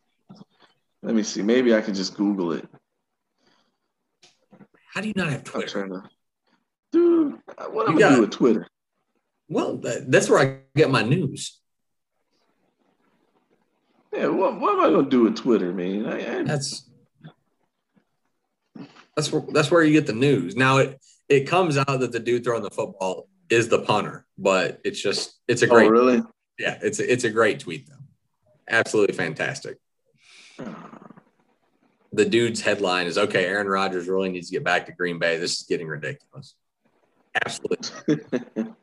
Let 1.04 1.14
me 1.14 1.22
see. 1.22 1.44
Maybe 1.44 1.76
I 1.76 1.82
can 1.82 1.94
just 1.94 2.16
Google 2.16 2.54
it. 2.54 2.68
How 4.92 5.02
do 5.02 5.08
you 5.08 5.14
not 5.16 5.30
have 5.30 5.44
Twitter? 5.44 5.88
to. 5.88 6.04
Dude, 6.92 7.40
what 7.70 7.88
am 7.88 7.98
I 7.98 8.00
got- 8.00 8.16
do 8.16 8.22
with 8.22 8.32
Twitter? 8.32 8.68
Well, 9.48 9.78
that, 9.78 10.10
that's 10.10 10.30
where 10.30 10.40
I 10.40 10.60
get 10.76 10.90
my 10.90 11.04
news. 11.04 11.60
Yeah, 14.12 14.28
what, 14.28 14.60
what 14.60 14.74
am 14.74 14.80
I 14.80 14.90
gonna 14.90 15.10
do 15.10 15.24
with 15.24 15.36
Twitter, 15.38 15.72
man? 15.72 16.06
I, 16.06 16.40
I, 16.40 16.44
That's 16.44 16.90
that's 19.16 19.32
where 19.32 19.44
that's 19.54 19.70
where 19.70 19.84
you 19.84 19.94
get 19.94 20.08
the 20.08 20.14
news. 20.14 20.56
Now 20.56 20.78
it 20.78 21.00
it 21.30 21.48
comes 21.48 21.78
out 21.78 22.00
that 22.00 22.12
the 22.12 22.20
dude 22.20 22.44
throwing 22.44 22.64
the 22.64 22.70
football 22.72 23.28
is 23.50 23.70
the 23.70 23.80
punter, 23.84 24.26
but 24.38 24.82
it's 24.84 25.02
just 25.02 25.40
it's 25.48 25.62
a 25.62 25.68
oh, 25.68 25.70
great 25.70 25.90
really? 25.90 26.24
Yeah 26.60 26.78
it's 26.82 27.00
a, 27.00 27.12
it's 27.12 27.24
a 27.24 27.30
great 27.30 27.60
tweet 27.60 27.88
though, 27.88 27.96
absolutely 28.70 29.16
fantastic. 29.16 29.78
The 32.14 32.26
dude's 32.26 32.60
headline 32.62 33.08
is 33.08 33.18
okay. 33.18 33.46
Aaron 33.46 33.68
Rodgers 33.68 34.08
really 34.10 34.30
needs 34.30 34.50
to 34.50 34.54
get 34.56 34.64
back 34.66 34.86
to 34.88 34.92
Green 34.92 35.18
Bay. 35.18 35.38
This 35.38 35.62
is 35.62 35.64
getting 35.64 35.88
ridiculous. 35.88 36.56
Absolutely. 37.46 38.20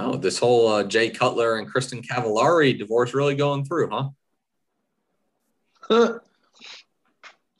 Oh, 0.00 0.16
this 0.16 0.38
whole 0.38 0.68
uh, 0.68 0.84
Jay 0.84 1.10
Cutler 1.10 1.56
and 1.58 1.66
Kristin 1.72 2.06
Cavallari 2.06 2.78
divorce 2.78 3.14
really 3.14 3.34
going 3.34 3.64
through, 3.64 3.90
huh? 3.90 4.10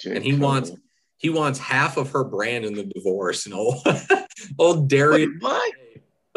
And 0.07 0.23
he 0.23 0.31
Cutler. 0.31 0.47
wants- 0.47 0.71
He 1.17 1.31
wants 1.31 1.59
half 1.59 1.97
of 1.97 2.11
her 2.13 2.23
brand 2.23 2.65
in 2.65 2.75
the 2.75 2.85
divorce. 2.85 3.47
And 3.47 3.55
old, 3.57 3.85
old 4.59 4.89
Darius, 4.89 5.31
Wait, 5.33 5.43
what? 5.43 5.73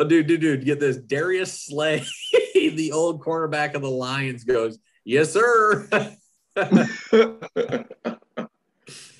Oh, 0.01 0.07
dude, 0.07 0.27
dude, 0.27 0.41
dude, 0.41 0.65
get 0.65 0.79
this. 0.79 0.97
Darius 0.97 1.53
Slay, 1.53 2.03
the 2.53 2.91
old 2.93 3.23
cornerback 3.23 3.75
of 3.75 3.81
the 3.81 3.89
Lions, 3.89 4.43
goes, 4.43 4.79
"Yes, 5.03 5.31
sir." 5.31 5.87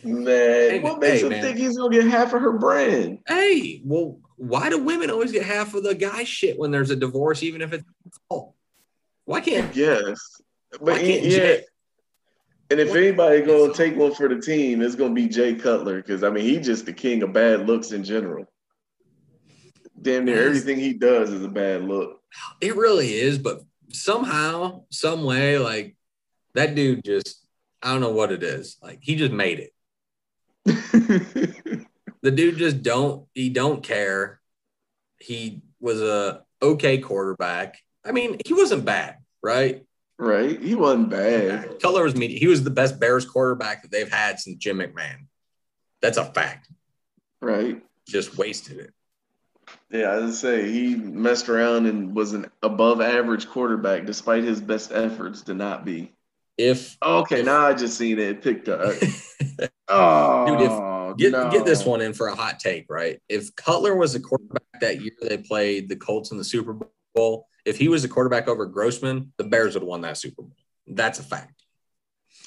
Man, 0.04 0.82
what 0.82 1.00
makes 1.00 1.22
hey, 1.22 1.30
him 1.30 1.30
think 1.30 1.58
he's 1.58 1.78
gonna 1.78 1.96
get 1.96 2.08
half 2.08 2.34
of 2.34 2.42
her 2.42 2.58
brand? 2.58 3.20
hey, 3.28 3.82
well, 3.86 4.20
why 4.38 4.70
do 4.70 4.84
women 4.84 5.12
always 5.12 5.32
get 5.32 5.46
half 5.46 5.76
of 5.76 5.84
the 5.84 5.94
guy 5.94 6.24
shit 6.24 6.58
when 6.58 6.72
there's 6.72 6.90
a 6.90 6.96
divorce, 6.96 7.44
even 7.44 7.62
if 7.62 7.72
it's 7.72 7.86
fault? 8.28 8.56
Why 9.26 9.42
can't? 9.42 9.74
Yes, 9.76 10.20
but 10.82 11.00
can't 11.00 11.24
yeah. 11.24 11.38
Jay- 11.38 11.66
And 12.72 12.80
if 12.80 12.96
anybody 12.96 13.42
gonna 13.42 13.74
take 13.74 13.96
one 13.96 14.16
for 14.16 14.28
the 14.28 14.42
team, 14.42 14.82
it's 14.82 14.96
gonna 14.96 15.14
be 15.14 15.28
Jay 15.28 15.54
Cutler 15.54 15.98
because 15.98 16.24
I 16.24 16.32
mean 16.32 16.46
he's 16.46 16.66
just 16.66 16.88
the 16.88 16.94
king 16.94 17.22
of 17.22 17.32
bad 17.32 17.68
looks 17.68 17.92
in 17.92 18.04
general. 18.04 18.52
Damn 20.02 20.26
near 20.26 20.48
everything 20.48 20.80
he 20.80 20.94
does 20.94 21.30
is 21.32 21.44
a 21.44 21.50
bad 21.50 21.84
look. 21.84 22.22
It 22.60 22.76
really 22.76 23.14
is, 23.14 23.38
but 23.38 23.62
somehow, 23.92 24.84
some 24.90 25.24
way, 25.24 25.58
like 25.58 25.96
that 26.56 26.76
dude 26.76 27.04
just, 27.04 27.46
I 27.84 27.92
don't 27.92 28.02
know 28.02 28.12
what 28.12 28.32
it 28.32 28.42
is. 28.44 28.78
Like 28.82 29.00
he 29.02 29.16
just 29.16 29.32
made 29.32 29.60
it. 29.60 29.74
the 32.22 32.32
dude 32.32 32.58
just 32.58 32.84
don't 32.84 33.26
he 33.34 33.50
don't 33.50 33.82
care 33.84 34.40
he 35.18 35.62
was 35.80 36.00
a 36.04 36.44
okay 36.62 37.00
quarterback 37.00 37.80
i 38.06 38.12
mean 38.12 38.38
he 38.46 38.54
wasn't 38.54 38.86
bad 38.86 39.18
right 39.42 39.84
right? 40.20 40.62
He 40.62 40.76
wasn't 40.76 41.10
bad. 41.10 41.80
Cutler 41.82 42.04
was 42.04 42.16
media. 42.16 42.38
he 42.38 42.46
was 42.46 42.64
the 42.64 42.70
best 42.70 43.00
bears 43.00 43.26
quarterback 43.26 43.82
that 43.82 43.90
they've 43.90 44.12
had 44.12 44.40
since 44.40 44.58
jim 44.58 44.78
mcmahon 44.78 45.26
that's 46.00 46.18
a 46.18 46.26
fact 46.26 46.70
Right? 47.42 47.82
just 48.08 48.38
wasted 48.38 48.78
it 48.78 48.94
Yeah, 49.90 50.08
I 50.12 50.20
would 50.20 50.34
say 50.34 50.72
he 50.72 50.96
messed 50.96 51.50
around 51.50 51.86
and 51.86 52.16
was 52.16 52.34
an 52.34 52.50
above 52.64 53.02
average 53.02 53.48
quarterback 53.50 54.06
despite 54.06 54.44
his 54.44 54.62
best 54.62 54.92
efforts 54.92 55.42
to 55.44 55.54
not 55.54 55.84
be. 55.86 56.14
if 56.58 56.98
oh, 57.02 57.20
Okay, 57.22 57.42
now 57.44 57.68
I 57.68 57.74
just 57.74 57.98
seen 57.98 58.20
it. 58.20 58.30
It 58.30 58.42
picked 58.42 58.70
up. 58.70 58.94
Oh, 59.88 60.46
Dude, 60.48 60.62
if- 60.62 60.72
oh, 60.72 61.14
get 61.18 61.32
no. 61.34 61.50
get 61.52 61.66
this 61.66 61.86
one 61.86 62.00
in 62.02 62.14
for 62.14 62.28
a 62.28 62.36
hot 62.36 62.58
take 62.58 62.86
right 62.90 63.20
if 63.28 63.54
cutler 63.58 63.96
was 63.98 64.16
a 64.16 64.20
quarterback 64.20 64.64
that 64.80 65.02
year 65.02 65.12
they 65.22 65.38
played 65.38 65.90
the 65.90 65.96
colts 65.98 66.32
in 66.32 66.38
the 66.38 66.44
super 66.44 66.78
bowl 67.14 67.48
if 67.66 67.78
he 67.78 67.90
was 67.90 68.06
a 68.06 68.08
quarterback 68.08 68.48
over 68.48 68.66
grossman 68.66 69.34
the 69.36 69.44
bears 69.44 69.74
would 69.74 69.82
have 69.84 69.88
won 69.90 70.00
that 70.00 70.16
super 70.18 70.42
bowl 70.42 70.56
that's 70.88 71.20
a 71.20 71.24
fact 71.24 71.64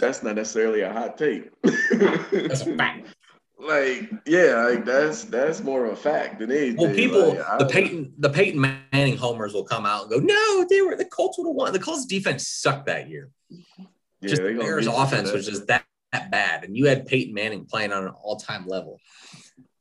That's 0.01 0.23
not 0.23 0.37
necessarily 0.37 0.81
a 0.81 0.91
hot 0.91 1.19
take. 1.19 1.51
that's 1.63 2.63
a 2.63 2.75
fact 2.75 3.09
like, 3.59 4.11
yeah, 4.27 4.67
like 4.69 4.85
that's 4.85 5.25
that's 5.25 5.63
more 5.63 5.85
of 5.87 5.93
a 5.93 5.97
fact 5.97 6.39
than 6.41 6.51
anything. 6.51 6.77
Well, 6.77 6.95
people, 6.95 7.29
Like, 7.35 7.49
I- 7.49 7.59
the 7.59 7.67
Peyton, 7.67 8.15
the 8.19 8.31
Peyton 8.31 8.61
Manning 8.93 9.17
homers 9.17 9.53
will 9.55 9.65
come 9.65 9.87
out 9.87 10.03
and 10.03 10.11
go, 10.11 10.19
"No, 10.19 10.67
they 10.69 10.83
were 10.83 10.97
the 10.97 11.05
Colts 11.05 11.39
would 11.39 11.47
have 11.49 11.55
won. 11.55 11.73
The 11.73 11.79
Colts 11.79 12.07
defense 12.07 12.49
sucked 12.49 12.87
that 12.87 13.09
year. 13.09 13.31
yeah, 13.51 13.59
just 14.23 14.43
the 14.43 14.55
Bears 14.55 14.85
beat 14.87 14.91
you 14.93 14.97
for 14.97 15.05
offense 15.05 15.33
was 15.33 15.47
just 15.47 15.67
that, 15.69 15.85
that 16.13 16.31
bad, 16.31 16.65
and 16.65 16.77
you 16.77 16.87
had 16.87 17.07
Peyton 17.07 17.33
Manning 17.35 17.65
playing 17.67 17.93
on 17.93 18.05
an 18.05 18.13
all 18.23 18.37
time 18.37 18.67
level. 18.67 19.01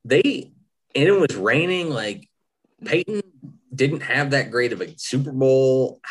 They 0.05 0.51
and 0.95 1.07
it 1.07 1.11
was 1.11 1.35
raining. 1.35 1.89
Like 1.89 2.29
Peyton 2.85 3.21
didn't 3.73 4.01
have 4.01 4.31
that 4.31 4.51
great 4.51 4.71
of 4.73 4.81
a 4.81 4.93
Super 4.97 5.31
Bowl. 5.31 5.99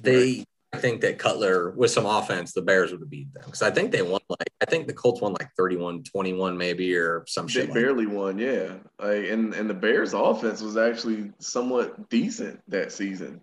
They, 0.00 0.44
I 0.72 0.76
think 0.78 1.00
that 1.00 1.18
Cutler 1.18 1.70
with 1.70 1.90
some 1.90 2.04
offense, 2.04 2.52
the 2.52 2.60
Bears 2.60 2.92
would 2.92 3.00
have 3.00 3.08
beat 3.08 3.32
them 3.32 3.42
because 3.46 3.62
I 3.62 3.70
think 3.70 3.90
they 3.90 4.02
won 4.02 4.20
like 4.28 4.48
I 4.60 4.66
think 4.66 4.86
the 4.86 4.92
Colts 4.92 5.20
won 5.20 5.32
like 5.32 5.48
31-21 5.58 6.56
maybe 6.56 6.94
or 6.94 7.24
some 7.26 7.46
They 7.46 7.52
shit. 7.52 7.64
Like 7.66 7.74
that. 7.74 7.80
barely 7.80 8.06
won, 8.06 8.38
yeah. 8.38 8.74
Like, 8.98 9.24
and 9.30 9.54
and 9.54 9.68
the 9.70 9.74
Bears' 9.74 10.12
offense 10.12 10.60
was 10.60 10.76
actually 10.76 11.32
somewhat 11.38 12.10
decent 12.10 12.60
that 12.68 12.92
season. 12.92 13.40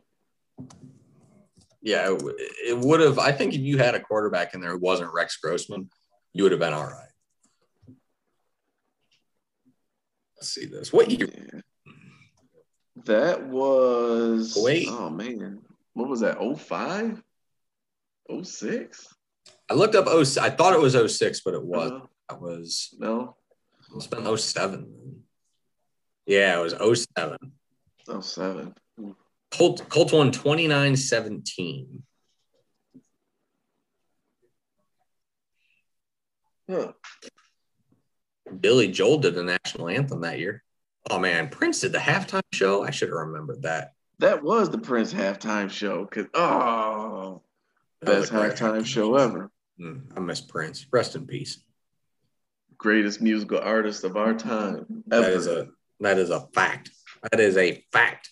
Yeah, 1.81 2.11
it, 2.13 2.21
it 2.67 2.77
would 2.77 2.99
have. 2.99 3.17
I 3.17 3.31
think 3.31 3.53
if 3.53 3.61
you 3.61 3.77
had 3.77 3.95
a 3.95 3.99
quarterback 3.99 4.53
in 4.53 4.61
there 4.61 4.71
who 4.71 4.79
wasn't 4.79 5.13
Rex 5.13 5.37
Grossman, 5.37 5.89
you 6.33 6.43
would 6.43 6.51
have 6.51 6.59
been 6.61 6.73
all 6.73 6.83
right. 6.83 7.09
Let's 10.37 10.49
see 10.49 10.65
this. 10.65 10.93
What 10.93 11.09
year? 11.09 11.27
Yeah. 11.33 11.61
That 13.05 13.45
was 13.47 14.57
Wait. 14.61 14.87
Oh 14.89 15.09
man, 15.09 15.61
what 15.95 16.09
was 16.09 16.19
that? 16.19 16.37
05? 16.37 17.23
06? 18.43 19.15
I 19.69 19.73
looked 19.73 19.95
up 19.95 20.07
06. 20.07 20.37
I 20.37 20.49
thought 20.49 20.73
it 20.73 20.79
was 20.79 20.93
06, 20.93 21.41
but 21.41 21.53
it 21.55 21.57
uh-huh. 21.57 21.65
was. 21.65 21.89
No, 21.89 22.09
That 22.29 22.41
was. 22.41 22.95
no, 22.99 23.35
It's 23.95 24.07
been 24.07 24.37
07. 24.37 25.23
Yeah, 26.27 26.59
it 26.59 26.61
was 26.61 27.05
07. 27.17 27.37
07. 28.21 28.75
Colt, 29.51 29.87
Colts 29.89 30.11
won 30.11 30.31
29 30.31 30.95
17. 30.97 32.03
Huh. 36.69 36.91
Billy 38.59 38.91
Joel 38.91 39.19
did 39.19 39.35
the 39.35 39.43
national 39.43 39.87
anthem 39.87 40.21
that 40.21 40.39
year. 40.39 40.61
Oh, 41.09 41.19
man. 41.19 41.49
Prince 41.49 41.81
did 41.81 41.93
the 41.93 41.99
halftime 41.99 42.41
show. 42.51 42.83
I 42.83 42.89
should 42.89 43.09
have 43.09 43.17
remembered 43.17 43.61
that. 43.61 43.94
That 44.19 44.43
was 44.43 44.69
the 44.69 44.77
Prince 44.77 45.13
halftime 45.13 45.69
show. 45.69 46.05
Cause 46.05 46.25
oh, 46.33 47.41
That 48.01 48.05
best 48.05 48.31
halftime 48.31 48.85
show 48.85 49.15
ever. 49.15 49.51
Mm, 49.79 50.03
I 50.15 50.19
miss 50.19 50.41
Prince. 50.41 50.85
Rest 50.91 51.15
in 51.15 51.27
peace. 51.27 51.59
Greatest 52.77 53.21
musical 53.21 53.59
artist 53.59 54.03
of 54.03 54.15
our 54.15 54.33
time. 54.33 54.85
That 55.07 55.23
ever. 55.23 55.31
is 55.31 55.47
a 55.47 55.67
that 55.99 56.17
is 56.17 56.29
a 56.29 56.47
fact. 56.53 56.91
That 57.31 57.39
is 57.39 57.57
a 57.57 57.83
fact. 57.91 58.29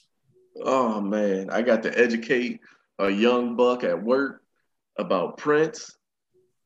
Oh 0.61 1.01
man, 1.01 1.49
I 1.49 1.61
got 1.61 1.83
to 1.83 1.97
educate 1.97 2.59
a 2.99 3.09
young 3.09 3.55
buck 3.55 3.83
at 3.83 4.01
work 4.01 4.41
about 4.97 5.37
Prince, 5.37 5.95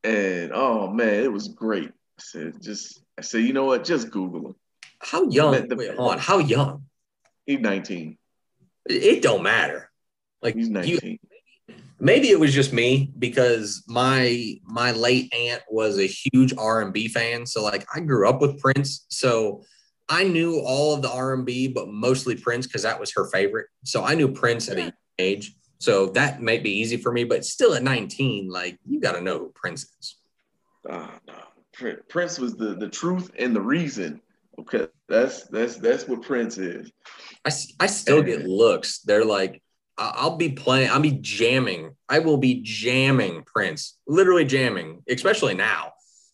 and 0.04 0.52
oh 0.52 0.90
man, 0.90 1.24
it 1.24 1.32
was 1.32 1.48
great. 1.48 1.88
I 1.88 2.22
said, 2.22 2.60
just 2.60 3.00
I 3.18 3.22
said, 3.22 3.42
you 3.42 3.52
know 3.52 3.64
what? 3.64 3.84
Just 3.84 4.10
Google 4.10 4.48
him. 4.48 4.54
How 5.00 5.24
young? 5.24 5.66
Wait, 5.70 5.94
hold 5.96 6.12
on. 6.12 6.18
How 6.18 6.38
young? 6.38 6.84
He's 7.46 7.60
19. 7.60 8.18
It, 8.88 9.02
it 9.02 9.22
don't 9.22 9.42
matter. 9.42 9.90
Like 10.42 10.54
He's 10.54 10.68
you, 10.68 11.18
maybe 12.00 12.28
it 12.30 12.38
was 12.38 12.54
just 12.54 12.72
me 12.72 13.12
because 13.18 13.84
my 13.88 14.54
my 14.64 14.92
late 14.92 15.32
aunt 15.34 15.62
was 15.70 15.98
a 15.98 16.06
huge 16.06 16.54
R 16.56 16.82
and 16.82 16.92
B 16.92 17.08
fan. 17.08 17.46
So 17.46 17.62
like 17.62 17.86
I 17.94 18.00
grew 18.00 18.28
up 18.28 18.40
with 18.40 18.60
Prince, 18.60 19.06
so 19.08 19.62
I 20.08 20.24
knew 20.24 20.60
all 20.60 20.94
of 20.94 21.02
the 21.02 21.10
R 21.10 21.34
and 21.34 21.44
B, 21.44 21.68
but 21.68 21.88
mostly 21.88 22.36
Prince 22.36 22.66
because 22.66 22.82
that 22.82 22.98
was 22.98 23.12
her 23.14 23.28
favorite. 23.30 23.66
So 23.84 24.04
I 24.04 24.14
knew 24.14 24.32
Prince 24.32 24.68
at 24.68 24.78
a 24.78 24.82
young 24.82 24.92
age. 25.18 25.54
So 25.80 26.06
that 26.10 26.42
might 26.42 26.62
be 26.62 26.70
easy 26.70 26.96
for 26.96 27.12
me, 27.12 27.24
but 27.24 27.44
still 27.44 27.74
at 27.74 27.84
19, 27.84 28.48
like 28.48 28.78
you 28.88 29.00
got 29.00 29.12
to 29.12 29.20
know 29.20 29.38
who 29.38 29.52
Prince 29.54 29.86
is. 30.00 30.16
Ah, 30.90 31.20
no. 31.26 31.94
Prince 32.08 32.38
was 32.38 32.56
the 32.56 32.74
the 32.74 32.88
truth 32.88 33.30
and 33.38 33.54
the 33.54 33.60
reason. 33.60 34.20
Okay, 34.60 34.88
that's 35.08 35.44
that's 35.48 35.76
that's 35.76 36.08
what 36.08 36.22
Prince 36.22 36.58
is. 36.58 36.90
I, 37.44 37.50
I 37.80 37.86
still 37.86 38.22
get 38.22 38.44
looks. 38.46 39.00
They're 39.00 39.24
like, 39.24 39.62
I'll 39.96 40.36
be 40.36 40.50
playing. 40.50 40.90
I'll 40.90 41.00
be 41.00 41.18
jamming. 41.20 41.94
I 42.08 42.18
will 42.18 42.38
be 42.38 42.60
jamming 42.62 43.44
Prince, 43.44 43.98
literally 44.06 44.44
jamming, 44.44 45.02
especially 45.08 45.54
now 45.54 45.92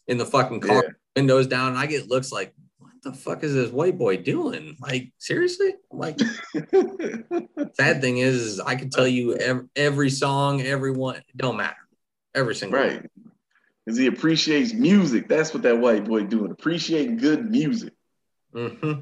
in 0.09 0.17
the 0.19 0.25
fucking 0.27 0.61
car, 0.61 0.85
Yeah. 0.85 0.91
windows 1.17 1.47
down. 1.47 1.69
And 1.71 1.79
I 1.79 1.87
get 1.87 2.09
looks 2.09 2.33
like, 2.33 2.55
what 2.79 2.93
the 3.03 3.13
fuck 3.13 3.43
is 3.45 3.55
this 3.55 3.71
white 3.71 3.99
boy 3.99 4.17
doing? 4.19 4.77
Like 4.81 5.13
seriously? 5.19 5.75
Like 5.91 6.19
sad 7.75 8.01
thing 8.01 8.19
is, 8.19 8.35
is 8.37 8.61
I 8.61 8.75
can 8.77 8.91
tell 8.91 9.07
you 9.09 9.35
every, 9.37 9.67
every 9.77 10.11
song, 10.11 10.63
everyone, 10.63 11.23
don't 11.37 11.57
matter. 11.57 11.77
Every 12.35 12.55
single 12.55 12.79
one. 12.79 12.89
right. 12.89 13.11
Because 13.85 13.99
he 13.99 14.07
appreciates 14.07 14.73
music. 14.73 15.29
That's 15.29 15.53
what 15.53 15.63
that 15.65 15.79
white 15.79 16.05
boy 16.05 16.23
doing. 16.25 16.51
Appreciating 16.51 17.19
good 17.19 17.51
music. 17.51 17.93
Hmm 18.55 18.93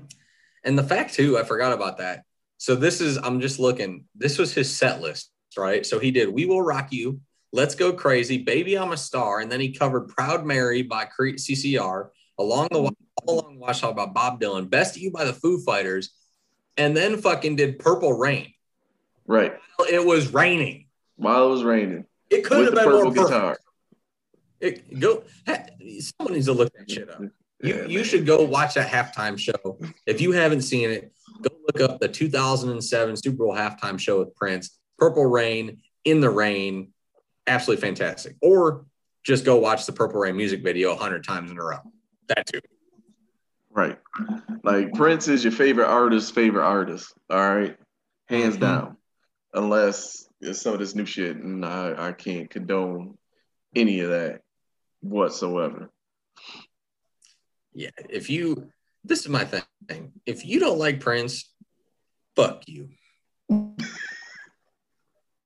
And 0.65 0.79
the 0.79 0.83
fact 0.83 1.15
too, 1.15 1.39
I 1.39 1.45
forgot 1.45 1.73
about 1.73 1.99
that. 1.99 2.25
So 2.59 2.75
this 2.75 3.01
is, 3.01 3.17
I'm 3.17 3.41
just 3.41 3.59
looking. 3.59 4.05
This 4.15 4.39
was 4.39 4.55
his 4.55 4.75
set 4.75 5.01
list, 5.01 5.31
right? 5.57 5.85
So 5.85 5.99
he 5.99 6.11
did 6.11 6.29
"We 6.29 6.47
Will 6.47 6.63
Rock 6.63 6.93
You," 6.93 7.21
"Let's 7.53 7.75
Go 7.75 7.93
Crazy," 7.93 8.39
"Baby 8.39 8.79
I'm 8.79 8.93
a 8.93 8.97
Star," 8.97 9.41
and 9.41 9.51
then 9.51 9.61
he 9.61 9.73
covered 9.73 10.09
"Proud 10.09 10.47
Mary" 10.47 10.83
by 10.83 11.07
CCR, 11.07 12.11
"Along 12.39 12.69
the 12.71 12.79
All 12.79 13.41
Along 13.41 13.59
Watchtower" 13.59 13.95
by 13.95 14.07
Bob 14.07 14.41
Dylan, 14.41 14.71
"Best 14.71 14.97
of 14.97 15.03
You" 15.03 15.11
by 15.11 15.25
the 15.25 15.33
Foo 15.33 15.61
Fighters, 15.61 16.11
and 16.77 16.97
then 16.97 17.21
fucking 17.21 17.57
did 17.57 17.79
"Purple 17.81 18.13
Rain." 18.13 18.53
Right. 19.27 19.55
It 19.91 20.05
was 20.05 20.33
raining. 20.33 20.87
While 21.17 21.47
it 21.47 21.51
was 21.51 21.65
raining. 21.65 22.07
It 22.31 22.45
could 22.45 22.65
have 22.67 22.75
been 22.75 22.85
purple 22.85 23.11
more 23.13 23.27
guitar. 23.27 23.59
It, 24.61 24.99
go. 24.99 25.25
Someone 25.99 26.35
needs 26.35 26.47
to 26.47 26.53
look 26.53 26.73
that 26.75 26.91
shit 26.91 27.11
up. 27.11 27.23
You, 27.63 27.75
Yeah, 27.77 27.85
you 27.87 27.99
man. 27.99 28.05
should 28.05 28.27
go 28.27 28.43
watch 28.45 28.75
that 28.75 28.89
halftime 28.91 29.39
show. 29.39 29.79
If 30.07 30.21
you 30.21 30.33
haven't 30.33 30.63
seen 30.63 30.91
it, 30.91 31.13
go 31.41 31.51
look 31.67 31.89
up 31.89 32.01
the 32.01 32.09
2007 32.09 33.17
Super 33.17 33.37
Bowl 33.37 33.55
halftime 33.55 33.99
show 33.99 34.19
with 34.19 34.35
Prince, 34.35 34.79
Purple 34.99 35.27
Rain, 35.27 35.81
In 36.05 36.21
the 36.21 36.31
Rain. 36.31 36.93
Absolutely 37.47 37.81
fantastic. 37.81 38.37
Or 38.43 38.87
just 39.25 39.45
go 39.45 39.57
watch 39.57 39.87
the 39.87 39.93
Purple 39.93 40.21
Rain 40.21 40.37
music 40.37 40.63
video 40.63 40.91
100 40.91 41.25
times 41.25 41.51
in 41.51 41.59
a 41.59 41.63
row. 41.63 41.79
That 42.29 42.47
too. 42.47 42.61
Right. 43.71 43.99
Like 44.65 44.93
Prince 44.95 45.29
is 45.29 45.45
your 45.45 45.53
favorite 45.53 45.87
artist's 45.89 46.31
favorite 46.31 46.65
artist. 46.67 47.13
All 47.31 47.39
right. 47.39 47.77
Hands 48.29 48.57
Mhm. 48.57 48.61
down. 48.61 48.97
Unless 49.55 50.27
it's 50.41 50.61
some 50.61 50.75
of 50.75 50.81
this 50.81 50.95
new 50.95 51.07
shit. 51.07 51.37
And 51.37 51.65
I, 51.65 52.09
I 52.09 52.13
can't 52.13 52.51
condone 52.51 53.17
any 53.75 54.01
of 54.01 54.11
that 54.11 54.41
whatsoever. 55.01 55.91
Yeah. 57.75 57.91
If 58.11 58.31
you, 58.31 58.71
this 59.05 59.21
is 59.21 59.29
my 59.29 59.45
thing. 59.45 60.13
If 60.27 60.45
you 60.47 60.61
don't 60.61 60.79
like 60.79 61.01
Prince, 61.01 61.51
fuck 62.37 62.63
you. 62.67 62.89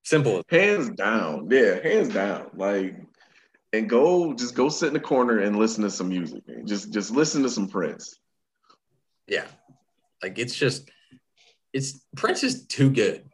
Simple. 0.04 0.42
Hands 0.48 0.90
down. 0.90 1.48
Yeah, 1.50 1.82
hands 1.82 2.12
down. 2.14 2.50
Like 2.54 2.96
and 3.72 3.88
go 3.88 4.32
just 4.34 4.54
go 4.54 4.68
sit 4.68 4.88
in 4.88 4.94
the 4.94 5.00
corner 5.00 5.40
and 5.40 5.56
listen 5.56 5.82
to 5.82 5.90
some 5.90 6.08
music. 6.08 6.42
Just 6.64 6.92
just 6.92 7.10
listen 7.10 7.42
to 7.42 7.50
some 7.50 7.68
Prince. 7.68 8.16
Yeah. 9.26 9.46
Like 10.22 10.38
it's 10.38 10.54
just, 10.54 10.88
it's 11.72 12.00
Prince 12.16 12.44
is 12.44 12.66
too 12.66 12.90
good. 12.90 13.24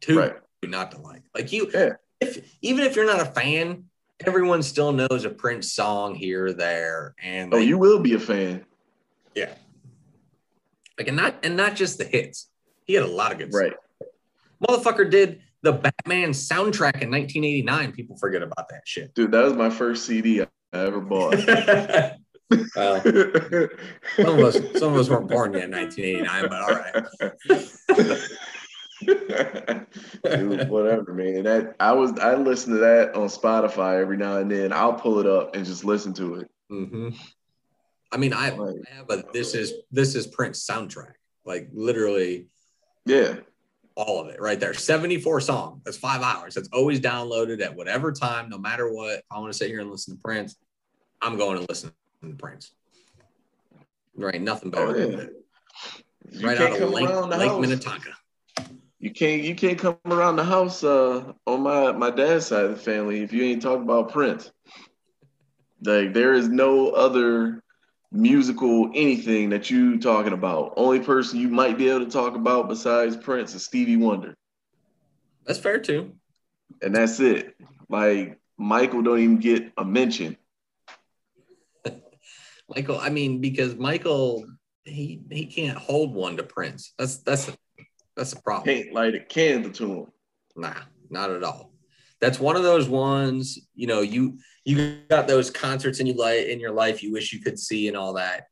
Too 0.00 0.18
Right. 0.18 0.34
good 0.62 0.70
not 0.70 0.92
to 0.92 0.98
like. 1.00 1.22
Like 1.34 1.52
you, 1.52 1.70
Yeah. 1.72 1.90
if 2.20 2.50
even 2.62 2.84
if 2.84 2.96
you're 2.96 3.06
not 3.06 3.20
a 3.20 3.26
fan, 3.26 3.84
everyone 4.26 4.62
still 4.62 4.92
knows 4.92 5.24
a 5.24 5.30
Prince 5.30 5.72
song 5.72 6.14
here 6.14 6.46
or 6.46 6.52
there, 6.52 7.14
and 7.22 7.52
Oh, 7.52 7.58
they- 7.58 7.64
you 7.64 7.78
will 7.78 7.98
be 8.00 8.14
a 8.14 8.18
fan. 8.20 8.64
yeah, 9.34 9.54
like 10.98 11.08
and 11.08 11.16
not 11.16 11.36
and 11.42 11.56
not 11.56 11.74
just 11.76 11.98
the 11.98 12.04
hits. 12.04 12.48
He 12.84 12.94
had 12.94 13.02
a 13.04 13.06
lot 13.08 13.32
of 13.32 13.38
good 13.38 13.52
Right. 13.52 13.72
songs. 13.72 14.10
Motherfucker 14.84 15.10
did 15.10 15.40
the 15.62 15.72
Batman 15.72 16.30
soundtrack 16.30 17.00
in 17.02 17.10
1989. 17.10 17.92
People 17.92 18.16
forget 18.16 18.42
about 18.42 18.68
that 18.70 18.82
shit. 18.84 19.14
Dude, 19.14 19.30
that 19.32 19.44
was 19.44 19.52
my 19.54 19.70
first 19.70 20.04
CD 20.06 20.42
I 20.42 20.46
ever 20.72 21.00
bought. 21.00 21.36
well, 22.76 23.00
some 24.16 24.38
of 24.38 24.40
us 24.40 24.58
some 24.78 24.92
of 24.92 24.98
us 24.98 25.08
weren't 25.08 25.28
born 25.28 25.52
yet 25.54 25.64
in 25.64 25.70
1989, 25.70 26.48
but 26.48 26.62
all 26.62 26.74
right. 26.74 28.18
Dude, 29.06 30.68
whatever, 30.68 31.12
man. 31.14 31.44
That 31.44 31.76
I 31.80 31.92
was 31.92 32.12
I 32.18 32.34
listen 32.34 32.72
to 32.74 32.78
that 32.80 33.14
on 33.14 33.28
Spotify 33.28 34.00
every 34.00 34.16
now 34.16 34.38
and 34.38 34.50
then. 34.50 34.72
I'll 34.72 34.94
pull 34.94 35.18
it 35.18 35.26
up 35.26 35.54
and 35.54 35.64
just 35.64 35.84
listen 35.84 36.12
to 36.14 36.36
it. 36.36 36.50
hmm 36.68 37.10
I 38.12 38.18
mean, 38.18 38.32
I, 38.34 38.54
Right. 38.54 38.76
I 38.90 38.94
have 38.96 39.10
a 39.10 39.24
this 39.32 39.54
is 39.54 39.72
this 39.90 40.14
is 40.14 40.26
Prince 40.26 40.66
soundtrack, 40.66 41.14
like 41.46 41.68
literally 41.72 42.46
Yeah. 43.06 43.36
all 43.96 44.20
of 44.20 44.28
it 44.28 44.40
right 44.40 44.60
there. 44.60 44.74
74 44.74 45.40
songs. 45.40 45.80
That's 45.84 45.96
five 45.96 46.20
hours. 46.22 46.54
That's 46.54 46.68
always 46.72 47.00
downloaded 47.00 47.62
at 47.62 47.74
whatever 47.74 48.12
time, 48.12 48.50
no 48.50 48.58
matter 48.58 48.92
what. 48.92 49.20
If 49.20 49.24
I 49.30 49.38
want 49.38 49.50
to 49.52 49.56
sit 49.58 49.68
here 49.68 49.80
and 49.80 49.90
listen 49.90 50.14
to 50.16 50.20
Prince, 50.22 50.56
I'm 51.22 51.36
going 51.38 51.58
to 51.58 51.64
listen 51.68 51.90
to 52.22 52.34
Prince. 52.34 52.72
Right. 54.14 54.40
nothing 54.42 54.70
better 54.70 54.88
Oh, 54.88 54.92
than 54.92 55.16
that. 55.16 55.30
You 56.30 56.46
Right 56.46 56.58
out 56.58 56.72
of 56.80 56.90
Lake, 56.90 57.08
the 57.08 57.36
Lake. 57.38 57.60
Minnetonka. 57.60 58.10
You 59.02 59.10
can't 59.10 59.42
you 59.42 59.56
can't 59.56 59.80
come 59.80 59.98
around 60.06 60.36
the 60.36 60.44
house 60.44 60.84
uh 60.84 61.32
on 61.44 61.62
my 61.62 61.90
my 61.90 62.08
dad's 62.08 62.46
side 62.46 62.66
of 62.66 62.70
the 62.70 62.76
family 62.76 63.20
if 63.20 63.32
you 63.32 63.42
ain't 63.42 63.60
talking 63.60 63.82
about 63.82 64.12
Prince. 64.12 64.52
Like 65.84 66.14
there 66.14 66.34
is 66.34 66.48
no 66.48 66.90
other 66.90 67.64
musical 68.12 68.90
anything 68.94 69.50
that 69.50 69.70
you 69.70 69.98
talking 69.98 70.32
about. 70.32 70.74
Only 70.76 71.00
person 71.00 71.40
you 71.40 71.48
might 71.48 71.76
be 71.76 71.88
able 71.88 72.04
to 72.04 72.12
talk 72.12 72.36
about 72.36 72.68
besides 72.68 73.16
Prince 73.16 73.56
is 73.56 73.64
Stevie 73.64 73.96
Wonder. 73.96 74.36
That's 75.46 75.58
fair 75.58 75.80
too. 75.80 76.12
And 76.80 76.94
that's 76.94 77.18
it. 77.18 77.56
Like 77.88 78.38
Michael 78.56 79.02
don't 79.02 79.18
even 79.18 79.38
get 79.38 79.72
a 79.76 79.84
mention. 79.84 80.36
Michael, 82.68 83.00
I 83.00 83.08
mean, 83.08 83.40
because 83.40 83.74
Michael, 83.74 84.46
he 84.84 85.22
he 85.28 85.46
can't 85.46 85.76
hold 85.76 86.14
one 86.14 86.36
to 86.36 86.44
Prince. 86.44 86.94
That's 86.96 87.16
that's 87.16 87.50
that's 88.16 88.32
the 88.34 88.40
problem. 88.40 88.74
Can't 88.74 88.92
light 88.92 89.14
a 89.14 89.20
candle 89.20 89.72
to 89.72 89.92
him. 89.92 90.06
Nah, 90.56 90.82
not 91.10 91.30
at 91.30 91.42
all. 91.42 91.72
That's 92.20 92.38
one 92.38 92.56
of 92.56 92.62
those 92.62 92.88
ones, 92.88 93.58
you 93.74 93.86
know, 93.86 94.00
you 94.00 94.38
you 94.64 94.98
got 95.10 95.26
those 95.26 95.50
concerts 95.50 95.98
in 95.98 96.06
you 96.06 96.14
life 96.14 96.46
in 96.46 96.60
your 96.60 96.70
life 96.70 97.02
you 97.02 97.12
wish 97.12 97.32
you 97.32 97.40
could 97.40 97.58
see 97.58 97.88
and 97.88 97.96
all 97.96 98.14
that. 98.14 98.44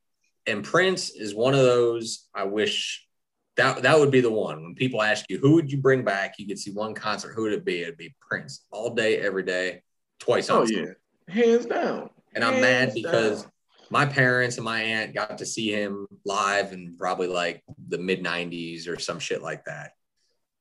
And 0.45 0.63
Prince 0.63 1.11
is 1.11 1.33
one 1.33 1.53
of 1.53 1.61
those 1.61 2.27
I 2.35 2.43
wish 2.43 3.07
that 3.55 3.83
that 3.83 3.99
would 3.99 4.11
be 4.11 4.21
the 4.21 4.31
one. 4.31 4.63
When 4.63 4.75
people 4.75 5.01
ask 5.01 5.25
you 5.29 5.37
who 5.37 5.55
would 5.55 5.71
you 5.71 5.77
bring 5.77 6.03
back, 6.03 6.35
you 6.37 6.47
could 6.47 6.59
see 6.59 6.71
one 6.71 6.93
concert, 6.93 7.33
who 7.33 7.43
would 7.43 7.53
it 7.53 7.65
be? 7.65 7.81
It'd 7.81 7.97
be 7.97 8.13
Prince 8.19 8.65
all 8.71 8.93
day, 8.93 9.19
every 9.19 9.43
day, 9.43 9.83
twice 10.19 10.49
oh, 10.49 10.57
on 10.57 10.61
Oh 10.63 10.65
Sunday. 10.65 10.93
yeah. 11.27 11.33
Hands 11.33 11.65
down. 11.65 12.09
And 12.33 12.43
I'm 12.43 12.61
mad 12.61 12.93
because 12.93 13.43
down. 13.43 13.50
My 13.91 14.05
parents 14.05 14.55
and 14.55 14.63
my 14.65 14.81
aunt 14.81 15.13
got 15.13 15.37
to 15.37 15.45
see 15.45 15.69
him 15.69 16.07
live 16.25 16.71
in 16.71 16.95
probably 16.97 17.27
like 17.27 17.61
the 17.89 17.97
mid 17.97 18.23
90s 18.23 18.87
or 18.87 18.97
some 18.97 19.19
shit 19.19 19.41
like 19.41 19.65
that. 19.65 19.91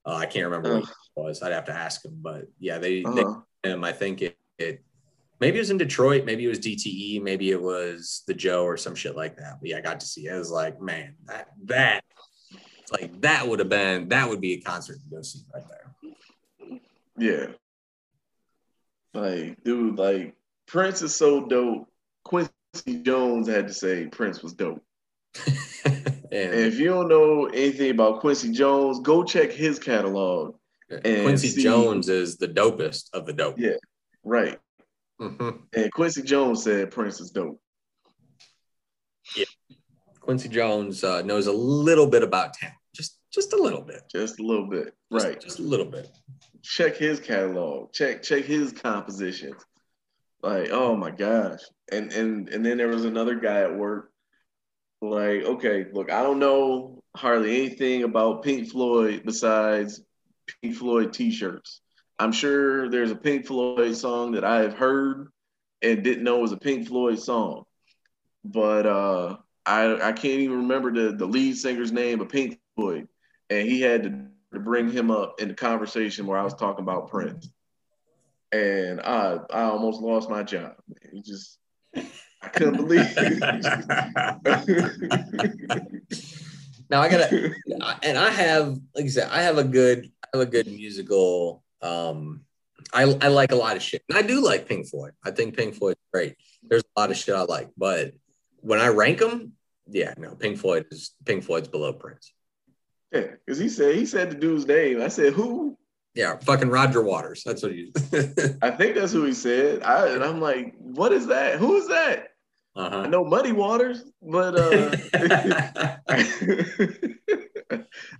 Uh, 0.04 0.16
I 0.16 0.26
can't 0.26 0.46
remember 0.46 0.80
what 0.80 0.88
it 0.88 0.90
was. 1.14 1.42
I'd 1.42 1.52
have 1.52 1.66
to 1.66 1.72
ask 1.72 2.04
him. 2.04 2.18
But 2.20 2.46
yeah, 2.58 2.78
they, 2.78 3.04
Uh-huh. 3.04 3.40
they 3.62 3.70
him. 3.70 3.84
I 3.84 3.92
think 3.92 4.20
it, 4.22 4.36
it 4.58 4.82
maybe 5.38 5.58
it 5.58 5.60
was 5.60 5.70
in 5.70 5.78
Detroit, 5.78 6.24
maybe 6.24 6.44
it 6.44 6.48
was 6.48 6.58
DTE, 6.58 7.22
maybe 7.22 7.50
it 7.50 7.62
was 7.62 8.24
the 8.26 8.34
Joe 8.34 8.64
or 8.64 8.76
some 8.76 8.96
shit 8.96 9.14
like 9.14 9.36
that. 9.36 9.58
But 9.60 9.70
yeah, 9.70 9.78
I 9.78 9.80
got 9.80 10.00
to 10.00 10.06
see 10.06 10.26
it. 10.26 10.34
It 10.34 10.38
was 10.38 10.50
like, 10.50 10.80
man, 10.80 11.14
that 11.26 11.48
that 11.66 12.02
like 12.90 13.20
that 13.20 13.46
would 13.46 13.60
have 13.60 13.68
been 13.68 14.08
that 14.08 14.28
would 14.28 14.40
be 14.40 14.54
a 14.54 14.60
concert 14.60 14.94
to 14.94 15.16
go 15.16 15.22
see 15.22 15.40
right 15.54 15.64
there. 15.68 16.80
Yeah. 17.16 17.46
Like, 19.14 19.62
dude, 19.62 19.98
like 19.98 20.34
Prince 20.66 21.02
is 21.02 21.14
so 21.14 21.46
dope. 21.46 21.88
Quincy 22.24 22.50
Jones 23.02 23.48
had 23.48 23.68
to 23.68 23.74
say 23.74 24.06
Prince 24.06 24.42
was 24.42 24.52
dope. 24.54 24.82
if 25.84 26.78
you 26.78 26.86
don't 26.86 27.08
know 27.08 27.46
anything 27.46 27.90
about 27.90 28.20
Quincy 28.20 28.52
Jones, 28.52 29.00
go 29.00 29.24
check 29.24 29.50
his 29.52 29.78
catalog. 29.78 30.56
Quincy 30.88 31.48
see- 31.48 31.62
Jones 31.62 32.08
is 32.08 32.36
the 32.36 32.48
dopest 32.48 33.10
of 33.12 33.26
the 33.26 33.32
dope. 33.32 33.58
Yeah. 33.58 33.76
Right. 34.24 34.58
Mhm. 35.20 35.60
And 35.74 35.92
Quincy 35.92 36.22
Jones 36.22 36.64
said 36.64 36.90
Prince 36.90 37.20
is 37.20 37.30
dope. 37.30 37.60
Yeah, 39.36 39.44
Quincy 40.20 40.48
Jones 40.48 41.04
uh, 41.04 41.22
knows 41.22 41.46
a 41.46 41.52
little 41.52 42.06
bit 42.06 42.22
about 42.22 42.58
town, 42.58 42.72
just 42.94 43.18
just 43.32 43.52
a 43.52 43.56
little 43.56 43.82
bit, 43.82 44.02
Just 44.10 44.40
a 44.40 44.42
little 44.42 44.66
bit. 44.68 44.94
Just- 45.12 45.24
Right. 45.26 45.40
Just 45.40 45.58
a 45.58 45.62
little 45.62 45.86
bit. 45.86 46.08
check 46.62 46.96
his 46.96 47.20
catalog. 47.20 47.92
Check 47.92 48.22
check 48.22 48.44
his 48.44 48.72
compositions. 48.72 49.62
Like, 50.42 50.70
oh 50.70 50.96
my 50.96 51.10
gosh. 51.10 51.60
And 51.90 52.12
and 52.12 52.48
and 52.48 52.64
then 52.64 52.78
there 52.78 52.88
was 52.88 53.04
another 53.04 53.36
guy 53.36 53.62
at 53.62 53.76
work. 53.76 54.10
Like, 55.02 55.42
okay, 55.42 55.86
look, 55.92 56.10
I 56.10 56.22
don't 56.22 56.38
know 56.38 57.02
hardly 57.16 57.56
anything 57.58 58.02
about 58.04 58.42
Pink 58.42 58.68
Floyd 58.68 59.22
besides 59.24 60.02
Pink 60.62 60.76
Floyd 60.76 61.12
t-shirts. 61.12 61.80
I'm 62.18 62.32
sure 62.32 62.88
there's 62.90 63.10
a 63.10 63.16
Pink 63.16 63.46
Floyd 63.46 63.96
song 63.96 64.32
that 64.32 64.44
I 64.44 64.60
have 64.60 64.74
heard 64.74 65.28
and 65.82 66.04
didn't 66.04 66.24
know 66.24 66.38
was 66.38 66.52
a 66.52 66.58
Pink 66.58 66.88
Floyd 66.88 67.18
song. 67.18 67.64
But 68.44 68.86
uh 68.86 69.36
I 69.66 70.08
I 70.08 70.12
can't 70.12 70.40
even 70.40 70.58
remember 70.58 70.92
the, 70.92 71.16
the 71.16 71.26
lead 71.26 71.56
singer's 71.56 71.92
name 71.92 72.20
of 72.20 72.28
Pink 72.28 72.58
Floyd. 72.76 73.08
And 73.48 73.66
he 73.66 73.80
had 73.80 74.02
the 74.04 74.30
to 74.52 74.60
bring 74.60 74.90
him 74.90 75.10
up 75.10 75.40
in 75.40 75.48
the 75.48 75.54
conversation 75.54 76.26
where 76.26 76.38
I 76.38 76.44
was 76.44 76.54
talking 76.54 76.82
about 76.82 77.08
Prince, 77.08 77.50
and 78.52 79.00
I 79.00 79.38
I 79.50 79.62
almost 79.62 80.00
lost 80.00 80.30
my 80.30 80.42
job. 80.42 80.74
He 81.12 81.22
just 81.22 81.58
I 82.42 82.48
couldn't 82.48 82.76
believe. 82.76 83.14
now 86.90 87.02
I 87.02 87.08
gotta, 87.10 87.54
and 88.02 88.16
I 88.16 88.30
have, 88.30 88.78
like 88.94 89.04
I 89.04 89.08
said, 89.08 89.28
I 89.30 89.42
have 89.42 89.58
a 89.58 89.64
good, 89.64 90.10
I 90.24 90.28
have 90.38 90.48
a 90.48 90.50
good 90.50 90.66
musical. 90.66 91.62
Um, 91.82 92.42
I 92.92 93.02
I 93.20 93.28
like 93.28 93.52
a 93.52 93.56
lot 93.56 93.76
of 93.76 93.82
shit, 93.82 94.02
and 94.08 94.16
I 94.16 94.22
do 94.22 94.42
like 94.42 94.66
Pink 94.66 94.88
Floyd. 94.88 95.12
I 95.24 95.30
think 95.32 95.56
Pink 95.56 95.74
Floyd's 95.74 96.00
great. 96.12 96.36
There's 96.62 96.82
a 96.96 97.00
lot 97.00 97.10
of 97.10 97.16
shit 97.16 97.34
I 97.34 97.42
like, 97.42 97.70
but 97.76 98.14
when 98.60 98.80
I 98.80 98.88
rank 98.88 99.18
them, 99.18 99.52
yeah, 99.86 100.14
no, 100.16 100.34
Pink 100.34 100.58
Floyd 100.58 100.86
is 100.90 101.12
Pink 101.24 101.44
Floyd's 101.44 101.68
below 101.68 101.92
Prince. 101.92 102.32
Yeah, 103.12 103.26
because 103.44 103.58
he 103.58 103.68
said 103.68 103.96
he 103.96 104.06
said 104.06 104.30
the 104.30 104.36
dude's 104.36 104.66
name. 104.66 105.02
I 105.02 105.08
said 105.08 105.34
who? 105.34 105.76
Yeah, 106.14 106.36
fucking 106.38 106.68
Roger 106.68 107.02
Waters. 107.02 107.42
That's 107.44 107.62
what 107.62 107.72
he. 107.72 107.92
I 108.62 108.70
think 108.70 108.96
that's 108.96 109.12
who 109.12 109.24
he 109.24 109.32
said. 109.32 109.82
I 109.82 110.08
and 110.08 110.24
I'm 110.24 110.40
like, 110.40 110.74
what 110.78 111.12
is 111.12 111.28
that? 111.28 111.58
Who 111.58 111.76
is 111.76 111.86
that? 111.88 112.28
Uh-huh. 112.76 112.98
I 113.00 113.06
know 113.08 113.24
Muddy 113.24 113.52
Waters, 113.52 114.04
but 114.22 114.56
uh, 114.56 114.96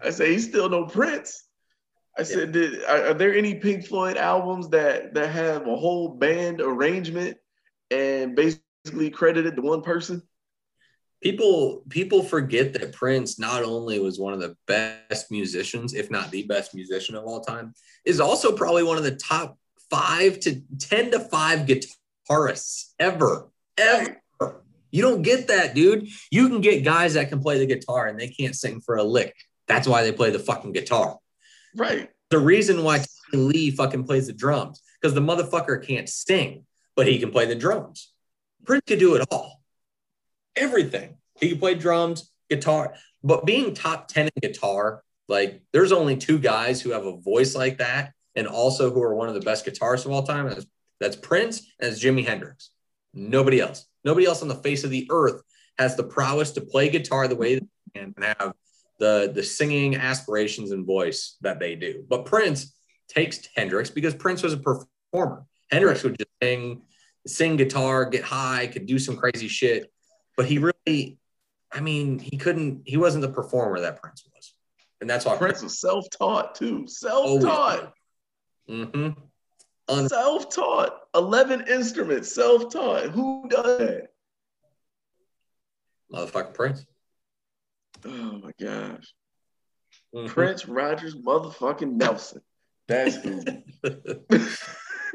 I 0.01 0.11
say 0.11 0.33
he's 0.33 0.49
still 0.49 0.69
no 0.69 0.87
Prince. 0.87 1.45
I 2.19 2.25
said, 2.25 2.49
yeah. 2.49 2.61
did, 2.61 2.85
are, 2.85 3.07
are, 3.09 3.15
there 3.15 3.35
any 3.35 3.55
Pink 3.55 3.87
Floyd 3.87 4.17
albums 4.17 4.69
that 4.71 5.15
that 5.15 5.31
have 5.31 5.67
a 5.67 5.77
whole 5.77 6.09
band 6.09 6.61
arrangement 6.61 7.39
and 7.91 8.35
basically 8.35 9.11
credited 9.11 9.57
to 9.57 9.63
one 9.63 9.83
person? 9.83 10.23
People 11.21 11.83
people 11.89 12.23
forget 12.23 12.73
that 12.73 12.93
Prince 12.93 13.39
not 13.39 13.63
only 13.63 13.99
was 13.99 14.19
one 14.19 14.33
of 14.33 14.41
the 14.41 14.57
best 14.67 15.31
musicians, 15.31 15.95
if 15.95 16.11
not 16.11 16.31
the 16.31 16.45
best 16.45 16.75
musician 16.75 17.15
of 17.15 17.25
all 17.25 17.41
time, 17.41 17.75
is 18.05 18.21
also 18.21 18.53
probably 18.53 18.83
one 18.83 18.97
of 18.97 19.05
the 19.05 19.17
top 19.17 19.59
five 19.91 20.41
to 20.41 20.63
ten 20.79 21.11
to 21.11 21.21
five 21.21 21.67
guitarists 21.67 22.93
ever, 22.99 23.49
ever. 23.77 24.17
You 24.93 25.03
don't 25.03 25.23
get 25.23 25.49
that, 25.49 25.75
dude. 25.75 26.09
You 26.31 26.49
can 26.49 26.61
get 26.61 26.85
guys 26.85 27.15
that 27.15 27.29
can 27.29 27.41
play 27.41 27.59
the 27.59 27.67
guitar 27.67 28.09
and 28.09 28.19
they 28.19 28.29
can't 28.29 28.57
sing 28.57 28.81
for 28.81 28.97
a 28.97 29.05
lick. 29.05 29.37
That's 29.69 29.87
why 29.87 30.03
they 30.03 30.11
play 30.11 30.31
the 30.31 30.41
fucking 30.41 30.73
guitar. 30.73 31.17
Right. 31.77 32.11
The 32.31 32.41
reason 32.41 32.83
why 32.83 33.05
Tommy 33.31 33.45
Lee 33.45 33.71
fucking 33.71 34.05
plays 34.05 34.27
the 34.27 34.33
drums 34.33 34.83
because 35.01 35.15
the 35.15 35.21
motherfucker 35.21 35.87
can't 35.87 36.09
sing, 36.09 36.65
but 36.97 37.07
he 37.07 37.21
can 37.21 37.31
play 37.31 37.47
the 37.47 37.55
drums. 37.55 38.13
Prince 38.65 38.83
could 38.87 38.99
do 38.99 39.15
it 39.15 39.27
all 39.31 39.60
everything. 40.61 41.17
He 41.41 41.49
could 41.49 41.59
play 41.59 41.75
drums, 41.75 42.31
guitar, 42.49 42.95
but 43.25 43.47
being 43.47 43.75
top 43.75 44.09
10 44.09 44.27
in 44.27 44.33
guitar, 44.41 45.03
like 45.29 45.63
there's 45.73 45.93
only 45.93 46.17
two 46.17 46.39
guys 46.39 46.81
who 46.81 46.91
have 46.91 47.07
a 47.07 47.17
voice 47.17 47.55
like 47.55 47.79
that 47.79 48.13
and 48.37 48.47
also 48.47 48.93
who 48.93 49.03
are 49.03 49.15
one 49.15 49.29
of 49.29 49.35
the 49.35 49.41
best 49.41 49.67
guitarists 49.67 50.05
of 50.05 50.13
all 50.13 50.23
time. 50.23 50.49
That's, 50.49 50.67
that's 51.01 51.17
Prince 51.17 51.73
and 51.81 51.91
it's 51.91 52.03
Jimi 52.03 52.27
Hendrix. 52.27 52.71
Nobody 53.15 53.61
else. 53.61 53.87
Nobody 54.05 54.27
else 54.27 54.43
on 54.43 54.49
the 54.49 54.55
face 54.55 54.85
of 54.85 54.91
the 54.91 55.09
earth 55.11 55.43
has 55.79 55.97
the 55.97 56.05
prowess 56.05 56.53
to 56.53 56.61
play 56.61 56.89
guitar 56.89 57.27
the 57.27 57.37
way 57.37 57.55
they 57.55 57.67
can 57.95 58.15
and 58.17 58.25
have 58.25 58.55
the, 58.99 59.33
the 59.35 59.43
singing 59.43 59.97
aspirations 59.97 60.73
and 60.73 60.87
voice 60.87 61.37
that 61.41 61.59
they 61.59 61.75
do. 61.75 62.05
But 62.09 62.27
Prince 62.27 62.75
takes 63.09 63.49
Hendrix 63.57 63.91
because 63.91 64.15
Prince 64.15 64.43
was 64.43 64.53
a 64.53 64.59
performer. 64.59 65.45
Hendrix 65.71 66.03
would 66.03 66.19
just 66.19 66.31
sing, 66.43 66.83
sing 67.27 67.57
guitar, 67.57 68.05
get 68.05 68.25
high, 68.25 68.67
could 68.67 68.87
do 68.87 68.99
some 68.99 69.17
crazy 69.17 69.49
shit 69.49 69.91
but 70.41 70.49
he 70.49 70.57
really, 70.57 71.19
I 71.71 71.81
mean, 71.81 72.19
he 72.19 72.39
couldn't, 72.39 72.85
he 72.87 72.97
wasn't 72.97 73.21
the 73.21 73.29
performer 73.29 73.79
that 73.81 74.01
Prince 74.01 74.25
was. 74.35 74.55
And 75.03 75.11
that's 75.11 75.27
why 75.27 75.37
Prince 75.37 75.61
was 75.63 75.79
self 75.79 76.09
taught 76.09 76.55
too. 76.55 76.87
Self 76.87 77.43
taught. 77.43 77.93
Mm-hmm. 78.67 79.11
Un- 79.91 80.09
self 80.09 80.49
taught. 80.49 80.99
11 81.15 81.67
instruments, 81.69 82.35
self 82.35 82.73
taught. 82.73 83.11
Who 83.11 83.49
does 83.51 83.79
that? 83.81 84.07
Motherfucking 86.11 86.55
Prince. 86.55 86.87
Oh 88.07 88.41
my 88.43 88.53
gosh. 88.59 89.13
Mm-hmm. 90.15 90.27
Prince 90.29 90.67
Rogers 90.67 91.17
motherfucking 91.17 91.93
Nelson. 91.93 92.41
That's 92.89 93.17
who. 93.23 93.43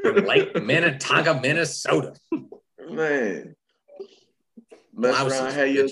Lake 0.04 0.62
Minnetonka, 0.62 1.40
Minnesota. 1.40 2.14
Man. 2.88 3.56
Mess 4.96 5.20
around, 5.20 5.52
have 5.52 5.68
your, 5.68 5.88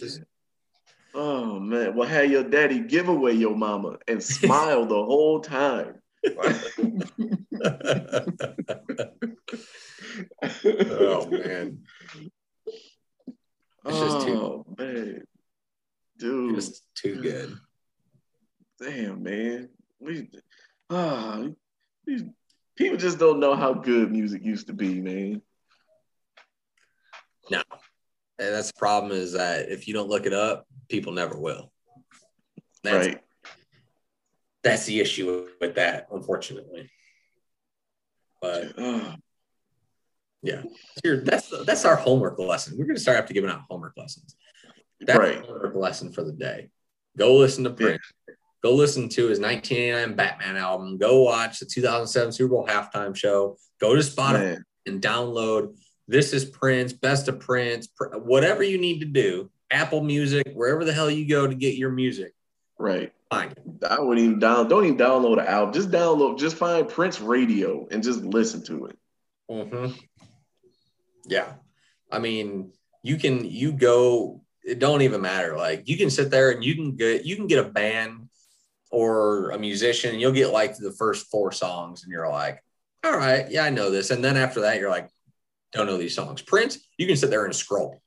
oh 1.13 1.61
man, 1.61 1.95
well, 1.95 2.09
have 2.09 2.31
your 2.31 2.43
daddy 2.43 2.81
give 2.81 3.09
away 3.09 3.33
your 3.33 3.55
mama 3.55 3.99
and 4.09 4.23
smile 4.23 4.87
the 4.87 4.95
whole 4.95 5.41
time. 5.41 5.97
oh 10.75 11.27
man. 11.31 11.81
It's 13.87 13.99
just 13.99 14.27
too, 14.27 14.41
oh, 14.41 14.67
man. 14.79 15.25
Dude. 16.17 16.55
Just 16.55 16.83
too 16.95 17.21
good. 17.21 17.59
Damn, 18.81 19.23
man. 19.23 19.69
We 20.01 20.31
ah, 20.89 21.45
these 22.07 22.25
people 22.77 22.97
just 22.97 23.19
don't 23.19 23.41
know 23.41 23.55
how 23.55 23.75
good 23.75 24.11
music 24.11 24.43
used 24.43 24.69
to 24.69 24.73
be, 24.73 25.03
man. 25.03 25.43
No, 27.51 27.63
and 28.39 28.55
that's 28.55 28.69
the 28.69 28.79
problem 28.79 29.13
is 29.13 29.33
that 29.33 29.69
if 29.69 29.87
you 29.87 29.95
don't 29.95 30.09
look 30.09 30.27
it 30.27 30.33
up, 30.33 30.67
people 30.89 31.13
never 31.13 31.39
will. 31.39 31.71
That's, 32.83 33.07
right. 33.07 33.21
That's 34.63 34.87
the 34.87 35.01
issue 35.01 35.47
with 35.61 35.77
that, 35.77 36.09
unfortunately. 36.11 36.91
But 38.43 38.75
yeah, 40.43 40.63
that's 41.03 41.53
that's 41.65 41.85
our 41.85 41.97
homework 41.97 42.39
lesson. 42.39 42.77
We're 42.77 42.87
gonna 42.87 42.99
start 42.99 43.19
after 43.19 43.35
giving 43.35 43.51
out 43.51 43.63
homework 43.71 43.95
lessons. 43.97 44.37
That's 45.01 45.19
right. 45.19 45.41
homework 45.41 45.75
lesson 45.75 46.13
for 46.13 46.25
the 46.25 46.33
day. 46.33 46.69
Go 47.17 47.37
listen 47.37 47.65
to 47.65 47.71
Prince. 47.71 48.03
Yeah. 48.29 48.35
Go 48.63 48.75
listen 48.75 49.09
to 49.11 49.29
his 49.29 49.39
1989 49.39 50.17
Batman 50.17 50.57
album. 50.57 50.97
Go 50.97 51.23
watch 51.23 51.61
the 51.61 51.67
2007 51.67 52.33
Super 52.33 52.49
Bowl 52.49 52.67
halftime 52.67 53.15
show. 53.15 53.59
Go 53.79 53.95
to 53.95 54.01
Spotify 54.01 54.41
Man. 54.41 54.65
and 54.87 55.03
download 55.03 55.77
this 56.07 56.33
is 56.33 56.45
Prince, 56.45 56.93
best 56.93 57.29
of 57.29 57.41
Prince, 57.41 57.89
whatever 58.15 58.63
you 58.63 58.79
need 58.79 59.01
to 59.01 59.07
do, 59.07 59.51
Apple 59.71 60.03
Music, 60.03 60.53
wherever 60.55 60.85
the 60.85 60.93
hell 60.93 61.11
you 61.11 61.27
go 61.27 61.47
to 61.47 61.55
get 61.55 61.77
your 61.77 61.91
music. 61.91 62.35
Right. 62.79 63.13
Find. 63.31 63.55
I 63.89 64.01
wouldn't 64.01 64.25
even 64.25 64.39
down. 64.39 64.69
Don't 64.69 64.85
even 64.85 64.99
download 64.99 65.41
an 65.41 65.47
album. 65.47 65.73
Just 65.73 65.91
download. 65.91 66.39
Just 66.39 66.57
find 66.57 66.89
Prince 66.89 67.21
Radio 67.21 67.87
and 67.91 68.03
just 68.03 68.23
listen 68.23 68.65
to 68.65 68.87
it. 68.87 68.99
Mm-hmm. 69.51 69.93
Yeah, 71.27 71.53
I 72.11 72.19
mean, 72.19 72.73
you 73.03 73.17
can 73.17 73.45
you 73.45 73.73
go. 73.73 74.43
It 74.63 74.79
don't 74.79 75.03
even 75.03 75.21
matter. 75.21 75.57
Like 75.57 75.89
you 75.89 75.97
can 75.97 76.11
sit 76.11 76.31
there 76.31 76.51
and 76.51 76.65
you 76.65 76.75
can 76.75 76.97
get 76.97 77.25
you 77.25 77.37
can 77.37 77.47
get 77.47 77.65
a 77.65 77.69
band 77.69 78.29
or 78.91 79.51
a 79.51 79.59
musician 79.59 80.13
and 80.13 80.21
you'll 80.21 80.33
get 80.33 80.53
like 80.53 80.77
the 80.77 80.93
first 80.93 81.27
four 81.31 81.51
songs 81.51 82.05
and 82.05 82.13
you're 82.13 82.29
like, 82.29 82.63
all 83.03 83.17
right, 83.17 83.51
yeah, 83.51 83.65
I 83.65 83.71
know 83.71 83.91
this. 83.91 84.11
And 84.11 84.25
then 84.25 84.37
after 84.37 84.63
that, 84.63 84.79
you're 84.79 84.91
like, 84.91 85.11
don't 85.75 85.87
know 85.87 85.97
these 85.97 86.15
songs. 86.15 86.43
Prince, 86.43 86.79
you 86.99 87.07
can 87.07 87.17
sit 87.17 87.31
there 87.31 87.45
and 87.45 87.55
scroll. 87.55 88.01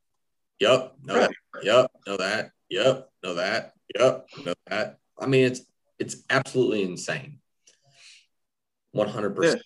Yep, 0.60 0.94
know 1.04 1.16
right. 1.16 1.30
that. 1.54 1.64
Yep, 1.64 1.92
know 2.08 2.18
that. 2.18 2.52
Yep, 2.70 3.10
know 3.24 3.34
that. 3.36 3.74
Yep, 3.98 4.28
know 4.46 4.54
that. 4.68 4.98
I 5.20 5.26
mean, 5.26 5.46
it's 5.46 5.62
it's 6.00 6.24
absolutely 6.30 6.84
insane. 6.84 7.40
One 8.92 9.10
hundred 9.10 9.36
percent. 9.36 9.62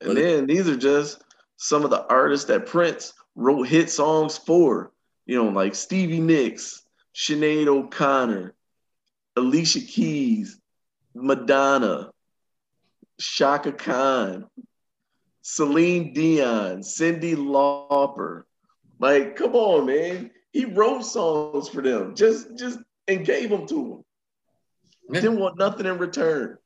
And 0.00 0.16
then 0.16 0.46
these 0.46 0.68
are 0.68 0.76
just 0.76 1.22
some 1.56 1.84
of 1.84 1.90
the 1.90 2.06
artists 2.06 2.46
that 2.46 2.66
Prince 2.66 3.12
wrote 3.34 3.68
hit 3.68 3.90
songs 3.90 4.38
for. 4.38 4.92
You 5.26 5.36
know, 5.36 5.48
like 5.50 5.74
Stevie 5.74 6.20
Nicks, 6.20 6.82
Sinead 7.14 7.66
O'Connor, 7.66 8.54
Alicia 9.36 9.80
Keys, 9.80 10.58
Madonna, 11.14 12.10
Chaka 13.20 13.72
Khan, 13.72 14.46
Celine 15.42 16.12
Dion, 16.12 16.80
Cyndi 16.80 17.34
Lauper. 17.34 18.42
Like, 18.98 19.36
come 19.36 19.54
on, 19.54 19.86
man. 19.86 20.30
He 20.52 20.64
wrote 20.64 21.02
songs 21.04 21.68
for 21.68 21.80
them, 21.80 22.14
just 22.14 22.58
just 22.58 22.78
and 23.08 23.24
gave 23.24 23.50
them 23.50 23.66
to 23.68 23.74
them. 23.74 24.04
Yeah. 25.10 25.20
Didn't 25.20 25.40
want 25.40 25.58
nothing 25.58 25.86
in 25.86 25.98
return. 25.98 26.58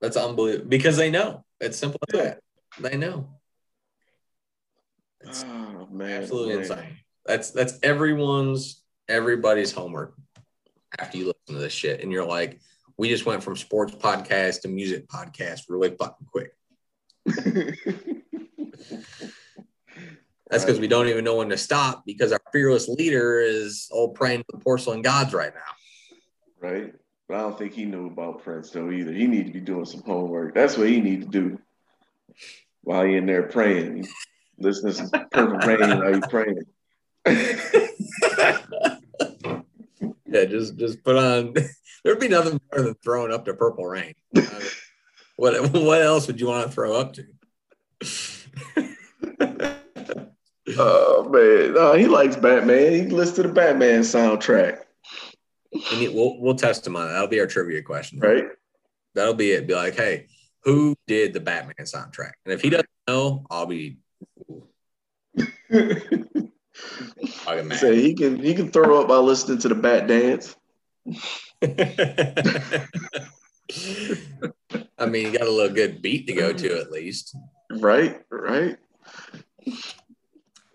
That's 0.00 0.16
unbelievable 0.16 0.68
because 0.68 0.96
they 0.96 1.10
know. 1.10 1.44
It's 1.60 1.78
simple 1.78 2.00
as 2.08 2.18
yeah. 2.18 2.24
that. 2.24 2.40
They 2.80 2.96
know. 2.96 3.28
It's 5.20 5.44
oh, 5.44 5.88
man, 5.90 6.22
absolutely 6.22 6.54
man. 6.54 6.62
insane. 6.62 6.96
That's 7.26 7.50
that's 7.50 7.78
everyone's 7.82 8.82
everybody's 9.08 9.72
homework 9.72 10.14
after 10.98 11.18
you 11.18 11.26
listen 11.26 11.56
to 11.56 11.60
this 11.60 11.72
shit, 11.72 12.02
and 12.02 12.12
you're 12.12 12.24
like, 12.24 12.60
we 12.96 13.08
just 13.08 13.26
went 13.26 13.42
from 13.42 13.56
sports 13.56 13.94
podcast 13.94 14.62
to 14.62 14.68
music 14.68 15.08
podcast 15.08 15.62
really 15.68 15.90
fucking 15.90 16.26
quick. 16.30 16.52
That's 20.50 20.64
because 20.64 20.80
we 20.80 20.88
don't 20.88 21.08
even 21.08 21.24
know 21.24 21.36
when 21.36 21.50
to 21.50 21.58
stop 21.58 22.04
because 22.06 22.32
our 22.32 22.40
fearless 22.52 22.88
leader 22.88 23.40
is 23.40 23.88
all 23.92 24.10
praying 24.10 24.40
to 24.40 24.46
the 24.52 24.58
porcelain 24.58 25.02
gods 25.02 25.34
right 25.34 25.52
now. 25.54 25.60
Right. 26.68 26.94
But 27.28 27.36
I 27.36 27.40
don't 27.40 27.58
think 27.58 27.74
he 27.74 27.84
knew 27.84 28.06
about 28.06 28.42
Prince 28.42 28.70
though 28.70 28.90
either. 28.90 29.12
He 29.12 29.26
need 29.26 29.46
to 29.46 29.52
be 29.52 29.60
doing 29.60 29.84
some 29.84 30.02
homework. 30.02 30.54
That's 30.54 30.78
what 30.78 30.88
he 30.88 31.00
need 31.00 31.20
to 31.22 31.28
do 31.28 31.58
while 32.82 33.04
he 33.04 33.16
in 33.16 33.26
there 33.26 33.42
praying. 33.42 34.08
Listening 34.58 34.94
to 34.94 34.98
some 34.98 35.10
Purple 35.30 35.58
Rain 35.58 35.98
while 35.98 36.14
he 36.14 36.20
praying. 36.20 36.62
yeah, 40.26 40.44
just 40.46 40.76
just 40.78 41.04
put 41.04 41.16
on. 41.16 41.54
There'd 42.04 42.20
be 42.20 42.28
nothing 42.28 42.58
better 42.70 42.84
than 42.84 42.94
throwing 43.04 43.32
up 43.32 43.44
to 43.44 43.54
Purple 43.54 43.84
Rain. 43.84 44.14
What 45.38 45.72
what 45.72 46.02
else 46.02 46.26
would 46.26 46.40
you 46.40 46.48
want 46.48 46.66
to 46.66 46.72
throw 46.72 46.94
up 46.94 47.14
to? 47.14 47.24
Oh 50.76 51.26
man, 51.30 51.72
no, 51.72 51.94
he 51.94 52.06
likes 52.06 52.36
Batman. 52.36 52.92
He 52.92 53.02
listens 53.06 53.36
to 53.36 53.42
the 53.44 53.48
Batman 53.48 54.02
soundtrack. 54.02 54.82
And 55.72 56.14
we'll 56.14 56.38
we'll 56.38 56.56
test 56.56 56.86
him 56.86 56.94
on 56.94 57.08
it. 57.08 57.12
That'll 57.12 57.26
be 57.26 57.40
our 57.40 57.46
trivia 57.46 57.80
question. 57.82 58.20
Right. 58.20 58.44
That'll 59.14 59.32
be 59.32 59.52
it. 59.52 59.66
Be 59.66 59.74
like, 59.74 59.96
hey, 59.96 60.26
who 60.64 60.94
did 61.06 61.32
the 61.32 61.40
Batman 61.40 61.74
soundtrack? 61.80 62.32
And 62.44 62.52
if 62.52 62.60
he 62.60 62.68
doesn't 62.68 62.86
know, 63.08 63.46
I'll 63.50 63.64
be. 63.64 63.96
I'll 64.46 64.66
get 65.70 67.66
mad. 67.66 67.78
Say 67.78 68.00
he 68.02 68.14
can 68.14 68.38
he 68.38 68.54
can 68.54 68.70
throw 68.70 69.00
up 69.00 69.08
by 69.08 69.16
listening 69.16 69.58
to 69.60 69.68
the 69.68 69.74
Batdance. 69.74 70.54
I 74.98 75.06
mean, 75.06 75.26
you 75.26 75.38
got 75.38 75.46
a 75.46 75.50
little 75.50 75.74
good 75.74 76.02
beat 76.02 76.26
to 76.26 76.32
go 76.32 76.52
to 76.52 76.68
mm. 76.68 76.80
at 76.80 76.90
least. 76.90 77.36
Right, 77.70 78.20
right. 78.30 78.76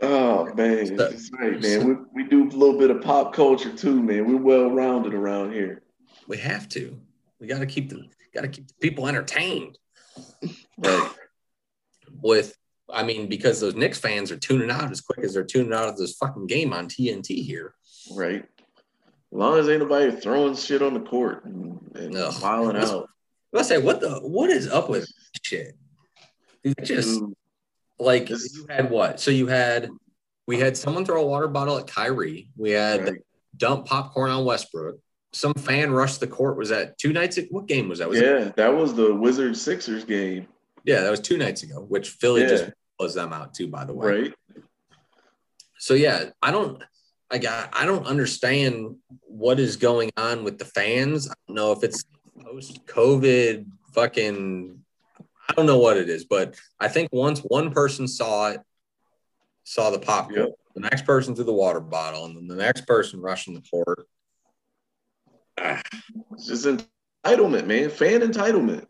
Oh 0.01 0.53
man, 0.53 0.95
that's 0.95 1.31
right, 1.39 1.61
man. 1.61 1.87
We, 1.87 2.23
we 2.23 2.29
do 2.29 2.43
a 2.43 2.49
little 2.49 2.77
bit 2.77 2.91
of 2.91 3.01
pop 3.01 3.33
culture 3.33 3.73
too, 3.75 4.01
man. 4.01 4.27
We're 4.27 4.37
well 4.37 4.71
rounded 4.71 5.13
around 5.13 5.53
here. 5.53 5.83
We 6.27 6.37
have 6.37 6.67
to. 6.69 6.99
We 7.39 7.47
got 7.47 7.59
to 7.59 7.65
keep 7.65 7.89
the 7.89 8.07
got 8.33 8.41
to 8.41 8.47
keep 8.47 8.67
the 8.67 8.73
people 8.81 9.07
entertained. 9.07 9.77
Right. 10.77 11.11
With, 12.21 12.57
I 12.89 13.03
mean, 13.03 13.27
because 13.27 13.59
those 13.59 13.75
Knicks 13.75 13.99
fans 13.99 14.31
are 14.31 14.37
tuning 14.37 14.71
out 14.71 14.91
as 14.91 15.01
quick 15.01 15.19
as 15.19 15.33
they're 15.33 15.43
tuning 15.43 15.73
out 15.73 15.87
of 15.87 15.97
this 15.97 16.15
fucking 16.15 16.47
game 16.47 16.73
on 16.73 16.87
TNT 16.87 17.43
here. 17.45 17.75
Right. 18.13 18.43
As 18.43 19.37
long 19.37 19.57
as 19.57 19.69
ain't 19.69 19.81
nobody 19.81 20.11
throwing 20.11 20.55
shit 20.55 20.81
on 20.81 20.93
the 20.93 20.99
court 20.99 21.45
and, 21.45 21.79
and 21.95 22.15
out. 22.15 23.09
I 23.59 23.63
say, 23.63 23.77
what 23.77 24.01
the 24.01 24.19
what 24.19 24.49
is 24.49 24.67
up 24.67 24.89
with 24.89 25.07
shit? 25.43 25.75
Dude, 26.63 26.75
it 26.77 26.85
just 26.85 27.21
mm. 27.21 27.33
like 27.99 28.29
you 28.29 28.65
had 28.69 28.89
what? 28.89 29.19
So 29.19 29.31
you 29.31 29.47
had 29.47 29.89
we 30.47 30.59
had 30.59 30.75
someone 30.75 31.05
throw 31.05 31.21
a 31.21 31.27
water 31.27 31.47
bottle 31.47 31.77
at 31.77 31.87
Kyrie. 31.87 32.49
We 32.57 32.71
had 32.71 33.03
right. 33.03 33.21
dump 33.57 33.85
popcorn 33.85 34.31
on 34.31 34.45
Westbrook. 34.45 34.97
Some 35.33 35.53
fan 35.53 35.91
rushed 35.91 36.19
the 36.19 36.27
court. 36.27 36.57
Was 36.57 36.69
that 36.69 36.97
two 36.97 37.13
nights? 37.13 37.37
ago? 37.37 37.47
What 37.51 37.67
game 37.67 37.89
was 37.89 37.99
that? 37.99 38.09
Was 38.09 38.19
it- 38.19 38.25
Yeah, 38.25 38.51
that 38.55 38.73
was 38.73 38.93
the 38.93 39.13
Wizards 39.13 39.61
Sixers 39.61 40.03
game. 40.03 40.47
yeah, 40.83 41.01
that 41.01 41.09
was 41.09 41.19
two 41.19 41.37
nights 41.37 41.63
ago. 41.63 41.81
Which 41.81 42.09
Philly 42.09 42.41
Yeah. 42.41 42.49
just 42.49 42.71
closed 42.99 43.15
them 43.15 43.33
out 43.33 43.53
too, 43.53 43.67
by 43.67 43.85
the 43.85 43.93
way. 43.93 44.21
Right. 44.21 44.33
So 45.79 45.95
yeah, 45.95 46.29
I 46.41 46.51
don't. 46.51 46.81
I 47.31 47.39
got. 47.39 47.69
I 47.73 47.85
don't 47.85 48.05
understand 48.05 48.95
what 49.21 49.59
is 49.59 49.75
going 49.75 50.11
on 50.17 50.43
with 50.43 50.59
the 50.59 50.65
fans. 50.65 51.27
I 51.29 51.33
don't 51.47 51.55
know 51.55 51.71
if 51.71 51.83
it's 51.83 52.03
post 52.53 52.85
COVID 52.85 53.65
fucking. 53.93 54.79
I 55.49 55.53
don't 55.53 55.65
know 55.65 55.79
what 55.79 55.97
it 55.97 56.09
is, 56.09 56.25
but 56.25 56.55
I 56.79 56.87
think 56.87 57.09
once 57.11 57.39
one 57.39 57.71
person 57.71 58.07
saw 58.07 58.49
it, 58.51 58.61
saw 59.63 59.89
the 59.89 59.99
popcorn, 59.99 60.47
Yep. 60.47 60.49
the 60.75 60.81
next 60.81 61.05
person 61.05 61.35
threw 61.35 61.43
the 61.43 61.53
water 61.53 61.79
bottle, 61.79 62.25
and 62.25 62.35
then 62.35 62.47
the 62.47 62.55
next 62.55 62.87
person 62.87 63.19
rushing 63.19 63.53
the 63.53 63.61
court. 63.61 64.07
Ah, 65.59 65.81
it's 66.31 66.47
just 66.47 66.65
entitlement, 66.65 67.65
man. 67.67 67.89
Fan 67.89 68.21
entitlement. 68.21 68.87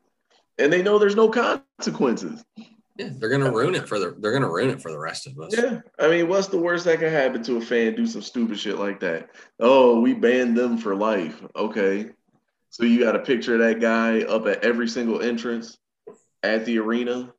And 0.59 0.71
they 0.71 0.83
know 0.83 0.99
there's 0.99 1.15
no 1.15 1.29
consequences. 1.29 2.43
Yeah, 2.97 3.09
they're 3.17 3.29
gonna 3.29 3.51
ruin 3.51 3.73
it 3.73 3.87
for 3.87 3.97
the. 3.97 4.15
They're 4.19 4.31
gonna 4.31 4.51
ruin 4.51 4.69
it 4.69 4.81
for 4.81 4.91
the 4.91 4.99
rest 4.99 5.25
of 5.25 5.39
us. 5.39 5.57
Yeah. 5.57 5.81
I 5.97 6.09
mean, 6.09 6.27
what's 6.27 6.47
the 6.47 6.59
worst 6.59 6.85
that 6.85 6.99
can 6.99 7.11
happen 7.11 7.41
to 7.43 7.57
a 7.57 7.61
fan 7.61 7.95
do 7.95 8.05
some 8.05 8.21
stupid 8.21 8.59
shit 8.59 8.77
like 8.77 8.99
that? 8.99 9.31
Oh, 9.59 9.99
we 9.99 10.13
banned 10.13 10.55
them 10.55 10.77
for 10.77 10.95
life. 10.95 11.41
Okay. 11.55 12.11
So 12.73 12.85
you 12.85 12.99
got 13.01 13.15
a 13.15 13.19
picture 13.19 13.53
of 13.53 13.59
that 13.59 13.79
guy 13.79 14.21
up 14.23 14.47
at 14.47 14.63
every 14.63 14.87
single 14.87 15.21
entrance 15.21 15.77
at 16.41 16.65
the 16.65 16.79
arena. 16.79 17.31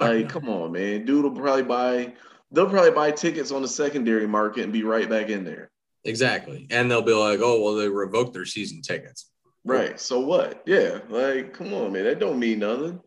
Like, 0.00 0.28
come 0.28 0.48
on, 0.48 0.72
man. 0.72 1.04
Dude 1.04 1.22
will 1.22 1.30
probably 1.30 1.62
buy 1.62 2.14
they'll 2.50 2.68
probably 2.68 2.90
buy 2.90 3.12
tickets 3.12 3.52
on 3.52 3.62
the 3.62 3.68
secondary 3.68 4.26
market 4.26 4.64
and 4.64 4.72
be 4.72 4.82
right 4.82 5.08
back 5.08 5.28
in 5.28 5.44
there. 5.44 5.70
Exactly, 6.02 6.66
and 6.70 6.90
they'll 6.90 7.02
be 7.02 7.12
like, 7.12 7.38
"Oh, 7.40 7.62
well, 7.62 7.76
they 7.76 7.88
revoked 7.88 8.34
their 8.34 8.44
season 8.44 8.82
tickets." 8.82 9.30
Right. 9.64 10.00
So 10.00 10.18
what? 10.18 10.60
Yeah. 10.66 10.98
Like, 11.08 11.52
come 11.52 11.72
on, 11.72 11.92
man. 11.92 12.02
That 12.02 12.18
don't 12.18 12.40
mean 12.40 12.58
nothing. 12.58 12.98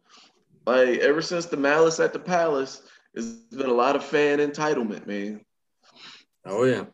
Like, 0.66 1.00
ever 1.00 1.22
since 1.22 1.48
the 1.48 1.58
malice 1.58 2.00
at 2.00 2.14
the 2.14 2.20
palace, 2.20 2.82
it's 3.14 3.28
been 3.28 3.70
a 3.70 3.74
lot 3.74 3.98
of 3.98 4.06
fan 4.06 4.40
entitlement, 4.40 5.06
man. 5.06 5.42
Oh 6.46 6.64
yeah, 6.64 6.86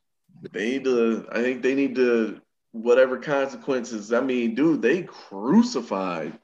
They 0.52 0.72
need 0.72 0.84
to, 0.86 1.28
I 1.32 1.44
think 1.44 1.62
they 1.62 1.76
need 1.76 1.94
to, 1.94 2.42
whatever 2.72 3.17
consequences. 3.17 4.13
I 4.13 4.22
mean, 4.22 4.55
dude, 4.55 4.82
they 4.82 5.03
crucified 5.03 6.38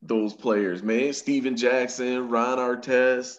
those 0.00 0.34
players, 0.34 0.82
man. 0.82 1.12
Stephen 1.12 1.56
Jackson, 1.56 2.28
Ron 2.28 2.58
Artest, 2.58 3.38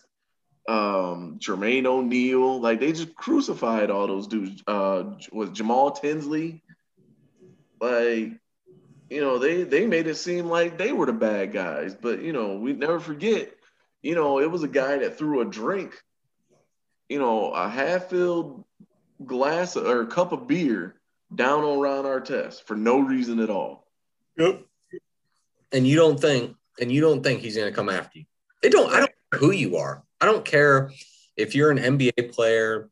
um, 0.67 1.39
Jermaine 1.39 1.85
O'Neal. 1.85 2.59
Like, 2.59 2.79
they 2.79 2.91
just 2.93 3.15
crucified 3.15 3.89
all 3.89 4.07
those 4.07 4.27
dudes. 4.27 4.63
Uh, 4.67 5.15
was 5.31 5.49
Jamal 5.49 5.91
Tinsley. 5.91 6.61
Like, 7.79 8.31
you 9.09 9.21
know, 9.21 9.37
they 9.37 9.63
they 9.63 9.85
made 9.85 10.07
it 10.07 10.15
seem 10.15 10.47
like 10.47 10.77
they 10.77 10.93
were 10.93 11.05
the 11.05 11.13
bad 11.13 11.51
guys. 11.51 11.95
But, 11.95 12.21
you 12.21 12.31
know, 12.31 12.57
we 12.57 12.73
never 12.73 12.99
forget, 12.99 13.53
you 14.01 14.15
know, 14.15 14.39
it 14.39 14.49
was 14.49 14.63
a 14.63 14.69
guy 14.69 14.97
that 14.99 15.17
threw 15.17 15.41
a 15.41 15.45
drink, 15.45 16.01
you 17.09 17.19
know, 17.19 17.51
a 17.51 17.67
half 17.67 18.05
filled 18.05 18.63
glass 19.23 19.75
or 19.75 20.01
a 20.01 20.07
cup 20.07 20.31
of 20.31 20.47
beer 20.47 20.95
down 21.35 21.63
on 21.63 21.79
Ron 21.79 22.05
Artest 22.05 22.63
for 22.63 22.75
no 22.75 22.99
reason 22.99 23.39
at 23.39 23.49
all. 23.49 23.87
Yep. 24.37 24.61
And 25.71 25.87
you 25.87 25.95
don't 25.95 26.19
think, 26.19 26.55
and 26.79 26.91
you 26.91 27.01
don't 27.01 27.23
think 27.23 27.41
he's 27.41 27.55
going 27.55 27.69
to 27.71 27.75
come 27.75 27.89
after 27.89 28.19
you. 28.19 28.25
It 28.61 28.71
don't. 28.71 28.91
I 28.93 28.99
don't 28.99 29.11
care 29.31 29.39
who 29.39 29.51
you 29.51 29.77
are. 29.77 30.03
I 30.21 30.25
don't 30.25 30.45
care 30.45 30.91
if 31.35 31.55
you're 31.55 31.71
an 31.71 31.77
NBA 31.77 32.31
player. 32.33 32.89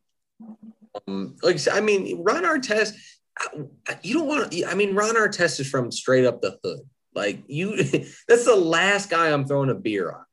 Um, 1.08 1.36
like 1.42 1.54
I 1.54 1.58
said, 1.58 1.74
I 1.74 1.80
mean, 1.80 2.22
Ron 2.22 2.42
Artest. 2.44 2.94
I- 3.38 3.98
You 4.02 4.14
don't 4.14 4.26
want 4.28 4.52
to. 4.52 4.64
I 4.66 4.74
mean, 4.74 4.94
Ron 4.94 5.14
Artest 5.14 5.60
is 5.60 5.70
from 5.70 5.90
straight 5.90 6.24
up 6.26 6.42
the 6.42 6.58
hood. 6.62 6.80
Like 7.14 7.42
you, 7.46 7.76
that's 8.28 8.44
the 8.44 8.56
last 8.56 9.10
guy 9.10 9.30
I'm 9.30 9.46
throwing 9.46 9.70
a 9.70 9.74
beer 9.74 10.10
on. 10.10 10.24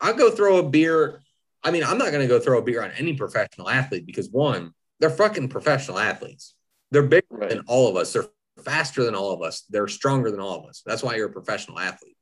I'll 0.00 0.14
go 0.14 0.30
throw 0.30 0.58
a 0.58 0.68
beer. 0.68 1.20
I 1.64 1.70
mean, 1.72 1.82
I'm 1.82 1.98
not 1.98 2.12
going 2.12 2.20
to 2.20 2.28
go 2.28 2.38
throw 2.38 2.58
a 2.58 2.62
beer 2.62 2.82
on 2.82 2.92
any 2.92 3.14
professional 3.14 3.68
athlete 3.68 4.06
because 4.06 4.28
one, 4.30 4.72
they're 5.00 5.10
fucking 5.10 5.48
professional 5.48 5.98
athletes. 5.98 6.54
They're 6.90 7.02
bigger 7.02 7.26
Right. 7.30 7.50
than 7.50 7.60
all 7.66 7.88
of 7.88 7.96
us. 7.96 8.12
They're 8.12 8.26
faster 8.64 9.04
than 9.04 9.14
all 9.14 9.32
of 9.32 9.42
us. 9.42 9.62
They're 9.68 9.88
stronger 9.88 10.30
than 10.30 10.40
all 10.40 10.58
of 10.58 10.66
us. 10.68 10.82
That's 10.84 11.02
why 11.02 11.16
you're 11.16 11.28
a 11.28 11.32
professional 11.32 11.78
athlete. 11.78 12.16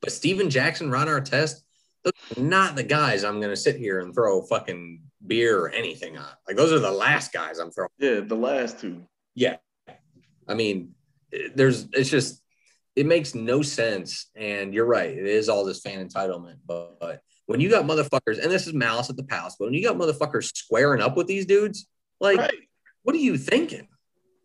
But 0.00 0.12
Stephen 0.12 0.50
Jackson, 0.50 0.90
Ron 0.90 1.08
Artest, 1.08 1.56
those 2.04 2.12
are 2.36 2.40
not 2.40 2.76
the 2.76 2.84
guys 2.84 3.24
I'm 3.24 3.40
going 3.40 3.50
to 3.50 3.56
sit 3.56 3.76
here 3.76 4.00
and 4.00 4.14
throw 4.14 4.42
fucking 4.42 5.02
beer 5.26 5.58
or 5.58 5.68
anything 5.70 6.16
on. 6.16 6.28
Like 6.46 6.56
those 6.56 6.72
are 6.72 6.78
the 6.78 6.90
last 6.92 7.32
guys 7.32 7.58
I'm 7.58 7.70
throwing. 7.72 7.90
Yeah, 7.98 8.20
the 8.20 8.36
last 8.36 8.78
two. 8.78 9.02
Yeah. 9.34 9.56
I 10.46 10.54
mean, 10.54 10.94
there's, 11.54 11.88
it's 11.92 12.08
just, 12.08 12.40
it 12.94 13.06
makes 13.06 13.34
no 13.34 13.62
sense. 13.62 14.30
And 14.36 14.72
you're 14.72 14.86
right. 14.86 15.10
It 15.10 15.26
is 15.26 15.48
all 15.48 15.64
this 15.64 15.80
fan 15.80 16.06
entitlement. 16.08 16.58
But, 16.66 17.00
but 17.00 17.20
when 17.46 17.60
you 17.60 17.68
got 17.68 17.84
motherfuckers, 17.84 18.40
and 18.40 18.50
this 18.50 18.66
is 18.68 18.74
malice 18.74 19.10
at 19.10 19.16
the 19.16 19.24
palace, 19.24 19.56
but 19.58 19.66
when 19.66 19.74
you 19.74 19.82
got 19.82 19.96
motherfuckers 19.96 20.54
squaring 20.56 21.02
up 21.02 21.16
with 21.16 21.26
these 21.26 21.46
dudes, 21.46 21.88
like, 22.20 22.38
Right. 22.38 22.54
What 23.02 23.14
are 23.14 23.18
you 23.18 23.38
thinking? 23.38 23.88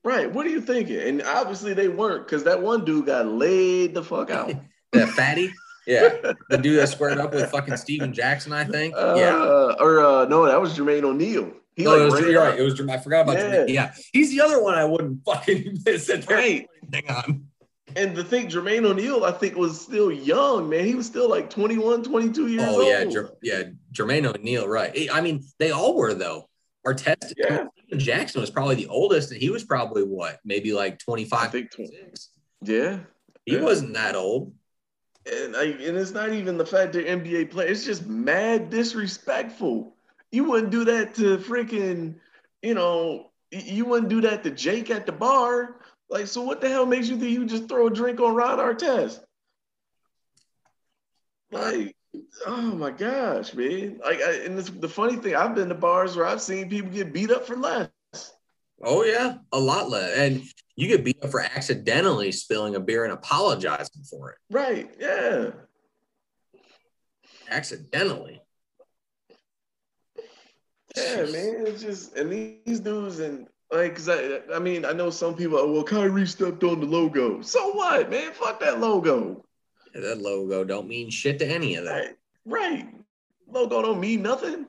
Right. 0.03 0.31
What 0.31 0.45
are 0.45 0.49
you 0.49 0.61
thinking? 0.61 0.99
And 0.99 1.21
obviously 1.23 1.73
they 1.73 1.87
weren't 1.87 2.25
because 2.25 2.43
that 2.43 2.61
one 2.61 2.83
dude 2.85 3.05
got 3.05 3.25
laid 3.27 3.93
the 3.93 4.03
fuck 4.03 4.29
out. 4.31 4.53
That 4.93 5.09
fatty? 5.09 5.51
Yeah. 5.87 6.09
The 6.49 6.57
dude 6.59 6.77
that 6.79 6.87
squared 6.87 7.17
up 7.17 7.33
with 7.33 7.49
fucking 7.49 7.77
Stephen 7.77 8.13
Jackson, 8.13 8.53
I 8.53 8.63
think. 8.63 8.93
Uh, 8.95 9.15
yeah. 9.17 9.73
Or 9.79 10.01
uh, 10.05 10.25
no, 10.25 10.45
that 10.45 10.61
was 10.61 10.77
Jermaine 10.77 11.03
O'Neal. 11.03 11.51
He 11.75 11.83
No, 11.83 11.95
it 11.95 12.11
was, 12.11 12.19
you're 12.21 12.39
right. 12.39 12.59
It 12.59 12.61
was 12.61 12.75
Jermaine. 12.79 12.99
I 12.99 12.99
forgot 12.99 13.21
about 13.21 13.37
Yeah. 13.37 13.51
yeah. 13.53 13.65
yeah. 13.67 13.93
He's 14.11 14.29
the 14.29 14.41
other 14.41 14.61
one 14.61 14.75
I 14.75 14.85
wouldn't 14.85 15.21
fucking 15.25 15.77
sit 15.97 16.27
there 16.27 16.37
Right. 16.37 16.67
hang 16.93 17.09
on. 17.09 17.47
And 17.95 18.15
the 18.15 18.23
thing, 18.23 18.47
Jermaine 18.47 18.85
O'Neal, 18.85 19.23
I 19.23 19.31
think, 19.31 19.55
was 19.55 19.79
still 19.81 20.11
young, 20.11 20.69
man. 20.69 20.85
He 20.85 20.95
was 20.95 21.05
still 21.05 21.29
like 21.29 21.49
21, 21.49 22.03
22 22.03 22.47
years 22.47 22.63
Oh 22.65 22.75
old. 22.75 22.83
Oh, 22.83 22.89
yeah, 22.89 23.05
Jer- 23.05 23.33
yeah, 23.41 23.63
Jermaine 23.91 24.25
O'Neal, 24.25 24.67
right. 24.67 25.07
I 25.11 25.21
mean, 25.21 25.43
they 25.59 25.71
all 25.71 25.95
were 25.95 26.13
though. 26.13 26.49
Artest 26.85 27.33
Yeah. 27.37 27.65
Jackson 27.97 28.41
was 28.41 28.49
probably 28.49 28.75
the 28.75 28.87
oldest, 28.87 29.31
and 29.31 29.41
he 29.41 29.49
was 29.49 29.63
probably 29.63 30.03
what, 30.03 30.39
maybe 30.43 30.73
like 30.73 30.99
25, 30.99 31.39
I 31.39 31.47
think 31.47 31.71
26. 31.71 32.29
Yeah. 32.61 32.99
He 33.45 33.55
Yeah. 33.55 33.61
wasn't 33.61 33.93
that 33.93 34.15
old. 34.15 34.53
And, 35.25 35.55
I, 35.55 35.63
and 35.63 35.97
it's 35.97 36.11
not 36.11 36.33
even 36.33 36.57
the 36.57 36.65
fact 36.65 36.93
they're 36.93 37.05
NBA 37.05 37.45
players. 37.51 37.77
It's 37.77 37.85
just 37.85 38.07
mad 38.07 38.69
disrespectful. 38.69 39.95
You 40.31 40.43
wouldn't 40.45 40.71
do 40.71 40.83
that 40.85 41.15
to 41.15 41.37
freaking, 41.37 42.15
you 42.61 42.73
know, 42.73 43.31
you 43.51 43.85
wouldn't 43.85 44.09
do 44.09 44.19
that 44.21 44.43
to 44.43 44.51
Jake 44.51 44.89
at 44.89 45.05
the 45.05 45.11
bar. 45.11 45.79
Like, 46.09 46.27
so 46.27 46.41
what 46.41 46.59
the 46.59 46.67
hell 46.67 46.85
makes 46.85 47.07
you 47.07 47.17
think 47.17 47.31
you 47.31 47.45
just 47.45 47.69
throw 47.69 47.87
a 47.87 47.91
drink 47.91 48.19
on 48.19 48.35
Ron 48.35 48.59
Artest? 48.59 49.19
Like, 51.51 51.95
oh 52.45 52.75
my 52.75 52.91
gosh, 52.91 53.53
man! 53.53 53.99
Like, 54.03 54.21
I, 54.21 54.33
and 54.45 54.57
this, 54.57 54.69
the 54.69 54.89
funny 54.89 55.15
thing, 55.17 55.35
I've 55.35 55.55
been 55.55 55.69
to 55.69 55.75
bars 55.75 56.15
where 56.15 56.25
I've 56.25 56.41
seen 56.41 56.69
people 56.69 56.91
get 56.91 57.13
beat 57.13 57.31
up 57.31 57.45
for 57.45 57.55
less. 57.55 57.89
Oh 58.81 59.03
yeah, 59.03 59.35
a 59.51 59.59
lot 59.59 59.89
less. 59.89 60.17
And 60.17 60.43
you 60.75 60.87
get 60.87 61.05
beat 61.05 61.23
up 61.23 61.31
for 61.31 61.41
accidentally 61.41 62.31
spilling 62.31 62.75
a 62.75 62.79
beer 62.79 63.05
and 63.05 63.13
apologizing 63.13 64.03
for 64.09 64.31
it. 64.31 64.37
Right? 64.49 64.89
Yeah. 64.99 65.51
Accidentally. 67.49 68.41
Yeah, 70.97 71.25
man. 71.25 71.63
It's 71.65 71.81
just 71.81 72.15
and 72.15 72.31
these 72.31 72.79
dudes 72.79 73.19
and 73.19 73.47
like, 73.71 73.95
cause 73.95 74.09
I, 74.09 74.41
I 74.53 74.59
mean, 74.59 74.85
I 74.85 74.91
know 74.91 75.09
some 75.09 75.35
people. 75.35 75.59
Are, 75.59 75.67
well, 75.67 75.83
Kyrie 75.83 76.27
stepped 76.27 76.63
on 76.63 76.79
the 76.79 76.85
logo. 76.85 77.41
So 77.41 77.71
what, 77.71 78.09
man? 78.09 78.31
Fuck 78.33 78.59
that 78.59 78.79
logo. 78.79 79.43
That 79.93 80.21
logo 80.21 80.63
don't 80.63 80.87
mean 80.87 81.09
shit 81.09 81.39
to 81.39 81.47
any 81.47 81.75
of 81.75 81.85
that. 81.85 82.15
Right. 82.45 82.81
right. 82.81 82.87
Logo 83.47 83.81
don't 83.81 83.99
mean 83.99 84.21
nothing. 84.21 84.67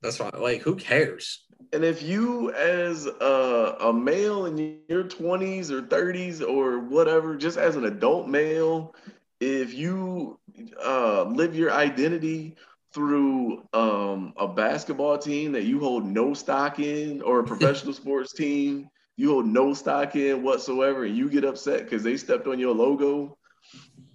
That's 0.00 0.18
why, 0.18 0.30
like, 0.38 0.62
who 0.62 0.76
cares? 0.76 1.44
And 1.72 1.84
if 1.84 2.02
you, 2.02 2.52
as 2.52 3.06
a, 3.06 3.76
a 3.80 3.92
male 3.92 4.46
in 4.46 4.78
your 4.88 5.04
20s 5.04 5.70
or 5.70 5.82
30s 5.82 6.46
or 6.46 6.78
whatever, 6.78 7.36
just 7.36 7.56
as 7.56 7.76
an 7.76 7.84
adult 7.84 8.28
male, 8.28 8.94
if 9.40 9.74
you 9.74 10.38
uh, 10.84 11.24
live 11.24 11.54
your 11.54 11.72
identity 11.72 12.56
through 12.92 13.66
um, 13.72 14.32
a 14.36 14.46
basketball 14.46 15.18
team 15.18 15.52
that 15.52 15.64
you 15.64 15.80
hold 15.80 16.06
no 16.06 16.32
stock 16.32 16.78
in 16.78 17.20
or 17.22 17.40
a 17.40 17.44
professional 17.52 17.92
sports 17.92 18.32
team 18.32 18.88
you 19.16 19.30
hold 19.30 19.46
no 19.46 19.72
stock 19.72 20.16
in 20.16 20.42
whatsoever 20.42 21.04
and 21.04 21.16
you 21.16 21.28
get 21.28 21.44
upset 21.44 21.84
because 21.84 22.02
they 22.02 22.16
stepped 22.16 22.46
on 22.46 22.58
your 22.58 22.74
logo 22.74 23.36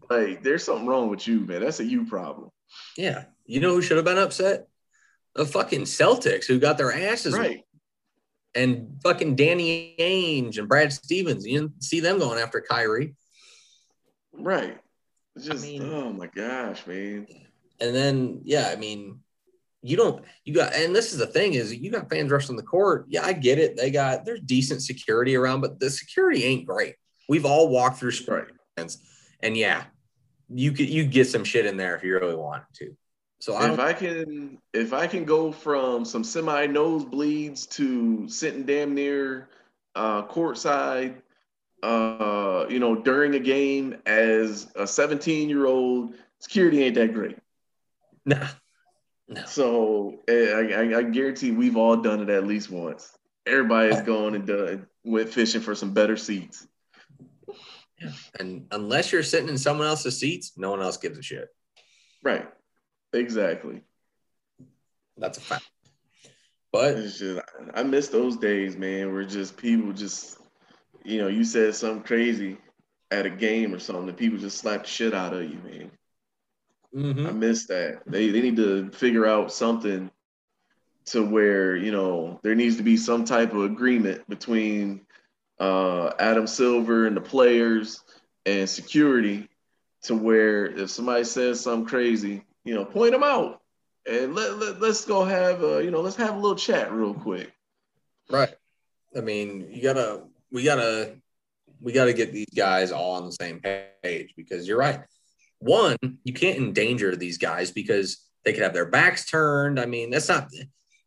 like 0.10 0.43
there's 0.43 0.64
something 0.64 0.88
wrong 0.88 1.10
with 1.10 1.28
you 1.28 1.41
man. 1.41 1.62
That's 1.62 1.80
a 1.80 1.86
you 1.86 2.05
problem. 2.05 2.49
Yeah. 2.97 3.26
You 3.45 3.60
know 3.60 3.74
who 3.74 3.82
should 3.82 3.97
have 3.97 4.05
been 4.05 4.18
upset? 4.18 4.68
The 5.36 5.45
fucking 5.45 5.82
celtics 5.82 6.45
who 6.45 6.60
got 6.60 6.78
their 6.78 6.91
asses 6.91 7.38
right. 7.38 7.64
and 8.55 8.99
fucking 9.03 9.36
danny 9.36 9.95
ainge 9.99 10.57
and 10.57 10.68
brad 10.68 10.91
stevens. 10.91 11.45
You 11.45 11.62
didn't 11.62 11.84
see 11.84 11.99
them 11.99 12.20
going 12.20 12.39
after 12.39 12.62
kyrie. 12.62 13.16
Right. 14.34 14.78
Just 15.38 15.66
I 15.66 15.68
mean, 15.68 15.84
oh 15.84 16.12
my 16.12 16.28
gosh 16.28 16.86
man. 16.86 17.28
and 17.80 17.95
then, 17.95 18.41
yeah, 18.43 18.70
I 18.72 18.76
mean, 18.76 19.20
you 19.82 19.95
don't, 19.95 20.24
you 20.43 20.53
got, 20.53 20.74
and 20.74 20.93
this 20.93 21.14
is 21.14 21.20
the 21.20 21.28
thing 21.28 21.53
is 21.53 21.74
you 21.74 21.91
got 21.91 22.10
fans 22.10 22.32
rushing 22.32 22.57
the 22.57 22.64
court. 22.64 23.05
Yeah, 23.07 23.24
I 23.24 23.34
get 23.34 23.60
it. 23.60 23.78
They 23.78 23.91
got, 23.91 24.26
there's 24.26 24.41
decent 24.41 24.82
security 24.82 25.36
around, 25.36 25.62
but 25.62 25.80
the 25.80 25.89
security 25.89 26.43
ain't 26.43 26.66
great. 26.66 26.95
We've 27.30 27.45
all 27.45 27.70
walked 27.70 27.99
through 27.99 28.12
sports, 28.12 28.51
and 29.41 29.55
yeah, 29.55 29.84
you 30.50 30.72
could, 30.72 30.89
you 30.89 31.06
get 31.06 31.28
some 31.28 31.43
shit 31.43 31.66
in 31.66 31.78
there 31.78 31.95
if 31.95 32.04
you 32.04 32.14
really 32.14 32.36
wanted 32.36 32.66
to. 32.76 32.95
So 33.39 33.56
I 33.56 33.72
if 33.72 33.80
I 33.80 33.93
can, 33.93 34.58
if 34.74 34.93
I 34.93 35.08
can 35.08 35.24
go 35.24 35.52
from 35.52 36.04
some 36.04 36.24
semi 36.24 36.68
nosebleeds 36.68 37.70
to 37.72 38.28
sitting 38.28 38.66
damn 38.66 38.93
near 38.93 39.47
uh, 39.95 40.24
courtside, 40.24 41.16
uh, 41.82 42.66
you 42.70 42.80
know, 42.80 42.95
during 42.95 43.36
a 43.36 43.39
game 43.39 43.95
as 44.06 44.70
a 44.76 44.86
17 44.86 45.47
year 45.50 45.66
old, 45.66 46.16
security 46.39 46.84
ain't 46.84 46.95
that 46.95 47.14
great. 47.14 47.38
No. 48.26 48.45
No. 49.30 49.45
So 49.45 50.20
eh, 50.28 50.52
I, 50.52 50.74
I, 50.74 50.97
I, 50.97 51.04
guarantee 51.04 51.52
we've 51.52 51.78
all 51.78 51.95
done 51.95 52.22
it 52.22 52.30
at 52.30 52.45
least 52.45 52.70
once. 52.70 53.18
Everybody's 53.45 54.02
gone 54.06 54.36
and 54.36 54.45
done 54.45 54.88
went 55.04 55.30
fishing 55.30 55.62
for 55.62 55.74
some 55.74 55.93
better 55.93 56.18
seats. 56.18 56.68
Yeah. 58.02 58.12
And 58.39 58.66
unless 58.72 59.12
you're 59.12 59.24
sitting 59.24 59.50
in 59.50 59.58
someone 59.58 59.88
else's 59.88 60.20
seats, 60.20 60.54
no 60.58 60.72
one 60.72 60.82
else 60.82 60.97
gives 60.97 61.18
a 61.18 61.22
shit. 61.22 61.50
Right. 62.24 62.47
Exactly. 63.14 63.82
That's 65.18 65.38
a 65.38 65.41
fact. 65.41 65.70
But 66.72 66.95
just, 66.95 67.41
I 67.74 67.84
miss 67.84 68.10
those 68.10 68.38
days, 68.38 68.78
man, 68.78 69.12
where 69.12 69.24
just 69.24 69.58
people 69.58 69.91
just, 69.91 70.38
you 71.04 71.20
know, 71.20 71.28
you 71.28 71.43
said 71.43 71.74
something 71.76 72.04
crazy 72.04 72.58
at 73.12 73.26
a 73.26 73.30
game 73.30 73.74
or 73.74 73.80
something, 73.80 74.08
and 74.08 74.18
people 74.18 74.38
just 74.38 74.60
slap 74.60 74.84
the 74.84 74.88
shit 74.88 75.14
out 75.14 75.34
of 75.34 75.43
you, 75.43 75.58
man. 75.64 75.91
Mm-hmm. 76.95 77.28
I 77.28 77.32
miss 77.32 77.66
that. 77.68 78.02
They 78.06 78.30
they 78.30 78.41
need 78.41 78.56
to 78.58 78.89
figure 78.91 79.26
out 79.26 79.52
something 79.52 80.10
to 81.06 81.26
where 81.26 81.76
you 81.76 81.91
know 81.91 82.39
there 82.43 82.56
needs 82.56 82.78
to 82.78 82.84
be 82.84 82.97
some 82.97 83.26
type 83.26 83.54
of 83.54 83.64
agreement 83.64 84.28
between 84.28 85.02
uh, 85.60 86.14
Adam 86.20 86.47
Silver 86.47 87.07
and 87.07 87.16
the 87.16 87.22
players 87.22 88.01
and 88.45 88.70
security 88.70 89.47
to 90.03 90.16
where 90.16 90.66
if 90.66 90.89
somebody 90.89 91.24
says 91.24 91.60
something 91.60 91.88
crazy, 91.88 92.43
you 92.64 92.74
know, 92.74 92.86
point 92.86 93.12
them 93.12 93.24
out 93.24 93.62
and 94.10 94.36
let, 94.36 94.57
let 94.57 94.80
let's 94.80 95.05
go 95.05 95.24
have 95.24 95.64
a 95.64 95.84
you 95.84 95.91
know 95.91 96.01
let's 96.01 96.16
have 96.16 96.36
a 96.36 96.39
little 96.39 96.55
chat 96.55 96.91
real 96.91 97.14
quick. 97.14 97.51
Right. 98.30 98.53
I 99.16 99.22
mean, 99.22 99.68
you 99.72 99.82
gotta 99.82 100.24
we 100.51 100.64
gotta 100.64 101.16
we 101.82 101.91
gotta 101.91 102.14
get 102.14 102.32
these 102.32 102.49
guys 102.55 102.91
all 102.91 103.16
on 103.16 103.26
the 103.26 103.32
same 103.32 103.62
page 104.03 104.34
because 104.36 104.68
you're 104.68 104.78
right 104.78 105.01
one, 105.60 105.97
you 106.24 106.34
can't 106.34 106.57
endanger 106.57 107.16
these 107.16 107.38
guys 107.38 107.72
because 107.72 108.26
they 108.43 108.53
could 108.53 108.64
have 108.64 108.74
their 108.74 108.86
backs 108.86 109.30
turned. 109.30 109.80
I 109.80 109.86
mean, 109.86 110.10
that's 110.10 110.30
not 110.30 110.49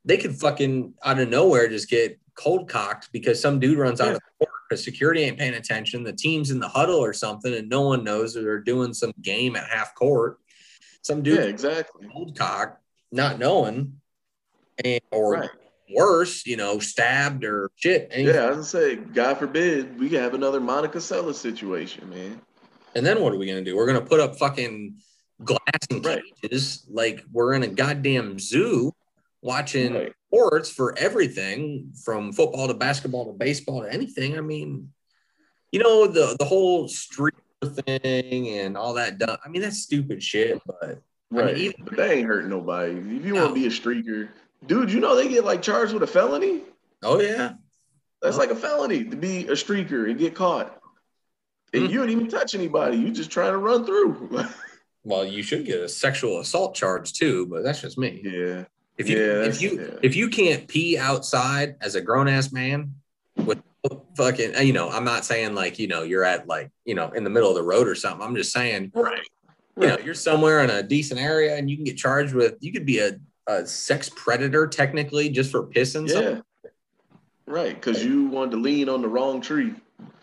they 0.04 0.18
could 0.18 0.36
fucking 0.36 0.94
out 1.04 1.18
of 1.18 1.28
nowhere 1.28 1.68
just 1.68 1.88
get 1.88 2.18
cold 2.34 2.68
cocked 2.68 3.10
because 3.12 3.40
some 3.40 3.60
dude 3.60 3.78
runs 3.78 4.00
out 4.00 4.08
of 4.08 4.14
the 4.14 4.20
court 4.38 4.52
because 4.68 4.84
security 4.84 5.22
ain't 5.22 5.38
paying 5.38 5.54
attention. 5.54 6.02
The 6.02 6.12
team's 6.12 6.50
in 6.50 6.58
the 6.58 6.68
huddle 6.68 6.98
or 6.98 7.12
something, 7.12 7.52
and 7.52 7.68
no 7.68 7.82
one 7.82 8.04
knows 8.04 8.34
that 8.34 8.42
they're 8.42 8.60
doing 8.60 8.94
some 8.94 9.12
game 9.20 9.56
at 9.56 9.68
half 9.68 9.94
court. 9.94 10.38
Some 11.02 11.22
dude, 11.22 11.38
yeah, 11.38 11.44
exactly, 11.44 12.08
cold 12.12 12.38
cock, 12.38 12.80
not 13.10 13.38
knowing, 13.38 14.00
and 14.84 15.00
or 15.10 15.32
right. 15.32 15.50
worse, 15.94 16.46
you 16.46 16.56
know, 16.56 16.78
stabbed 16.78 17.44
or 17.44 17.70
shit. 17.76 18.12
Yeah, 18.16 18.46
I 18.46 18.50
was 18.52 18.70
say, 18.70 18.96
God 18.96 19.38
forbid, 19.38 19.98
we 19.98 20.08
have 20.10 20.34
another 20.34 20.60
Monica 20.60 20.98
Seles 20.98 21.34
situation, 21.34 22.08
man. 22.08 22.40
And 22.94 23.04
then 23.04 23.20
what 23.20 23.32
are 23.32 23.38
we 23.38 23.46
gonna 23.46 23.62
do? 23.62 23.76
We're 23.76 23.86
gonna 23.86 24.00
put 24.00 24.20
up 24.20 24.36
fucking 24.36 24.96
glass 25.44 25.86
and 25.90 26.04
cages 26.04 26.86
right. 26.88 26.94
like 26.94 27.24
we're 27.32 27.54
in 27.54 27.64
a 27.64 27.68
goddamn 27.68 28.38
zoo 28.38 28.92
watching 29.42 29.94
right. 29.94 30.12
sports 30.28 30.70
for 30.70 30.96
everything 30.96 31.92
from 32.04 32.32
football 32.32 32.68
to 32.68 32.74
basketball 32.74 33.26
to 33.26 33.32
baseball 33.32 33.82
to 33.82 33.92
anything. 33.92 34.38
I 34.38 34.40
mean, 34.40 34.88
you 35.72 35.80
know, 35.80 36.06
the 36.06 36.36
the 36.38 36.44
whole 36.44 36.88
street 36.88 37.34
thing 37.64 38.48
and 38.48 38.76
all 38.76 38.94
that 38.94 39.18
done. 39.18 39.38
I 39.44 39.48
mean, 39.48 39.62
that's 39.62 39.78
stupid 39.78 40.22
shit, 40.22 40.60
but 40.66 41.02
right. 41.30 41.50
I 41.50 41.52
mean, 41.52 41.56
even, 41.56 41.84
but 41.84 41.96
they 41.96 42.18
ain't 42.18 42.26
hurting 42.26 42.50
nobody. 42.50 42.92
If 42.92 43.26
you 43.26 43.34
no. 43.34 43.44
want 43.44 43.54
to 43.54 43.60
be 43.60 43.66
a 43.66 43.70
streaker, 43.70 44.28
dude, 44.66 44.92
you 44.92 45.00
know 45.00 45.16
they 45.16 45.28
get 45.28 45.44
like 45.44 45.62
charged 45.62 45.92
with 45.92 46.02
a 46.02 46.06
felony. 46.06 46.62
Oh 47.02 47.20
yeah, 47.20 47.54
that's 48.20 48.36
oh. 48.36 48.38
like 48.38 48.50
a 48.50 48.56
felony 48.56 49.04
to 49.04 49.16
be 49.16 49.46
a 49.48 49.52
streaker 49.52 50.08
and 50.08 50.18
get 50.18 50.34
caught. 50.34 50.78
And 51.74 51.84
mm-hmm. 51.84 51.92
you 51.92 51.98
don't 52.00 52.10
even 52.10 52.28
touch 52.28 52.54
anybody. 52.54 52.98
You 52.98 53.10
just 53.10 53.30
trying 53.30 53.52
to 53.52 53.58
run 53.58 53.86
through. 53.86 54.46
well, 55.04 55.24
you 55.24 55.42
should 55.42 55.64
get 55.64 55.80
a 55.80 55.88
sexual 55.88 56.40
assault 56.40 56.74
charge 56.74 57.14
too, 57.14 57.46
but 57.46 57.62
that's 57.62 57.80
just 57.80 57.96
me. 57.96 58.20
Yeah. 58.22 58.64
If 58.98 59.08
you 59.08 59.16
yeah, 59.16 59.44
if 59.44 59.62
you 59.62 59.80
yeah. 59.80 59.98
if 60.02 60.14
you 60.16 60.28
can't 60.28 60.68
pee 60.68 60.98
outside 60.98 61.76
as 61.80 61.94
a 61.94 62.00
grown 62.00 62.28
ass 62.28 62.52
man 62.52 62.94
with 63.36 63.62
fucking 64.16 64.56
uh, 64.56 64.60
you 64.60 64.72
know, 64.72 64.90
I'm 64.90 65.04
not 65.04 65.24
saying 65.24 65.54
like, 65.54 65.78
you 65.78 65.88
know, 65.88 66.02
you're 66.02 66.24
at 66.24 66.46
like, 66.46 66.70
you 66.84 66.94
know, 66.94 67.10
in 67.10 67.24
the 67.24 67.30
middle 67.30 67.48
of 67.48 67.56
the 67.56 67.62
road 67.62 67.88
or 67.88 67.94
something. 67.94 68.26
I'm 68.26 68.36
just 68.36 68.52
saying 68.52 68.92
right. 68.94 69.20
You 69.80 69.86
know, 69.86 69.98
you're 70.04 70.14
somewhere 70.14 70.62
in 70.62 70.68
a 70.68 70.82
decent 70.82 71.18
area 71.18 71.56
and 71.56 71.70
you 71.70 71.76
can 71.76 71.84
get 71.84 71.96
charged 71.96 72.34
with 72.34 72.56
you 72.60 72.72
could 72.72 72.84
be 72.84 72.98
a, 72.98 73.12
a 73.46 73.66
sex 73.66 74.10
predator 74.14 74.66
technically 74.66 75.30
just 75.30 75.50
for 75.50 75.66
pissing 75.66 76.06
yeah. 76.08 76.14
Something. 76.14 76.42
Right, 77.46 77.74
because 77.74 78.04
you 78.04 78.28
wanted 78.28 78.52
to 78.52 78.56
lean 78.58 78.88
on 78.88 79.02
the 79.02 79.08
wrong 79.08 79.40
tree. 79.40 79.74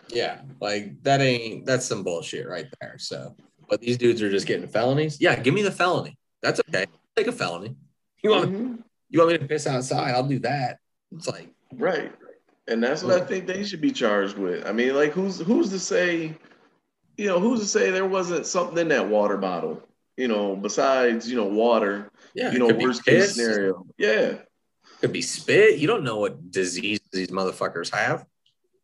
Yeah, 0.08 0.40
like 0.60 1.02
that 1.02 1.20
ain't 1.20 1.66
that's 1.66 1.86
some 1.86 2.02
bullshit 2.02 2.48
right 2.48 2.66
there. 2.80 2.96
So, 2.98 3.34
but 3.68 3.80
these 3.80 3.98
dudes 3.98 4.22
are 4.22 4.30
just 4.30 4.46
getting 4.46 4.66
felonies. 4.66 5.20
Yeah, 5.20 5.36
give 5.36 5.54
me 5.54 5.62
the 5.62 5.70
felony. 5.70 6.16
That's 6.42 6.60
okay. 6.68 6.86
Take 7.16 7.26
a 7.26 7.32
felony. 7.32 7.76
You 8.24 8.30
want 8.30 8.52
mm-hmm. 8.52 8.74
you 9.08 9.18
want 9.18 9.32
me 9.32 9.38
to 9.38 9.46
piss 9.46 9.66
outside? 9.66 10.14
I'll 10.14 10.26
do 10.26 10.40
that. 10.40 10.78
It's 11.16 11.26
like 11.26 11.48
right, 11.72 12.12
and 12.68 12.82
that's 12.82 13.02
what 13.02 13.20
I 13.20 13.24
think 13.24 13.46
they 13.46 13.64
should 13.64 13.80
be 13.80 13.92
charged 13.92 14.36
with. 14.36 14.66
I 14.66 14.72
mean, 14.72 14.94
like 14.94 15.12
who's 15.12 15.40
who's 15.40 15.70
to 15.70 15.78
say, 15.78 16.36
you 17.16 17.26
know, 17.26 17.40
who's 17.40 17.60
to 17.60 17.66
say 17.66 17.90
there 17.90 18.04
wasn't 18.04 18.44
something 18.44 18.76
in 18.76 18.88
that 18.88 19.08
water 19.08 19.38
bottle? 19.38 19.82
You 20.18 20.28
know, 20.28 20.54
besides 20.54 21.30
you 21.30 21.36
know 21.36 21.46
water. 21.46 22.10
Yeah, 22.34 22.52
you 22.52 22.58
know, 22.58 22.68
worst 22.68 23.06
case 23.06 23.36
scenario. 23.36 23.86
Yeah, 23.96 24.34
could 25.00 25.12
be 25.12 25.22
spit. 25.22 25.78
You 25.78 25.86
don't 25.86 26.04
know 26.04 26.18
what 26.18 26.50
disease 26.50 27.00
these 27.10 27.30
motherfuckers 27.30 27.94
have. 27.94 28.26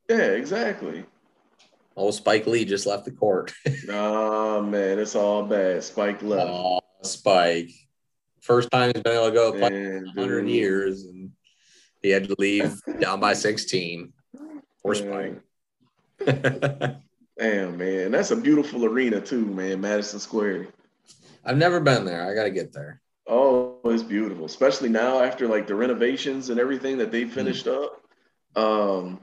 Yeah, 0.09 0.17
exactly. 0.17 1.05
Oh, 1.97 2.11
Spike 2.11 2.47
Lee 2.47 2.65
just 2.65 2.87
left 2.87 3.05
the 3.05 3.11
court. 3.11 3.53
oh 3.91 4.63
man, 4.63 4.99
it's 4.99 5.15
all 5.15 5.43
bad. 5.43 5.83
Spike 5.85 6.23
left. 6.23 6.51
Oh, 6.51 6.81
Spike. 7.03 7.71
First 8.47 8.71
time 8.71 8.93
he's 8.95 9.03
been 9.03 9.13
able 9.13 9.29
to 9.29 9.35
go 9.35 9.53
man, 9.59 10.05
100 10.15 10.49
years, 10.49 11.03
and 11.03 11.33
he 12.01 12.11
had 12.11 12.29
to 12.29 12.37
leave 12.39 12.81
down 13.01 13.19
by 13.19 13.33
16 13.33 14.13
for 14.81 14.95
Spike. 14.95 15.41
Damn, 16.25 17.77
man. 17.77 18.13
That's 18.13 18.31
a 18.31 18.37
beautiful 18.37 18.85
arena 18.85 19.21
too, 19.21 19.47
man. 19.47 19.81
Madison 19.81 20.21
Square. 20.21 20.69
I've 21.45 21.57
never 21.57 21.81
been 21.81 22.05
there. 22.05 22.31
I 22.31 22.35
got 22.35 22.45
to 22.45 22.51
get 22.51 22.73
there. 22.73 23.01
Oh, 23.27 23.81
it's 23.87 24.05
beautiful, 24.05 24.45
especially 24.45 24.91
now 24.91 25.21
after 25.21 25.49
like 25.49 25.67
the 25.67 25.75
renovations 25.75 26.49
and 26.49 26.61
everything 26.61 26.99
that 26.99 27.11
they 27.11 27.25
finished 27.25 27.67
mm. 27.67 27.85
up. 27.85 28.63
Um, 28.63 29.21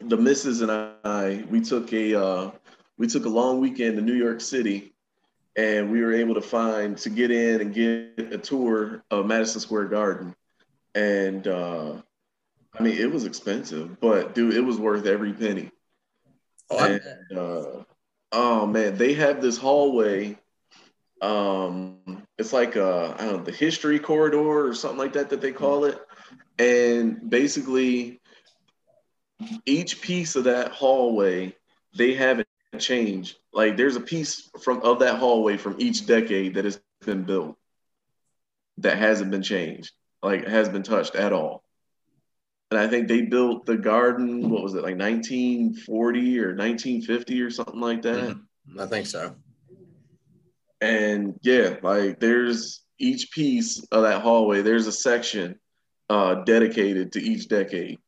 the 0.00 0.16
missus 0.16 0.60
and 0.60 0.70
I, 0.70 1.44
we 1.50 1.60
took 1.60 1.92
a 1.92 2.14
uh, 2.14 2.50
we 2.98 3.08
took 3.08 3.24
a 3.24 3.28
long 3.28 3.60
weekend 3.60 3.96
to 3.96 4.02
New 4.02 4.14
York 4.14 4.40
City, 4.40 4.94
and 5.58 5.90
we 5.90 6.02
were 6.02 6.14
able 6.14 6.34
to 6.34 6.40
find 6.40 6.96
to 6.98 7.10
get 7.10 7.32
in 7.32 7.60
and 7.60 7.74
get 7.74 8.32
a 8.32 8.38
tour 8.38 9.02
of 9.10 9.26
Madison 9.26 9.60
Square 9.60 9.86
Garden, 9.86 10.34
and 10.94 11.46
uh, 11.48 11.94
I 12.78 12.82
mean 12.82 12.96
it 12.96 13.10
was 13.10 13.24
expensive, 13.24 14.00
but 14.00 14.36
dude, 14.36 14.54
it 14.54 14.60
was 14.60 14.78
worth 14.78 15.04
every 15.04 15.32
penny. 15.32 15.70
Oh, 16.70 16.78
and, 16.78 17.38
uh, 17.38 17.82
oh 18.30 18.66
man, 18.66 18.96
they 18.96 19.14
have 19.14 19.42
this 19.42 19.58
hallway. 19.58 20.38
Um, 21.20 22.22
it's 22.38 22.52
like 22.52 22.76
a 22.76 23.16
I 23.18 23.24
don't 23.24 23.38
know 23.38 23.42
the 23.42 23.50
history 23.50 23.98
corridor 23.98 24.68
or 24.68 24.74
something 24.74 24.98
like 24.98 25.14
that 25.14 25.30
that 25.30 25.40
they 25.40 25.52
call 25.52 25.86
it, 25.86 25.98
and 26.60 27.28
basically 27.28 28.20
each 29.66 30.00
piece 30.00 30.36
of 30.36 30.44
that 30.44 30.70
hallway 30.70 31.54
they 31.94 32.14
haven't 32.14 32.47
changed. 32.78 33.36
Like 33.52 33.76
there's 33.76 33.96
a 33.96 34.00
piece 34.00 34.48
from 34.60 34.80
of 34.82 35.00
that 35.00 35.18
hallway 35.18 35.56
from 35.56 35.76
each 35.78 36.06
decade 36.06 36.54
that 36.54 36.64
has 36.64 36.80
been 37.04 37.24
built 37.24 37.56
that 38.78 38.98
hasn't 38.98 39.30
been 39.30 39.42
changed, 39.42 39.92
like 40.22 40.46
has 40.46 40.68
been 40.68 40.82
touched 40.82 41.14
at 41.14 41.32
all. 41.32 41.64
And 42.70 42.78
I 42.78 42.86
think 42.86 43.08
they 43.08 43.22
built 43.22 43.64
the 43.64 43.76
garden, 43.76 44.50
what 44.50 44.62
was 44.62 44.74
it, 44.74 44.82
like 44.82 44.98
1940 44.98 46.40
or 46.40 46.54
1950 46.54 47.42
or 47.42 47.50
something 47.50 47.80
like 47.80 48.02
that? 48.02 48.36
Mm-hmm. 48.36 48.80
I 48.80 48.86
think 48.86 49.06
so. 49.06 49.34
And 50.80 51.38
yeah, 51.42 51.76
like 51.82 52.20
there's 52.20 52.82
each 52.98 53.32
piece 53.32 53.82
of 53.90 54.02
that 54.02 54.22
hallway, 54.22 54.60
there's 54.60 54.86
a 54.86 54.92
section 54.92 55.58
uh, 56.10 56.36
dedicated 56.44 57.12
to 57.12 57.22
each 57.22 57.48
decade 57.48 57.98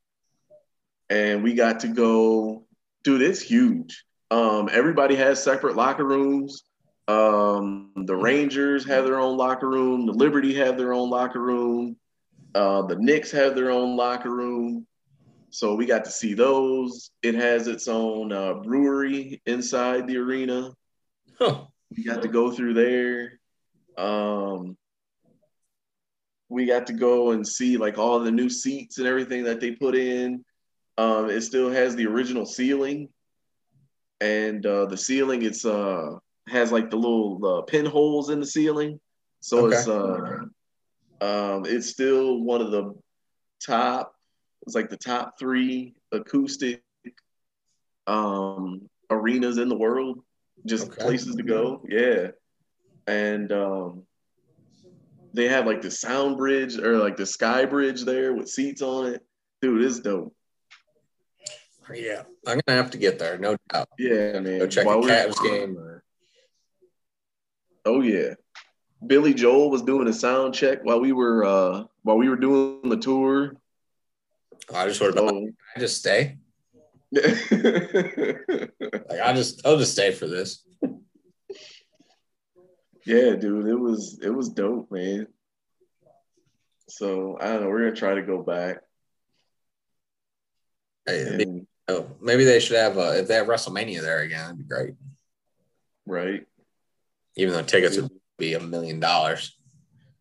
and 1.11 1.42
we 1.42 1.54
got 1.54 1.80
to 1.80 1.88
go. 1.88 2.64
Dude, 3.02 3.22
it's 3.22 3.40
huge. 3.40 4.04
Um, 4.31 4.68
everybody 4.72 5.16
has 5.16 5.43
separate 5.43 5.76
locker 5.76 6.05
rooms. 6.05 6.62
Um, 7.09 7.91
the 7.97 8.14
Rangers 8.14 8.87
have 8.87 9.05
their 9.05 9.18
own 9.18 9.37
locker 9.37 9.68
room. 9.68 10.07
The 10.07 10.12
Liberty 10.12 10.55
have 10.55 10.76
their 10.76 10.93
own 10.93 11.11
locker 11.11 11.41
room. 11.41 11.97
Uh, 12.55 12.83
the 12.83 12.97
Knicks 12.97 13.31
have 13.33 13.55
their 13.55 13.70
own 13.70 13.97
locker 13.97 14.31
room. 14.31 14.87
So 15.51 15.74
we 15.74 15.87
got 15.87 16.05
to 16.05 16.11
see 16.11 16.35
those. 16.35 17.11
It 17.22 17.35
has 17.35 17.66
its 17.66 17.89
own 17.89 18.33
uh, 18.33 18.55
brewery 18.55 19.43
inside 19.47 20.07
the 20.07 20.18
arena. 20.18 20.70
Huh. 21.39 21.64
We 21.97 22.05
got 22.05 22.22
to 22.22 22.28
go 22.28 22.53
through 22.53 22.74
there. 22.74 23.41
Um, 23.99 24.76
we 26.49 26.66
got 26.66 26.87
to 26.87 26.93
go 26.93 27.33
and 27.33 27.47
see 27.47 27.76
like 27.76 27.99
all 27.99 28.20
the 28.20 28.31
new 28.31 28.49
seats 28.49 28.99
and 28.99 29.07
everything 29.07 29.45
that 29.45 29.61
they 29.61 29.72
put 29.72 29.97
in. 29.97 30.45
Um, 30.99 31.31
it 31.31 31.41
still 31.41 31.70
has 31.70 31.97
the 31.97 32.07
original 32.07 32.47
ceiling, 32.47 33.09
and 34.21 34.64
uh, 34.66 34.87
the 34.87 34.97
ceiling 34.97 35.43
it's 35.43 35.64
uh 35.64 36.16
has 36.49 36.73
like 36.73 36.91
the 36.91 36.97
little 36.97 37.45
uh, 37.45 37.62
pinholes 37.62 38.31
in 38.31 38.41
the 38.41 38.47
ceiling, 38.47 39.01
so 39.41 39.66
okay. 39.66 39.77
it's 39.77 39.89
uh 39.89 40.39
um 41.21 41.64
it's 41.66 41.89
still 41.89 42.41
one 42.41 42.61
of 42.61 42.71
the 42.71 42.95
top. 43.64 44.14
It's 44.66 44.75
like 44.75 44.91
the 44.91 44.97
top 44.97 45.39
three 45.39 45.95
acoustic 46.12 46.83
um 48.07 48.89
arenas 49.11 49.59
in 49.59 49.68
the 49.68 49.77
world, 49.77 50.23
just 50.66 50.89
okay. 50.89 51.03
places 51.03 51.37
to 51.37 51.43
go. 51.43 51.83
Yeah, 51.89 52.29
and 53.07 53.51
um 53.53 54.03
they 55.33 55.49
have 55.49 55.66
like 55.66 55.83
the 55.83 55.91
sound 55.91 56.37
bridge 56.37 56.77
or 56.79 56.99
like 56.99 57.16
the 57.16 57.27
sky 57.27 57.64
bridge 57.64 58.05
there 58.05 58.35
with 58.35 58.49
seats 58.49 58.83
on 58.83 59.07
it. 59.14 59.25
Dude, 59.62 59.85
it's 59.85 60.01
dope. 60.01 60.35
Yeah, 61.95 62.22
I'm 62.47 62.61
gonna 62.66 62.80
have 62.80 62.91
to 62.93 62.99
get 62.99 63.18
there, 63.18 63.38
no 63.38 63.57
doubt. 63.72 63.88
Yeah, 63.99 64.41
man. 64.41 64.59
Go 64.59 64.66
check 64.66 64.86
While 64.86 65.05
a 65.05 65.09
Cavs 65.09 65.43
game. 65.43 65.76
Or... 65.76 66.03
Oh 67.84 68.01
yeah, 68.01 68.34
Billy 69.07 69.34
Joel 69.34 69.70
was 69.70 69.82
doing 69.82 70.09
a 70.09 70.12
sound 70.12 70.55
check 70.55 70.84
while 70.84 71.01
we 71.01 71.12
were 71.12 71.45
uh 71.45 71.84
while 72.03 72.16
we 72.16 72.28
were 72.28 72.36
doing 72.36 72.88
the 72.88 72.97
tour. 72.97 73.57
Oh, 74.70 74.76
I 74.76 74.86
just 74.86 74.99
sort 74.99 75.16
of 75.16 75.24
oh. 75.24 75.49
I 75.76 75.80
just 75.80 75.99
stay. 75.99 76.38
like 77.12 77.24
I 79.20 79.32
just 79.32 79.66
I'll 79.66 79.78
just 79.78 79.93
stay 79.93 80.12
for 80.12 80.26
this. 80.26 80.64
Yeah, 83.05 83.34
dude, 83.34 83.66
it 83.66 83.78
was 83.78 84.20
it 84.22 84.30
was 84.30 84.51
dope, 84.51 84.91
man. 84.93 85.26
So 86.88 87.38
I 87.41 87.49
don't 87.49 87.62
know. 87.62 87.68
We're 87.68 87.84
gonna 87.84 87.97
try 87.97 88.14
to 88.14 88.22
go 88.22 88.43
back. 88.43 88.78
Hey, 91.07 91.43
and, 91.43 91.66
Oh, 91.91 92.07
maybe 92.20 92.45
they 92.45 92.61
should 92.61 92.76
have 92.76 92.97
uh, 92.97 93.14
if 93.14 93.26
they 93.26 93.34
have 93.34 93.49
WrestleMania 93.49 94.01
there 94.01 94.20
again, 94.20 94.43
that'd 94.43 94.59
be 94.59 94.64
great. 94.64 94.95
Right. 96.07 96.47
Even 97.36 97.55
though 97.55 97.62
tickets 97.62 97.97
would 97.97 98.11
be 98.38 98.55
a 98.55 98.61
million 98.61 99.01
dollars. 99.01 99.57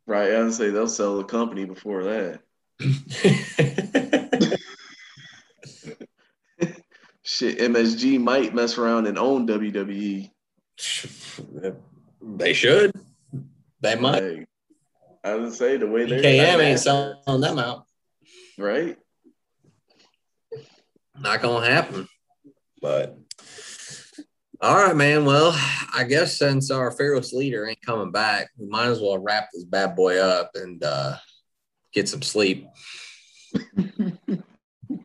Right. 0.08 0.34
I 0.34 0.42
would 0.42 0.54
say 0.54 0.72
they'll 0.72 0.88
sell 0.88 1.18
the 1.18 1.24
company 1.24 1.66
before 1.66 2.04
that. 2.06 2.42
Shit, 7.24 7.60
MSG 7.60 8.20
might 8.20 8.56
mess 8.56 8.80
around 8.80 9.06
and 9.06 9.20
own 9.20 9.46
WWE. 9.48 10.32
They 12.22 12.54
should. 12.54 12.92
They 13.82 13.96
might. 13.96 14.48
I 15.24 15.36
would 15.36 15.54
say 15.54 15.78
the 15.78 15.86
way 15.86 16.06
they're 16.06 16.22
KM 16.22 16.60
ain't 16.60 16.80
selling 16.80 17.42
them 17.42 17.60
out. 17.60 17.86
Right. 18.58 18.98
Not 21.22 21.42
gonna 21.42 21.66
happen. 21.66 22.08
But 22.82 23.18
all 24.62 24.76
right, 24.76 24.96
man. 24.96 25.26
Well, 25.26 25.54
I 25.94 26.04
guess 26.04 26.38
since 26.38 26.72
our 26.72 26.92
fearless 26.92 27.34
leader 27.34 27.68
ain't 27.68 27.82
coming 27.82 28.12
back, 28.12 28.50
we 28.58 28.68
might 28.68 28.88
as 28.88 29.00
well 29.00 29.18
wrap 29.18 29.50
this 29.54 29.64
bad 29.64 29.96
boy 29.96 30.20
up 30.20 30.52
and 30.56 30.84
uh, 30.84 31.16
get 31.94 32.10
some 32.10 32.22
sleep. 32.22 32.68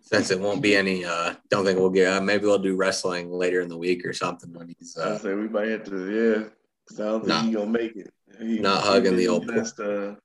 since 0.02 0.30
it 0.30 0.40
won't 0.40 0.62
be 0.62 0.76
any, 0.76 1.04
uh, 1.04 1.34
don't 1.50 1.64
think 1.64 1.78
we'll 1.78 1.90
get. 1.90 2.12
Uh, 2.12 2.20
maybe 2.20 2.46
we'll 2.46 2.58
do 2.58 2.76
wrestling 2.76 3.30
later 3.30 3.60
in 3.60 3.68
the 3.68 3.78
week 3.78 4.04
or 4.04 4.12
something 4.12 4.52
when 4.52 4.74
he's. 4.78 4.96
Uh, 4.96 5.14
I 5.14 5.22
say 5.22 5.34
we 5.34 5.48
might 5.48 5.68
have 5.68 5.84
to, 5.84 6.10
yeah. 6.10 6.48
Cause 6.88 7.00
I 7.00 7.04
don't 7.04 7.20
think 7.20 7.28
not, 7.28 7.44
he's 7.44 7.54
gonna 7.54 7.70
make 7.70 7.96
it. 7.96 8.12
He, 8.38 8.58
not 8.58 8.82
hugging 8.82 9.16
the 9.16 9.28
old 9.28 9.46
best. 9.46 9.80
Uh, 9.80 10.16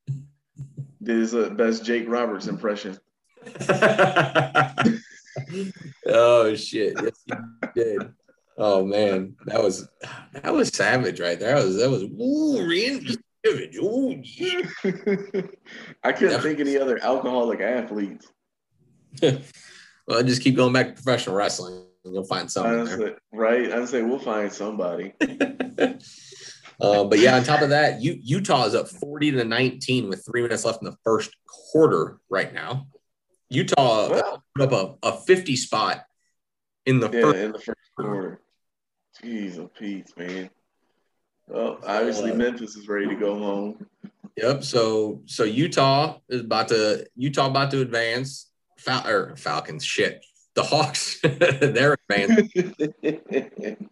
did 1.02 1.18
his 1.18 1.34
uh, 1.34 1.50
best 1.52 1.86
Jake 1.86 2.10
Roberts 2.10 2.48
impression. 2.48 2.98
oh 6.08 6.56
shit! 6.56 6.94
Yes, 7.02 7.24
you 7.28 7.36
did. 7.76 8.14
Oh 8.62 8.84
man, 8.84 9.36
that 9.46 9.64
was 9.64 9.88
that 10.34 10.54
was 10.54 10.68
savage 10.68 11.22
right 11.22 11.40
there. 11.40 11.56
That 11.56 11.66
was 11.66 11.78
that 11.78 11.90
was 11.90 12.04
ooh, 12.04 12.60
Randy 12.60 13.16
Savage. 13.46 13.78
Ooh, 13.78 14.22
yeah. 14.22 14.62
I 16.04 16.12
couldn't 16.12 16.34
yeah. 16.34 16.42
think 16.42 16.60
any 16.60 16.78
other 16.78 17.00
alcoholic 17.02 17.62
athletes. 17.62 18.28
well, 19.22 20.24
just 20.24 20.42
keep 20.42 20.58
going 20.58 20.74
back 20.74 20.88
to 20.88 20.94
professional 20.94 21.38
wrestling, 21.38 21.86
and 22.04 22.14
you'll 22.14 22.26
find 22.26 22.52
something. 22.52 23.16
right? 23.32 23.72
I'd 23.72 23.88
say 23.88 24.02
we'll 24.02 24.20
find 24.20 24.52
somebody. 24.52 25.14
uh, 26.82 27.04
but 27.06 27.20
yeah, 27.20 27.38
on 27.38 27.44
top 27.44 27.62
of 27.62 27.70
that, 27.70 28.02
U- 28.02 28.20
Utah 28.22 28.66
is 28.66 28.76
up 28.76 28.90
forty 28.90 29.32
to 29.32 29.46
nineteen 29.46 30.10
with 30.10 30.26
three 30.26 30.42
minutes 30.42 30.66
left 30.66 30.82
in 30.82 30.90
the 30.90 30.98
first 31.06 31.34
quarter 31.72 32.20
right 32.30 32.54
now. 32.54 32.88
Utah 33.50 34.10
well, 34.10 34.44
put 34.56 34.72
up 34.72 34.98
a, 35.04 35.08
a 35.08 35.18
50 35.18 35.56
spot 35.56 36.06
in 36.86 37.00
the 37.00 37.10
yeah, 37.10 37.22
first 37.22 37.38
in 37.38 37.52
the 37.52 37.60
first 37.60 37.80
quarter. 37.96 38.42
Jeez, 39.22 39.60
oh 39.60 39.70
Pete, 39.78 40.12
man. 40.18 40.50
Well, 41.48 41.80
obviously 41.86 42.32
uh, 42.32 42.36
Memphis 42.36 42.76
is 42.76 42.88
ready 42.88 43.08
to 43.08 43.16
go 43.16 43.38
home. 43.38 43.86
Yep. 44.38 44.64
So 44.64 45.22
so 45.26 45.44
Utah 45.44 46.20
is 46.30 46.42
about 46.42 46.68
to 46.70 47.06
Utah 47.16 47.48
about 47.48 47.72
to 47.72 47.82
advance. 47.82 48.46
Fal- 48.78 49.08
or 49.08 49.36
Falcons 49.36 49.84
shit. 49.84 50.26
The 50.56 50.64
Hawks 50.64 51.20
they're 51.24 51.98
advancing. 52.10 52.74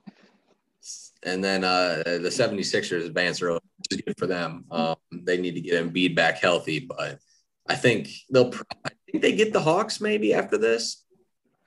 and 1.24 1.43
then 1.43 1.64
uh, 1.64 2.03
the 2.05 2.30
76ers 2.30 3.05
advance 3.05 3.41
early, 3.41 3.60
which 3.78 3.99
is 3.99 4.01
good 4.05 4.18
for 4.18 4.28
them. 4.28 4.66
Um, 4.72 4.95
they 5.12 5.38
need 5.38 5.55
to 5.55 5.62
get 5.62 5.84
Embiid 5.84 6.16
back 6.16 6.38
healthy, 6.38 6.80
but 6.80 7.20
I 7.68 7.76
think 7.76 8.09
they'll. 8.30 8.53
I 8.86 8.89
think 9.11 9.22
they 9.22 9.36
get 9.36 9.53
the 9.53 9.61
Hawks 9.61 10.01
maybe 10.01 10.34
after 10.34 10.57
this 10.57 11.03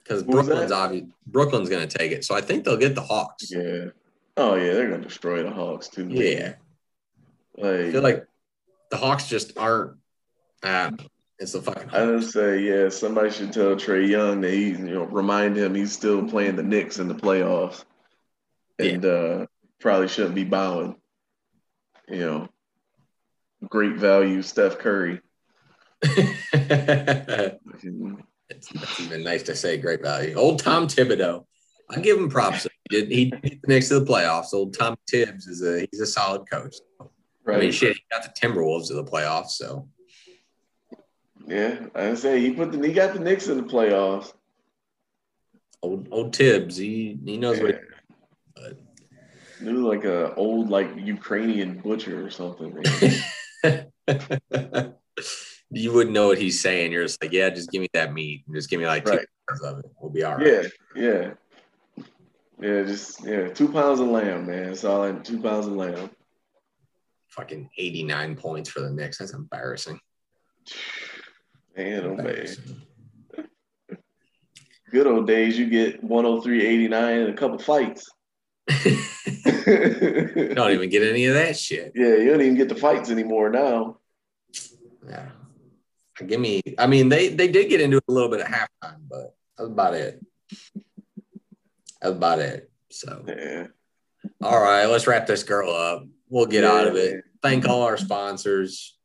because 0.03 0.23
Brooklyn's 0.23 0.73
obvious. 0.73 1.07
Brooklyn's 1.27 1.69
going 1.69 1.87
to 1.87 1.99
take 1.99 2.13
it, 2.13 2.25
so 2.25 2.35
I 2.35 2.41
think 2.41 2.65
they'll 2.65 2.77
get 2.77 2.95
the 2.95 3.03
Hawks. 3.03 3.51
Yeah. 3.51 3.87
Oh 4.37 4.55
yeah, 4.55 4.73
they're 4.73 4.89
going 4.89 5.03
to 5.03 5.09
destroy 5.09 5.43
the 5.43 5.51
Hawks 5.51 5.89
too. 5.89 6.09
Yeah. 6.09 6.55
Like, 7.57 7.75
I 7.75 7.93
feel 7.93 8.03
like 8.03 8.27
the 8.91 8.97
Hawks 8.97 9.29
just 9.29 9.59
aren't. 9.59 9.97
Uh, 10.63 10.93
It's 11.39 11.53
the 11.53 11.63
fucking. 11.63 11.89
I 11.91 12.05
would 12.05 12.25
say, 12.25 12.61
yeah, 12.61 12.91
somebody 12.91 13.31
should 13.31 13.53
tell 13.53 13.75
Trae 13.75 14.07
Young 14.07 14.43
that 14.43 14.53
he, 14.53 14.69
you 14.69 14.79
know, 14.79 15.05
remind 15.05 15.57
him 15.57 15.75
he's 15.75 15.93
still 15.93 16.29
playing 16.29 16.57
the 16.57 16.63
Knicks 16.63 16.99
in 16.99 17.09
the 17.09 17.15
playoffs, 17.15 17.85
and 18.79 19.05
uh, 19.05 19.47
probably 19.81 20.09
shouldn't 20.09 20.35
be 20.35 20.45
bowing. 20.45 20.97
You 22.09 22.19
know, 22.19 22.49
great 23.69 23.97
value, 23.97 24.43
Steph 24.43 24.79
Curry. 24.79 25.21
It's, 28.51 28.71
it's 28.73 29.01
even 29.01 29.23
nice 29.23 29.45
to 29.45 29.55
say 29.55 29.77
great 29.77 30.03
value. 30.03 30.35
Old 30.35 30.59
Tom 30.59 30.89
Thibodeau. 30.89 31.47
I 31.89 32.01
give 32.01 32.19
him 32.19 32.29
props. 32.29 32.67
He 32.91 33.01
did 33.01 33.11
he 33.11 33.31
did 33.31 33.61
next 33.67 33.89
to 33.89 34.01
the 34.01 34.07
playoffs. 34.07 34.53
Old 34.53 34.77
Tom 34.77 34.97
Thibs 35.09 35.47
is 35.47 35.63
a 35.63 35.87
he's 35.91 36.01
a 36.01 36.07
solid 36.07 36.51
coach. 36.51 36.77
Right. 37.45 37.59
I 37.59 37.61
mean, 37.61 37.73
shit, 37.73 37.97
he 37.97 38.03
got 38.11 38.23
the 38.23 38.31
Timberwolves 38.31 38.89
to 38.89 38.95
the 38.95 39.05
playoffs. 39.05 39.51
So 39.51 39.89
yeah, 41.47 41.87
I 41.95 42.15
say 42.15 42.41
he 42.41 42.53
put 42.53 42.73
the 42.73 42.87
he 42.87 42.93
got 42.93 43.15
the 43.15 43.21
Knicks 43.21 43.49
in 43.49 43.57
the 43.57 43.63
playoffs. 43.63 44.33
old 45.83 46.09
old 46.11 46.35
Thibs, 46.35 46.77
he 46.77 47.19
he 47.25 47.37
knows 47.37 47.61
what. 47.61 47.71
Yeah. 48.57 48.71
He 49.61 49.67
was 49.67 49.83
like 49.83 50.05
a 50.05 50.35
old 50.35 50.71
like 50.71 50.91
Ukrainian 50.97 51.79
butcher 51.81 52.27
or 52.27 52.31
something. 52.31 52.83
you 55.71 55.93
wouldn't 55.93 56.15
know 56.15 56.29
what 56.29 56.39
he's 56.39 56.61
saying. 56.61 56.93
You're 56.93 57.05
just 57.05 57.23
like, 57.23 57.33
yeah, 57.33 57.51
just 57.51 57.71
give 57.71 57.81
me 57.81 57.89
that 57.95 58.13
meat 58.13 58.43
and 58.47 58.55
just 58.57 58.69
give 58.71 58.81
me 58.81 58.87
like 58.87 59.05
two 59.05 59.13
Right. 59.13 59.27
pounds 59.49 59.63
of 59.63 59.79
it. 59.79 59.87
We'll 60.01 60.11
be 60.11 60.25
all 60.25 60.37
right. 60.37 60.47
Yeah, 60.47 60.63
yeah, 60.97 61.31
yeah. 62.61 62.83
Just 62.83 63.25
yeah, 63.25 63.49
two 63.49 63.71
pounds 63.71 64.01
of 64.01 64.09
lamb, 64.09 64.47
man. 64.47 64.71
It's 64.71 64.85
all 64.85 65.05
in 65.05 65.23
two 65.23 65.41
pounds 65.41 65.67
of 65.67 65.73
lamb. 65.75 66.11
Fucking 67.29 67.71
89 67.79 68.35
points 68.37 68.69
for 68.71 68.81
the 68.81 68.91
Knicks. 68.91 69.19
That's 69.19 69.33
embarrassing. 69.35 70.01
Man, 71.77 72.05
oh 72.05 72.17
man. 72.17 72.47
Good 74.91 75.07
old 75.07 75.29
days, 75.29 75.57
you 75.57 75.67
get 75.71 76.05
103.89 76.05 77.23
in 77.25 77.31
a 77.31 77.35
couple 77.35 77.59
fights. 77.61 78.11
Don't 79.65 80.73
even 80.73 80.89
get 80.91 81.05
any 81.05 81.27
of 81.27 81.35
that 81.35 81.57
shit. 81.57 81.93
Yeah, 81.95 82.17
you 82.17 82.31
don't 82.31 82.41
even 82.41 82.57
get 82.57 82.69
the 82.69 82.75
fights 82.75 83.09
anymore 83.11 83.51
now. 83.51 83.99
Yeah. 85.09 85.29
Give 86.27 86.41
me. 86.41 86.61
I 86.79 86.87
mean, 86.87 87.09
they 87.09 87.29
they 87.29 87.49
did 87.49 87.69
get 87.69 87.81
into 87.81 87.99
it 87.99 88.05
a 88.09 88.13
little 88.13 88.29
bit 88.31 88.41
at 88.41 88.47
halftime, 88.49 88.99
but 89.09 89.35
that's 89.57 89.69
about 89.71 89.95
it. 89.95 90.25
That's 92.01 92.17
about 92.17 92.39
it. 92.41 92.71
So, 92.91 93.25
Yeah. 93.27 93.67
all 94.43 94.61
right, 94.61 94.87
let's 94.87 95.07
wrap 95.07 95.27
this 95.27 95.43
girl 95.43 95.71
up. 95.71 96.05
We'll 96.29 96.47
get 96.47 96.65
out 96.65 96.87
of 96.87 96.97
it. 96.97 97.25
Thank 97.43 97.67
all 97.69 97.83
our 97.83 97.97
sponsors. 97.97 98.97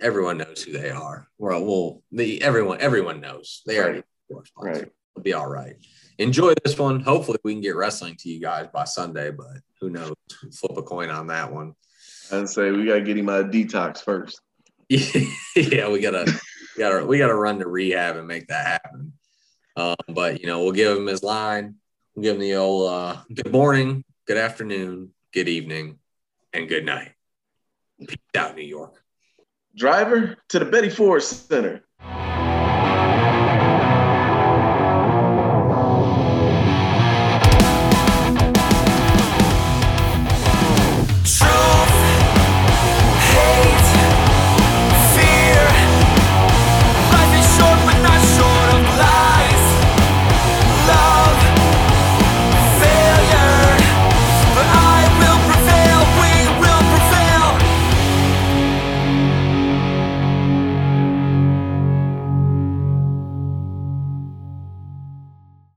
Everyone 0.00 0.38
knows 0.38 0.62
who 0.62 0.72
they 0.72 0.90
are. 0.90 1.28
Well, 1.38 1.64
well, 1.64 2.02
the 2.12 2.42
everyone 2.42 2.80
everyone 2.80 3.20
knows. 3.20 3.62
They 3.66 3.78
already 3.78 4.02
know 4.30 4.42
sponsors. 4.44 4.82
Right. 4.82 4.92
It'll 5.14 5.22
be 5.22 5.32
all 5.32 5.46
right. 5.48 5.76
Enjoy 6.18 6.54
this 6.64 6.78
one. 6.78 7.00
Hopefully, 7.00 7.38
we 7.44 7.52
can 7.52 7.60
get 7.62 7.76
wrestling 7.76 8.16
to 8.20 8.28
you 8.28 8.40
guys 8.40 8.68
by 8.72 8.84
Sunday, 8.84 9.30
but 9.30 9.58
who 9.80 9.90
knows? 9.90 10.14
Flip 10.52 10.76
a 10.76 10.82
coin 10.82 11.10
on 11.10 11.26
that 11.28 11.52
one. 11.52 11.74
I'd 12.32 12.48
say 12.48 12.70
we 12.70 12.86
gotta 12.86 13.02
get 13.02 13.16
him 13.18 13.28
out 13.28 13.40
of 13.40 13.46
detox 13.50 14.02
first. 14.02 14.40
yeah, 14.88 15.88
we 15.88 16.00
gotta, 16.00 16.32
we 16.76 16.80
gotta, 16.80 17.06
we 17.06 17.18
gotta 17.18 17.34
run 17.34 17.58
to 17.60 17.68
rehab 17.68 18.16
and 18.16 18.28
make 18.28 18.48
that 18.48 18.66
happen. 18.66 19.12
Um, 19.76 19.96
but 20.08 20.40
you 20.40 20.46
know, 20.46 20.62
we'll 20.62 20.72
give 20.72 20.96
him 20.96 21.06
his 21.06 21.22
line. 21.22 21.76
We'll 22.14 22.22
give 22.22 22.34
him 22.36 22.40
the 22.40 22.56
old 22.56 22.90
uh, 22.90 23.16
good 23.32 23.52
morning, 23.52 24.04
good 24.26 24.36
afternoon, 24.36 25.10
good 25.32 25.48
evening, 25.48 25.98
and 26.52 26.68
good 26.68 26.84
night. 26.84 27.12
Peace 27.98 28.18
out, 28.36 28.56
New 28.56 28.62
York. 28.62 29.02
Driver 29.76 30.36
to 30.48 30.58
the 30.58 30.64
Betty 30.64 30.90
Ford 30.90 31.22
Center. 31.22 31.85